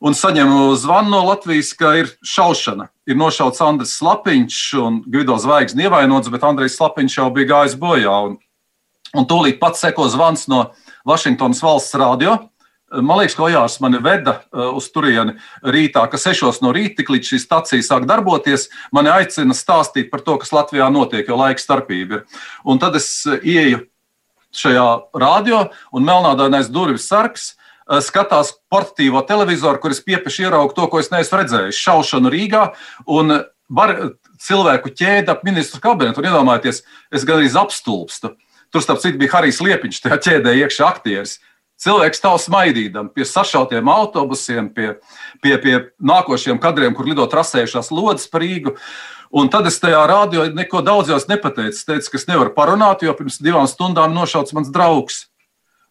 un 0.00 0.14
saņemu 0.14 0.70
zvanu 0.78 1.10
no 1.16 1.24
Latvijas, 1.26 1.72
ka 1.74 1.96
ir 1.98 2.14
šaušana. 2.22 2.88
Ir 3.10 3.18
nošauts 3.18 3.62
Andris 3.64 3.96
Slapiņš 3.98 4.62
un 4.82 5.02
Gvido 5.06 5.38
Zvaigznes 5.40 5.88
ievainots, 5.88 6.30
bet 6.30 6.46
Andrejs 6.46 6.76
Slapiņš 6.78 7.18
jau 7.18 7.30
bija 7.34 7.52
gājis 7.54 7.78
bojā. 7.80 8.16
Un 8.28 8.38
Un 9.16 9.24
tūlīt 9.28 9.56
pat 9.60 9.78
seko 9.78 10.10
zvans 10.12 10.44
no 10.52 10.70
Vašingtonas 11.08 11.62
valsts 11.64 11.96
radio. 11.96 12.36
Man 12.92 13.18
liekas, 13.18 13.34
ka 13.34 13.46
Ojārs 13.48 13.80
mani 13.82 13.98
veda 14.02 14.36
uh, 14.36 14.68
uz 14.78 14.86
turieni 14.94 15.34
rītā, 15.66 16.04
ka 16.10 16.20
sešos 16.20 16.60
no 16.62 16.70
rīta, 16.74 17.00
tik 17.00 17.10
līdz 17.10 17.32
šī 17.32 17.40
stacija 17.42 17.82
sāk 17.82 18.06
darboties, 18.06 18.68
mani 18.94 19.10
aicina 19.10 19.56
stāstīt 19.58 20.06
par 20.12 20.22
to, 20.22 20.36
kas 20.42 20.54
Latvijā 20.54 20.86
notiek, 20.94 21.26
jo 21.26 21.38
laika 21.40 21.62
starpība 21.62 22.20
ir. 22.20 22.44
Un 22.62 22.78
tad 22.82 22.94
es 23.00 23.08
ieju 23.26 23.82
šajā 24.54 24.86
radio, 25.18 25.64
un 25.90 26.06
melnādainais 26.06 26.70
durvis 26.70 27.08
sargs 27.10 27.50
uh, 27.56 27.98
skatās 28.04 28.54
portatīvo 28.70 29.24
televizoru, 29.26 29.82
kur 29.82 29.96
es 29.96 30.04
piepieši 30.06 30.46
ieraugu 30.46 30.76
to, 30.78 30.86
ko 30.92 31.02
es 31.02 31.10
neesmu 31.10 31.42
redzējis. 31.42 31.82
Šaušanu 31.88 32.30
Rīgā 32.30 32.68
un 33.18 33.40
bar, 33.66 33.96
cilvēku 34.42 34.94
ķēdi 34.94 35.32
ap 35.32 35.42
ministru 35.46 35.82
kabinetu. 35.82 36.22
Un 36.22 36.30
iedomājieties, 36.30 36.84
es 37.10 37.26
gandrīz 37.26 37.58
apstulbstu. 37.58 38.36
Tur, 38.72 38.82
starp 38.84 39.02
citu, 39.02 39.18
bija 39.20 39.36
Harijs 39.36 39.60
Liepiņš, 39.62 40.00
tajā 40.04 40.18
ķēdē 40.26 40.56
iekšā 40.62 40.88
aktieris. 40.88 41.38
Cilvēks 41.80 42.22
stāv 42.22 42.38
smaidīdam 42.40 43.10
pie 43.12 43.26
sašautiem 43.28 43.88
autobusiem, 43.92 44.70
pie, 44.72 44.94
pie, 45.44 45.58
pie 45.60 45.74
nākošiem 46.00 46.60
kadriem, 46.62 46.94
kur 46.96 47.08
lido 47.08 47.26
trasējušās 47.28 47.92
lodes 47.92 48.24
par 48.32 48.44
Rīgu. 48.44 48.72
Un 49.36 49.50
tad 49.52 49.68
es 49.68 49.76
tajā 49.82 50.00
rādio 50.08 50.46
neko 50.56 50.80
daudz 50.86 51.10
jau 51.12 51.18
nepateicu. 51.28 51.76
Es 51.76 51.84
teicu, 51.84 52.12
ka 52.12 52.20
es 52.20 52.28
nevaru 52.30 52.54
parunāt, 52.56 53.04
jo 53.04 53.12
pirms 53.18 53.40
divām 53.44 53.68
stundām 53.68 54.14
nošauts 54.16 54.56
mans 54.56 54.72
draugs. 54.72 55.26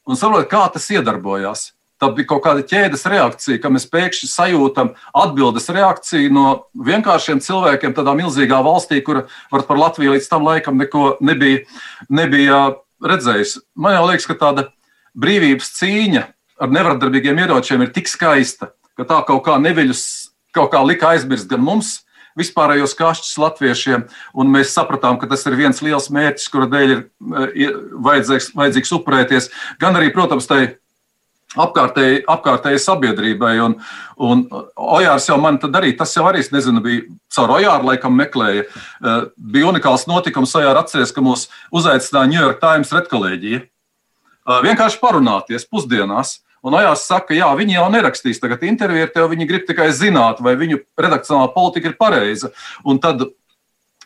Un 0.09 0.17
saprotiet, 0.17 0.49
kā 0.49 0.63
tas 0.73 0.89
iedarbojās. 0.93 1.69
Tā 2.01 2.09
bija 2.11 2.27
kaut 2.27 2.43
kāda 2.43 2.63
ķēdes 2.67 3.05
reakcija, 3.07 3.59
ka 3.63 3.71
mēs 3.71 3.85
pēkšņi 3.87 4.27
sajūtam 4.27 4.91
atbildes 5.15 5.69
reakciju 5.71 6.33
no 6.35 6.47
vienkāršiem 6.75 7.39
cilvēkiem 7.43 7.95
tādā 7.95 8.15
milzīgā 8.19 8.59
valstī, 8.65 8.99
kur 9.05 9.23
par 9.51 9.79
Latviju 9.79 10.17
līdz 10.17 10.27
tam 10.31 10.43
laikam 10.43 10.75
neko 10.81 11.15
nebija, 11.23 11.63
nebija 12.11 12.61
redzējis. 12.99 13.61
Man 13.79 13.95
liekas, 14.09 14.27
ka 14.27 14.35
tāda 14.41 14.67
brīvības 15.15 15.71
cīņa 15.79 16.25
ar 16.59 16.71
nevardarbīgiem 16.75 17.39
ieročiem 17.45 17.85
ir 17.85 17.93
tik 17.95 18.11
skaista, 18.11 18.73
ka 18.99 19.07
tā 19.07 19.21
kaut 19.27 19.45
kā 19.47 19.55
neviļus 19.63 20.03
kaut 20.55 20.71
kā 20.75 20.83
lika 20.83 21.13
aizmirst 21.13 21.49
gan 21.51 21.63
mums, 21.63 22.01
vispārējos 22.35 22.95
kašķus 22.99 23.35
latviešiem, 23.39 24.07
un 24.35 24.51
mēs 24.51 24.73
sapratām, 24.75 25.19
ka 25.19 25.27
tas 25.31 25.45
ir 25.47 25.55
viens 25.59 25.79
liels 25.83 26.09
mērķis, 26.11 26.49
kura 26.51 26.67
dēļ 26.71 26.91
ir, 26.91 27.03
ir 27.55 27.77
vajadzīgs, 28.03 28.49
vajadzīgs 28.57 28.91
upurēties, 28.97 29.49
gan 29.79 29.95
arī, 29.95 30.11
protams, 30.15 30.47
tai 30.49 30.75
apkārtēji, 31.59 32.23
apkārtēji 32.31 32.81
sabiedrībai. 32.83 33.53
Un, 33.65 33.77
un 34.21 34.45
Ojārs 34.75 35.29
jau 35.29 35.37
man 35.41 35.59
tad 35.61 35.75
arī, 35.79 35.93
tas 35.97 36.15
jau 36.15 36.25
arī, 36.29 36.43
es 36.45 36.51
nezinu, 36.53 36.83
bija 36.85 37.05
caur 37.35 37.55
Ojāru 37.57 37.91
laikam 37.91 38.17
meklēja. 38.17 38.65
Uh, 38.65 39.27
bija 39.35 39.71
unikāls 39.71 40.07
notikums, 40.11 40.55
Ojāra 40.59 40.83
atceries, 40.85 41.13
ka 41.15 41.23
mūs 41.25 41.47
uzaicināja 41.75 42.31
New 42.31 42.41
York 42.41 42.61
Times 42.63 42.93
redkolēģija. 42.95 43.63
Uh, 44.45 44.59
vienkārši 44.65 45.01
parunāties 45.01 45.67
pusdienās. 45.69 46.39
Un 46.65 46.73
Ojārs 46.73 47.03
saka, 47.05 47.35
jā, 47.37 47.47
viņi 47.57 47.75
jau 47.77 47.87
nerakstīs 47.93 48.39
tagad 48.41 48.63
interviju 48.65 49.05
ar 49.05 49.11
tevi, 49.13 49.35
viņi 49.35 49.47
grib 49.49 49.67
tikai 49.67 49.91
zināt, 49.93 50.39
vai 50.41 50.55
viņu 50.57 50.79
redakcionālā 50.97 51.51
politika 51.53 51.91
ir 51.91 51.99
pareiza. 51.99 52.49
Un 52.81 52.97
tad 53.03 53.21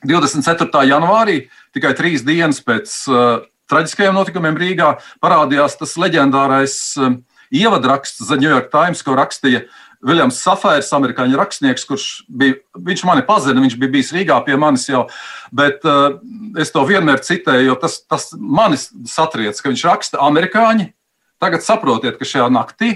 24. 0.04 0.84
janvārī, 0.90 1.46
tikai 1.76 1.94
trīs 1.96 2.26
dienas 2.28 2.60
pēc 2.64 2.96
uh, 3.12 3.48
traģiskajiem 3.72 4.16
notikumiem 4.16 4.60
Rīgā, 4.60 4.94
parādījās 5.24 5.78
tas 5.80 5.96
leģendārais 6.00 6.76
uh, 7.00 7.16
ievadraksts 7.56 8.28
The 8.28 8.40
New 8.40 8.50
York 8.50 8.70
Times, 8.74 9.04
ko 9.06 9.18
rakstīja 9.18 9.66
Viljams 10.06 10.38
Safērs, 10.40 10.94
amerikāņu 10.96 11.36
rakstnieks, 11.36 11.84
kurš 11.88 12.06
bija, 12.32 12.56
viņš 12.78 13.04
mani 13.08 13.26
pazina, 13.28 13.60
viņš 13.60 13.76
bija 13.82 13.94
bijis 13.98 14.14
Rīgā 14.16 14.38
pie 14.46 14.56
manis 14.60 14.88
jau, 14.88 15.04
bet 15.52 15.84
uh, 15.88 16.22
es 16.60 16.72
to 16.72 16.86
vienmēr 16.88 17.20
citēju, 17.26 17.68
jo 17.68 17.76
tas, 17.82 18.00
tas 18.08 18.30
manis 18.40 18.88
satriec, 19.12 19.60
ka 19.60 19.74
viņš 19.74 19.86
raksta 19.90 20.22
amerikāņi. 20.24 20.94
Tagad 21.40 21.64
saprotiet, 21.64 22.16
ka 22.20 22.28
šajā 22.28 22.48
naktī 22.52 22.94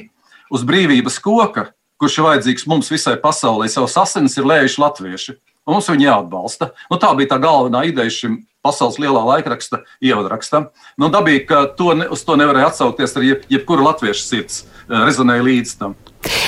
uz 0.54 0.64
brīvības 0.68 1.20
koka, 1.24 1.70
kurš 2.00 2.20
ir 2.20 2.28
vajadzīgs 2.28 2.68
mums 2.72 2.92
visai 2.92 3.18
pasaulē, 3.20 3.68
savus 3.72 3.98
asinis 4.00 4.40
ir 4.40 4.48
lējuši 4.48 4.82
latvieši. 4.84 5.38
Mums 5.68 5.88
viņi 5.92 6.08
jāatbalsta. 6.10 6.72
Nu, 6.92 7.00
tā 7.00 7.12
bija 7.16 7.36
tā 7.36 7.40
galvenā 7.44 7.86
ideja 7.88 8.12
šim 8.12 8.42
pasaules 8.64 9.00
lielā 9.02 9.22
laikraksta 9.28 9.84
ievadraksta. 10.04 10.68
Nu, 10.98 11.12
dabīgi, 11.14 11.46
ka 11.50 11.66
to, 11.78 11.92
uz 12.16 12.24
to 12.26 12.38
nevarēja 12.40 12.72
atsaukties 12.72 13.18
arī 13.20 13.34
jeb, 13.34 13.46
jebkura 13.58 13.90
latviešu 13.92 14.26
sirds 14.26 14.64
eh, 14.64 14.98
rezonēja 15.04 15.48
līdz 15.50 15.78
tam. 15.82 15.98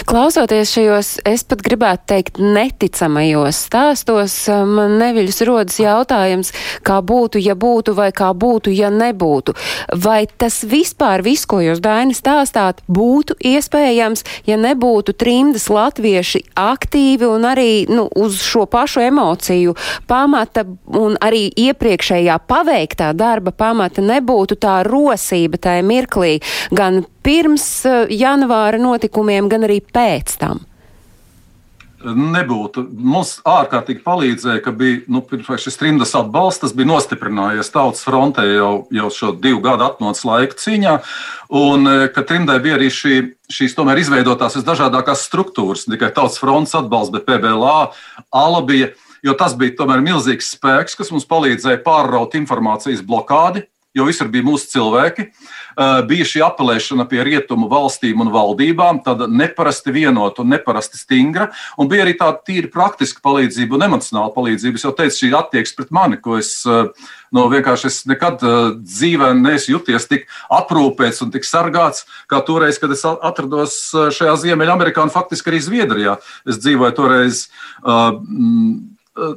Klausoties 0.05 0.71
šajos, 0.75 1.09
es 1.27 1.43
pat 1.47 1.63
gribētu 1.65 2.09
teikt, 2.11 2.39
neticamajos 2.39 3.59
stāstos, 3.67 4.35
man 4.69 4.97
neviļus 5.01 5.41
rodas 5.47 5.79
jautājums, 5.81 6.51
kā 6.85 6.99
būtu, 7.01 7.41
ja 7.41 7.55
būtu, 7.57 7.95
vai 7.97 8.11
kā 8.15 8.31
būtu, 8.35 8.73
ja 8.75 8.91
nebūtu. 8.93 9.55
Vai 10.03 10.25
tas 10.27 10.61
vispār, 10.67 11.23
viss, 11.25 11.47
ko 11.49 11.61
jūs, 11.63 11.81
Daini, 11.83 12.15
stāstāt, 12.17 12.83
būtu 12.87 13.37
iespējams, 13.41 14.25
ja 14.49 14.59
nebūtu 14.61 15.15
trimdas 15.17 15.67
latvieši 15.73 16.43
aktīvi 16.59 17.27
un 17.29 17.49
arī 17.49 17.71
nu, 17.91 18.07
uz 18.15 18.39
šo 18.43 18.65
pašu 18.69 19.03
emociju 19.05 19.75
pamata 20.07 20.65
un 20.95 21.17
arī 21.23 21.47
iepriekšējā 21.65 22.37
paveiktā 22.49 23.11
darba 23.17 23.53
pamata 23.55 24.03
nebūtu 24.05 24.59
tā 24.61 24.79
rosība 24.87 25.59
tajā 25.61 25.83
mirklī 25.85 26.37
gan 26.75 27.03
pirms 27.25 27.65
eh, 27.89 28.05
janvāra 28.13 28.79
notikumiem, 28.81 29.49
gan 29.51 29.67
arī 29.67 29.81
pēc 29.81 30.37
tam? 30.41 30.63
Nebūtu. 32.05 32.83
Mums 33.01 33.39
ārkārtīgi 33.49 34.03
palīdzēja, 34.05 34.61
ka 34.61 34.69
bija 34.77 34.99
nu, 35.09 35.23
šis 35.57 35.79
trimdas 35.79 36.11
atbalsts, 36.17 36.61
tas 36.61 36.75
bija 36.77 36.91
nostiprinājies 36.91 37.71
tautas 37.73 38.03
frontē 38.05 38.45
jau, 38.45 38.73
jau 38.93 39.07
šo 39.13 39.31
divu 39.41 39.63
gadu 39.63 39.87
atmodas 39.87 40.21
laika 40.27 40.59
cīņā, 40.61 40.99
un 41.57 41.89
eh, 41.89 42.05
ka 42.13 42.25
trimdai 42.27 42.59
bija 42.61 42.77
arī 42.77 42.91
šī, 42.93 43.15
šīs 43.49 43.73
tomēr 43.77 44.03
izveidotās 44.03 44.59
visdažādākās 44.59 45.25
struktūras, 45.25 45.87
ne 45.87 45.97
tikai 45.97 46.11
tautas 46.13 46.37
fronts 46.41 46.77
atbalsts, 46.77 47.15
bet 47.15 47.25
PBLA, 47.25 47.79
ALA 48.37 48.61
bija, 48.69 48.91
jo 49.25 49.33
tas 49.39 49.57
bija 49.57 49.79
tomēr 49.79 50.05
milzīgs 50.05 50.53
spēks, 50.59 50.99
kas 50.99 51.09
mums 51.15 51.25
palīdzēja 51.31 51.81
pārraut 51.87 52.37
informācijas 52.37 53.01
blokādi, 53.07 53.65
jo 53.95 54.05
visur 54.07 54.29
bija 54.31 54.45
mūsu 54.45 54.69
cilvēki. 54.73 55.29
Uh, 55.75 55.99
bija 56.07 56.27
šī 56.27 56.41
apelēšana 56.45 57.05
pie 57.11 57.23
rietumu 57.27 57.67
valstīm 57.71 58.21
un 58.23 58.31
valdībām, 58.31 59.01
tāda 59.03 59.27
neparasti 59.27 59.91
vienota 59.95 60.43
un 60.43 60.53
neparasti 60.53 60.99
stingra. 60.99 61.49
Un 61.79 61.89
bija 61.91 62.05
arī 62.05 62.15
tāda 62.19 62.39
tīri 62.47 62.71
praktiska 62.71 63.23
palīdzība 63.25 63.77
un 63.77 63.87
emocionāla 63.89 64.31
palīdzība. 64.35 64.79
Es 64.79 64.85
jau 64.87 64.93
teicu, 64.95 65.17
šī 65.19 65.31
attieksme 65.39 65.81
pret 65.81 65.93
mani, 65.95 66.19
ko 66.23 66.39
es 66.39 66.51
uh, 66.69 66.91
no 67.35 67.47
vienkārši 67.51 67.89
es 67.91 68.01
nekad 68.09 68.43
uh, 68.45 68.73
dzīvē 68.79 69.33
neesmu 69.39 69.77
juties 69.77 70.07
tik 70.11 70.27
aprūpēts 70.53 71.23
un 71.25 71.31
tik 71.35 71.47
sargāts, 71.47 72.05
kā 72.31 72.39
toreiz, 72.45 72.79
kad 72.79 72.93
es 72.95 73.03
atrados 73.05 73.79
šajā 73.93 74.35
Ziemeļamerikā 74.43 75.03
un 75.03 75.13
faktiski 75.13 75.51
arī 75.51 75.63
Zviedrijā. 75.63 76.19
Es 76.47 76.61
dzīvoju 76.63 76.99
toreiz. 76.99 77.47
Uh, 77.83 79.35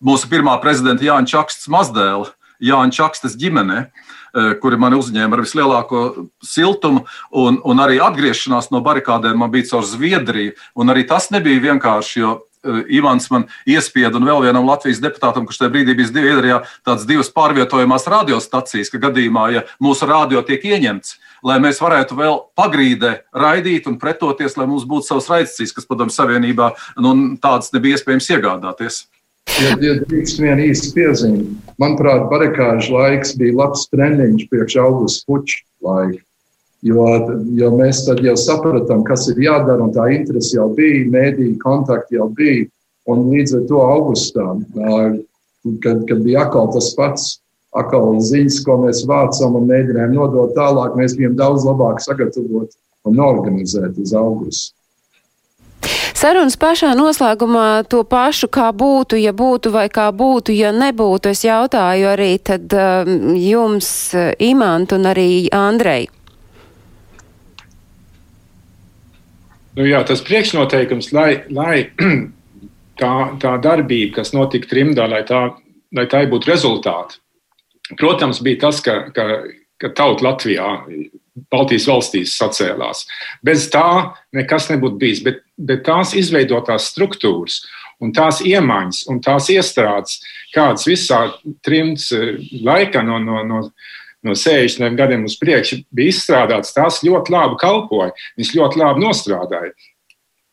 mūsu 0.00 0.28
pirmā 0.30 0.56
prezidenta 0.62 1.04
Jāņa 1.04 1.28
Čakstas 1.34 1.68
mazdēla, 1.72 2.32
Jāņa 2.60 2.96
Čakstas 2.96 3.36
ģimene, 3.40 3.86
eh, 3.86 4.52
kuri 4.60 4.78
mani 4.80 4.98
uzņēma 5.00 5.36
ar 5.36 5.44
vislielāko 5.44 6.02
siltumu, 6.44 7.06
un, 7.30 7.60
un 7.64 7.82
arī 7.82 8.00
atgriešanās 8.02 8.70
no 8.74 8.82
barikādēm 8.84 9.40
man 9.40 9.50
bija 9.50 9.72
caur 9.72 9.88
Zviedriju. 9.88 10.54
Arī 10.90 11.06
tas 11.08 11.30
nebija 11.30 11.62
vienkārši, 11.70 12.20
jo 12.20 12.32
eh, 12.36 12.82
Ivans 13.00 13.30
man 13.30 13.46
iespieda 13.66 14.20
un 14.20 14.28
vēl 14.28 14.44
vienam 14.48 14.68
Latvijas 14.68 15.00
deputātam, 15.00 15.46
kurš 15.48 15.62
tajā 15.62 15.72
brīdī 15.72 15.96
bija 15.96 16.12
Zviedrijā, 16.12 16.60
tādas 16.84 17.08
divas 17.08 17.32
pārvietojamās 17.32 18.08
radiostacijas, 18.10 18.92
ka 18.92 19.00
gadījumā, 19.08 19.50
ja 19.56 19.64
mūsu 19.82 20.08
radio 20.10 20.44
tiek 20.44 20.64
ieņemts, 20.64 21.16
lai 21.46 21.56
mēs 21.62 21.80
varētu 21.80 22.18
vēl 22.18 22.42
pagrīdē 22.58 23.14
raidīt 23.32 23.88
un 23.88 23.96
pretoties, 24.00 24.58
lai 24.60 24.68
mums 24.68 24.84
būtu 24.88 25.08
savs 25.08 25.30
raidstīs, 25.32 25.72
kas 25.72 25.88
padomju 25.88 26.12
savienībā 26.12 26.74
nu, 27.00 27.14
tādas 27.40 27.72
nebija 27.72 27.96
iespējams 27.96 28.28
iegādāties. 28.36 29.06
Ja, 29.60 29.74
ja 29.82 29.94
drīkst 30.00 30.40
viena 30.40 30.64
īsta 30.64 30.94
piezīme, 30.96 31.44
manuprāt, 31.80 32.26
barikāžu 32.30 32.94
laiks 32.96 33.34
bija 33.40 33.58
labs 33.58 33.86
treniņš 33.92 34.46
priekš 34.48 34.76
augusta 34.80 35.26
puča 35.28 35.60
laika. 35.84 36.22
Jo, 36.80 37.04
jo 37.60 37.68
mēs 37.76 38.06
tad 38.06 38.22
jau 38.24 38.36
sapratām, 38.40 39.02
kas 39.04 39.26
ir 39.28 39.42
jādara, 39.44 39.84
un 39.84 39.92
tā 39.92 40.06
interese 40.14 40.54
jau 40.56 40.70
bija, 40.76 41.04
mēdīja 41.12 41.58
kontakti 41.60 42.16
jau 42.16 42.30
bija. 42.36 42.64
Un 43.10 43.26
līdz 43.32 43.58
ar 43.58 43.62
to 43.68 43.82
augustā, 43.84 44.46
kad, 45.84 46.02
kad 46.08 46.24
bija 46.24 46.46
atkal 46.46 46.70
tas 46.72 46.92
pats, 46.96 47.30
atkal 47.76 48.16
ziņas, 48.24 48.60
ko 48.64 48.78
mēs 48.86 49.04
vācām 49.08 49.56
un 49.60 49.68
mēģinājām 49.68 50.16
nodot 50.16 50.54
tālāk, 50.56 50.96
mēs 50.96 51.16
bijām 51.18 51.36
daudz 51.36 51.66
labāk 51.68 52.00
sagatavoti 52.04 52.76
un 53.08 53.20
organizēti 53.24 54.06
uz 54.06 54.14
augustu. 54.16 54.79
Sarunas 56.20 56.58
pašā 56.60 56.90
noslēgumā 56.98 57.86
to 57.88 58.02
pašu, 58.04 58.50
kā 58.52 58.66
būtu, 58.76 59.16
ja 59.16 59.30
būtu 59.32 59.70
vai 59.72 59.86
kā 59.88 60.10
būtu, 60.12 60.52
ja 60.52 60.68
nebūtu. 60.68 61.30
Es 61.32 61.46
jautāju 61.46 62.10
arī 62.10 62.34
tad 62.44 62.74
um, 62.76 63.30
jums, 63.40 63.88
Imant 64.44 64.92
un 64.92 65.08
arī 65.08 65.48
Andrei. 65.56 66.10
Nu 69.78 69.86
jā, 69.88 70.02
tas 70.04 70.20
priekšnoteikums, 70.26 71.08
lai, 71.16 71.30
lai 71.56 71.86
tā, 73.00 73.14
tā 73.40 73.54
darbība, 73.64 74.18
kas 74.18 74.34
notika 74.36 74.68
trimdā, 74.74 75.08
lai, 75.08 75.22
tā, 75.24 75.46
lai 75.96 76.04
tā 76.10 76.26
būtu 76.28 76.52
rezultāti, 76.52 77.16
protams, 77.96 78.42
bija 78.44 78.66
tas, 78.66 78.84
ka, 78.84 79.06
ka, 79.16 79.28
ka 79.80 79.94
tauta 79.96 80.28
Latvijā 80.28 80.68
Baltijas 81.50 81.86
valstīs 81.88 82.34
sacēlās. 82.36 83.06
Bez 83.46 83.68
tā 83.72 84.12
nekas 84.36 84.68
nebūtu 84.72 84.98
bijis, 85.00 85.22
bet, 85.24 85.40
bet 85.66 85.84
tās 85.86 86.14
izveidotās 86.18 86.88
struktūras 86.92 87.60
un 88.00 88.14
tās 88.16 88.40
iemaņas 88.46 89.04
un 89.12 89.20
tās 89.24 89.50
iestrādes, 89.52 90.20
kādas 90.54 90.86
visā 90.88 91.22
trimts 91.64 92.10
eh, 92.16 92.40
laikā 92.64 93.04
no, 93.06 93.20
no, 93.22 93.42
no, 93.46 93.62
no 94.26 94.36
60 94.36 94.96
gadiem 94.98 95.26
uz 95.28 95.36
priekšu 95.40 95.82
bija 95.94 96.14
izstrādātas, 96.14 96.74
tās 96.76 97.02
ļoti 97.06 97.34
labi 97.34 97.60
kalpoja, 97.60 98.10
viņas 98.38 98.56
ļoti 98.56 98.82
labi 98.82 99.04
nostrādāja. 99.04 99.72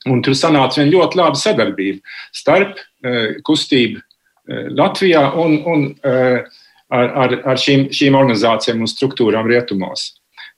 Un 0.08 0.22
tur 0.24 0.38
sanāca 0.39 0.80
viena 0.80 0.93
ļoti 0.93 1.20
laba 1.20 1.39
sadarbība 1.39 2.16
starp 2.36 2.78
uh, 2.78 3.34
kustību 3.43 3.99
uh, 3.99 4.70
Latvijā 4.78 5.24
un, 5.41 5.58
un 5.68 5.82
ar, 6.08 7.10
ar, 7.26 7.34
ar 7.51 7.60
šīm, 7.60 7.89
šīm 7.91 8.16
organizācijām 8.16 8.86
un 8.86 8.88
struktūrām 8.88 9.49
rietumos. 9.51 10.14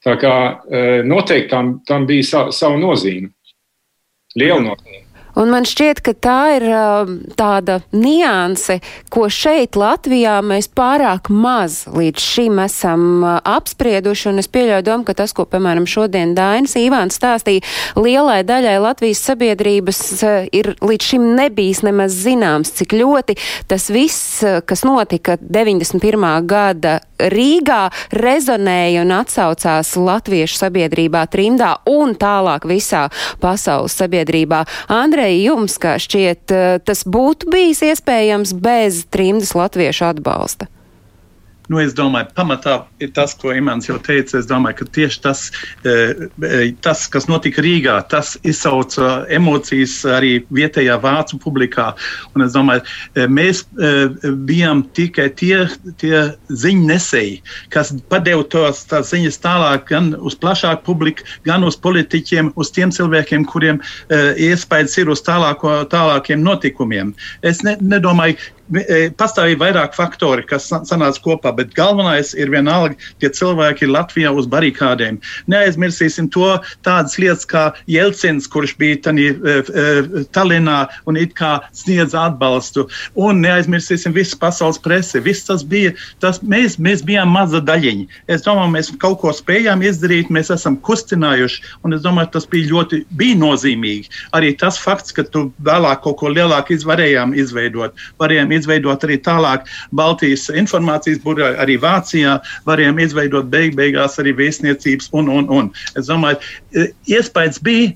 Tā 0.05 0.13
kā 0.21 0.33
noteikti 1.03 1.49
tam, 1.51 1.71
tam 1.87 2.05
bija 2.07 2.27
sava, 2.27 2.53
sava 2.55 2.77
nozīme, 2.79 3.31
liela 4.35 4.61
nozīme. 4.61 5.08
Un 5.39 5.53
man 5.53 5.63
šķiet, 5.67 6.01
ka 6.03 6.13
tā 6.19 6.39
ir 6.57 6.65
tāda 7.39 7.79
nianse, 7.95 8.79
ko 9.13 9.29
šeit 9.31 9.77
Latvijā 9.79 10.39
mēs 10.43 10.67
pārāk 10.75 11.29
maz 11.31 11.85
līdz 11.87 12.25
šim 12.33 12.59
esam 12.65 13.23
apsprieduši, 13.23 14.29
un 14.33 14.43
es 14.43 14.51
pieļauju 14.51 14.85
domu, 14.89 15.07
ka 15.07 15.15
tas, 15.21 15.31
ko, 15.35 15.45
piemēram, 15.47 15.87
šodien 15.87 16.33
Dainis 16.35 16.75
Īvāns 16.79 17.15
stāstīja, 17.19 17.63
lielai 17.95 18.41
daļai 18.47 18.75
Latvijas 18.83 19.23
sabiedrības 19.29 20.01
ir 20.55 20.73
līdz 20.83 21.11
šim 21.13 21.29
nebijis 21.39 21.85
nemaz 21.87 22.17
zināms, 22.25 22.73
cik 22.75 22.97
ļoti 22.99 23.37
tas 23.71 23.87
viss, 23.93 24.41
kas 24.67 24.83
notika 24.87 25.37
91. 25.39 26.27
gada 26.49 26.99
Rīgā, 27.19 27.89
rezonēja 28.15 29.03
un 29.03 29.11
atsaucās 29.11 29.91
latviešu 29.99 30.55
sabiedrībā 30.61 31.25
trimdā 31.31 31.73
un 31.91 32.15
tālāk 32.19 32.67
visā 32.69 33.07
pasaules 33.43 33.95
sabiedrībā. 33.99 34.61
Andrej, 34.95 35.28
vai 35.29 35.37
jums, 35.43 35.77
kā 35.81 35.97
šķiet, 36.01 36.51
eh, 36.51 36.79
tas 36.83 37.05
būtu 37.05 37.49
bijis 37.53 37.83
iespējams 37.85 38.53
bez 38.57 39.05
trimdas 39.13 39.53
latviešu 39.53 40.09
atbalsta? 40.09 40.67
Nu, 41.69 41.77
es 41.77 41.93
domāju, 41.93 42.31
pamatā 42.33 42.79
ir 42.97 43.11
tas, 43.13 43.35
ko 43.37 43.51
Imants 43.53 43.85
jau 43.85 43.99
teica. 44.01 44.39
Es 44.39 44.47
domāju, 44.49 44.79
ka 44.79 44.85
tieši 44.97 45.19
tas, 45.21 45.43
eh, 45.85 46.71
tas 46.81 47.05
kas 47.07 47.27
notika 47.29 47.61
Rīgā, 47.61 47.99
tas 48.09 48.33
izsauca 48.41 49.27
emocijas 49.29 50.01
arī 50.09 50.31
vietējā 50.49 50.97
vācu 51.03 51.37
publikā. 51.37 51.93
Un 52.33 52.41
es 52.41 52.53
domāju, 52.57 52.81
eh, 53.15 53.27
mēs 53.27 53.65
bijām 54.49 54.83
tikai 54.97 55.29
tie, 55.35 55.69
tie 55.97 56.35
ziņnesēji, 56.49 57.41
kas 57.69 57.93
padeva 58.09 58.43
tos 58.49 58.85
ziņas 58.89 59.37
tālāk 59.37 59.85
gan 59.85 60.15
uz 60.15 60.35
plašāku 60.35 60.83
publiku, 60.83 61.23
gan 61.45 61.63
uz 61.63 61.77
politiķiem, 61.77 62.53
uz 62.55 62.71
tiem 62.71 62.89
cilvēkiem, 62.89 63.45
kuriem 63.45 63.79
iespējas 64.09 64.97
ir 64.97 65.09
uz 65.09 65.21
tālāko, 65.21 65.85
tālākiem 65.85 66.41
notikumiem. 66.41 67.13
Es 67.43 67.61
ne, 67.63 67.75
nedomāju, 67.77 68.37
E, 68.39 68.58
pastāvīja 68.69 69.59
vairāk 69.59 69.95
faktori, 69.97 70.45
kas 70.47 70.69
sanāca 70.69 71.21
kopā, 71.23 71.53
bet 71.55 71.73
galvenais 71.77 72.33
ir 72.37 72.51
vienalga, 72.53 72.95
tie 73.21 73.29
cilvēki 73.33 73.89
Latvijā 73.89 74.31
uz 74.35 74.47
barikādēm. 74.49 75.19
Neaizmirsīsim 75.49 76.29
to 76.33 76.51
tādas 76.85 77.17
lietas 77.21 77.47
kā 77.49 77.69
Jelcins, 77.89 78.47
kurš 78.49 78.75
bija 78.79 78.99
tani, 79.09 79.29
e, 79.33 79.55
Tallinā 80.35 80.79
un 81.09 81.17
it 81.17 81.33
kā 81.37 81.57
sniedz 81.73 82.13
atbalstu. 82.17 82.87
Un 83.15 83.41
neaizmirsīsim 83.43 84.13
visu 84.13 84.37
pasaules 84.39 84.79
presi. 84.81 85.21
Viss 85.23 85.47
tas 85.47 85.63
bija, 85.63 85.95
tas 86.23 86.41
mēs, 86.41 86.77
mēs 86.77 87.03
bijām 87.05 87.33
maza 87.33 87.61
daļiņa. 87.65 88.21
Es 88.29 88.45
domāju, 88.45 88.73
mēs 88.75 88.93
kaut 89.01 89.19
ko 89.23 89.33
spējām 89.35 89.83
izdarīt, 89.85 90.29
mēs 90.29 90.53
esam 90.53 90.77
kustinājuši, 90.85 91.63
un 91.83 91.97
es 91.97 92.05
domāju, 92.05 92.33
tas 92.37 92.47
bija 92.49 92.69
ļoti 92.73 93.03
bija 93.17 93.39
nozīmīgi. 93.39 94.09
Arī 94.37 94.53
tas 94.59 94.77
fakts, 94.79 95.15
ka 95.15 95.25
tu 95.25 95.49
vēlāk 95.65 96.03
kaut 96.05 96.19
ko 96.21 96.31
lielāku 96.33 96.75
izvarējām 96.77 97.33
izveidot. 97.37 97.97
Varējām 98.21 98.51
izveidot 98.51 98.58
arī 98.67 99.17
tālāk 99.23 99.67
Baltijas 99.95 100.49
informācijas 100.49 101.21
burā, 101.23 101.53
arī 101.61 101.77
Vācijā, 101.79 102.39
varējām 102.65 102.99
izveidot 102.99 103.49
beig 103.49 103.75
beigās 103.75 104.19
arī 104.19 104.33
vēstniecības 104.35 105.09
un, 105.13 105.29
un, 105.29 105.49
un. 105.49 105.71
Es 105.95 106.09
domāju, 106.09 106.39
e, 106.73 106.89
iespējas 107.07 107.61
bija, 107.63 107.93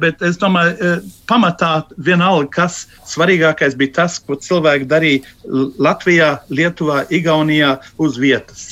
bet 0.00 0.22
es 0.26 0.38
domāju, 0.40 0.74
e, 0.74 1.20
pamatā 1.30 1.72
vienalga, 1.96 2.48
kas 2.60 2.80
svarīgākais 3.06 3.76
bija 3.78 4.00
tas, 4.02 4.18
ko 4.18 4.34
cilvēki 4.34 4.88
darīja 4.90 5.70
Latvijā, 5.78 6.32
Lietuvā, 6.50 7.04
Igaunijā 7.10 7.76
uz 8.02 8.18
vietas 8.18 8.70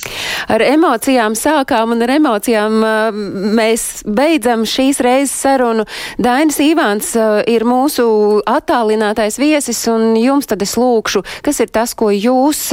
ar 0.49 0.63
emocijām 0.65 1.37
sākām 1.39 1.93
un 1.95 2.03
ar 2.05 2.13
emocijām 2.17 2.79
uh, 2.81 3.19
mēs 3.59 4.03
beidzam 4.07 4.65
šīs 4.69 5.01
reizes 5.05 5.35
sarunu. 5.43 5.85
Dainis 6.21 6.59
Īvāns 6.63 7.11
uh, 7.19 7.41
ir 7.49 7.67
mūsu 7.69 8.07
attālinātais 8.49 9.39
viesis 9.41 9.81
un 9.93 10.17
jums 10.19 10.49
tad 10.49 10.65
es 10.65 10.77
lūkšu, 10.81 11.23
kas 11.45 11.61
ir 11.65 11.73
tas, 11.73 11.95
ko 11.99 12.11
jūs 12.15 12.69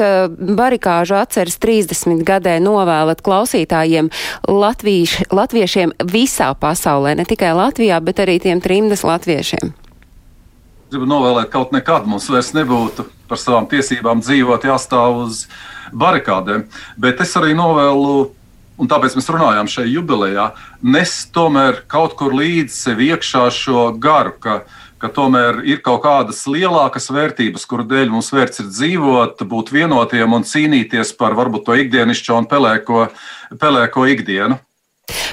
barikāžu 0.56 1.18
atceras 1.20 1.58
30 1.62 2.24
gadē 2.26 2.58
novēlat 2.64 3.22
klausītājiem 3.26 4.10
latvīš, 4.48 5.18
latviešiem 5.36 5.96
visā 6.12 6.52
pasaulē, 6.60 7.16
ne 7.20 7.26
tikai 7.28 7.52
Latvijā, 7.58 8.00
bet 8.04 8.15
arī 8.24 8.38
tiem 8.44 8.62
trimdas 8.64 9.04
latviešiem? 9.08 9.74
Gribu 10.92 11.10
novēlēt, 11.10 11.50
kaut 11.54 11.74
nekad 11.76 12.06
mums 12.08 12.30
vairs 12.30 12.54
nebūtu 12.56 13.08
par 13.30 13.42
savām 13.42 13.68
tiesībām 13.70 14.22
dzīvot, 14.22 14.68
jāstāv 14.70 15.24
uz 15.26 15.46
barikādēm. 15.94 16.68
Bet 17.02 17.22
es 17.26 17.34
arī 17.40 17.56
novēlu, 17.58 18.30
un 18.78 18.92
tāpēc 18.92 19.18
mēs 19.18 19.32
runājām 19.34 19.70
šajā 19.72 19.92
jubilejā, 19.96 20.52
nes 20.86 21.18
tomēr 21.34 21.82
kaut 21.92 22.16
kur 22.20 22.38
līdzi 22.38 22.76
sev 22.76 23.02
iekšā 23.02 23.48
šo 23.54 23.90
garu, 23.98 24.36
ka 24.40 24.60
ka 25.06 25.12
tomēr 25.14 25.60
ir 25.68 25.82
kaut 25.86 26.02
kādas 26.06 26.46
lielākas 26.50 27.10
vērtības, 27.14 27.66
kuru 27.70 27.86
dēļ 27.90 28.14
mums 28.14 28.32
vērts 28.34 28.64
ir 28.64 28.72
dzīvot, 28.72 29.44
būt 29.52 29.74
vienotiem 29.76 30.34
un 30.38 30.46
cīnīties 30.48 31.14
par 31.20 31.36
varbūt 31.38 31.68
to 31.68 31.76
ikdienišķo 31.84 32.40
un 32.40 32.48
pelēko, 32.50 33.04
pelēko 33.62 34.08
ikdienu. 34.16 34.58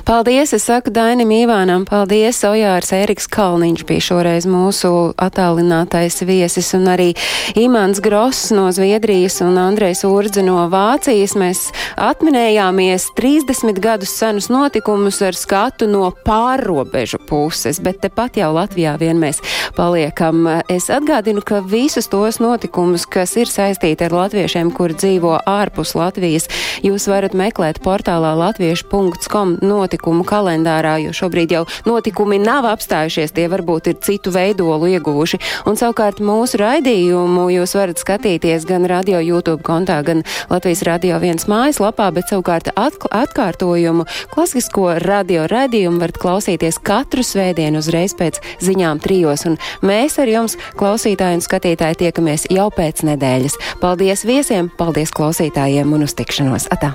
Paldies, 0.04 0.50
es 0.52 0.64
saku 0.66 0.90
Dainim 0.90 1.30
Ivānam, 1.30 1.84
paldies, 1.86 2.40
Ojārs 2.44 2.90
Eriks 2.92 3.28
Kalniņš 3.30 3.84
bija 3.88 4.02
šoreiz 4.02 4.46
mūsu 4.50 4.90
attālinātais 5.14 6.18
viesis 6.26 6.72
un 6.76 6.90
arī 6.90 7.12
Imants 7.56 8.02
Gross 8.02 8.50
no 8.52 8.66
Zviedrijas 8.74 9.38
un 9.46 9.60
Andrejs 9.62 10.02
Urdze 10.04 10.42
no 10.42 10.58
Vācijas. 10.72 11.32
Mēs 11.38 11.62
atminējāmies 11.94 13.06
30 13.16 13.78
gadus 13.80 14.12
senus 14.18 14.50
notikumus 14.52 15.22
ar 15.22 15.38
skatu 15.38 15.86
no 15.86 16.10
pārrobežu 16.26 17.22
puses, 17.30 17.78
bet 17.80 18.02
tepat 18.02 18.40
jau 18.42 18.50
Latvijā 18.58 18.96
vien 19.00 19.22
mēs 19.22 19.38
paliekam. 19.78 20.44
Es 20.66 20.90
atgādinu, 20.92 21.46
ka 21.46 21.62
visus 21.62 22.10
tos 22.12 22.40
notikumus, 22.42 23.06
kas 23.06 23.36
ir 23.38 23.48
saistīti 23.48 24.10
ar 24.10 24.18
latviešiem, 24.18 24.74
kur 24.74 24.92
dzīvo 24.98 25.38
ārpus 25.46 25.94
Latvijas, 25.96 26.50
jūs 26.82 27.06
varat 27.08 27.38
meklēt 27.38 27.80
portālā 27.86 28.34
latviešu.com 28.42 29.61
notikumu 29.62 30.24
kalendārā, 30.26 30.96
jo 31.02 31.14
šobrīd 31.16 31.54
jau 31.56 31.64
notikumi 31.88 32.38
nav 32.42 32.66
apstājušies, 32.70 33.34
tie 33.36 33.48
varbūt 33.52 33.92
ir 33.92 33.98
citu 34.04 34.32
veidolu 34.34 34.90
ieguvuši. 34.92 35.40
Un 35.70 35.78
savukārt 35.80 36.22
mūsu 36.24 36.60
raidījumu 36.62 37.48
jūs 37.54 37.76
varat 37.78 38.02
skatīties 38.02 38.66
gan 38.68 38.86
radio 38.90 39.20
YouTube 39.22 39.62
kontā, 39.66 40.00
gan 40.06 40.24
Latvijas 40.50 40.84
radio 40.88 41.20
viens 41.22 41.46
mājaslapā, 41.50 42.10
bet 42.14 42.32
savukārt 42.32 42.72
atkārtojumu 42.76 44.06
klasisko 44.32 44.98
radio 45.04 45.46
raidījumu 45.50 46.02
varat 46.02 46.20
klausīties 46.22 46.80
katru 46.82 47.24
svētdienu 47.26 47.82
uzreiz 47.82 48.16
pēc 48.18 48.42
ziņām 48.64 49.02
trijos. 49.02 49.46
Un 49.48 49.58
mēs 49.86 50.18
ar 50.22 50.30
jums, 50.30 50.58
klausītāji 50.78 51.40
un 51.40 51.46
skatītāji, 51.46 52.02
tiekamies 52.06 52.48
jau 52.52 52.68
pēc 52.74 53.06
nedēļas. 53.08 53.58
Paldies 53.82 54.26
viesiem, 54.28 54.72
paldies 54.78 55.14
klausītājiem 55.14 55.96
un 55.96 56.08
uz 56.08 56.18
tikšanos! 56.18 56.70
Atā! 56.72 56.94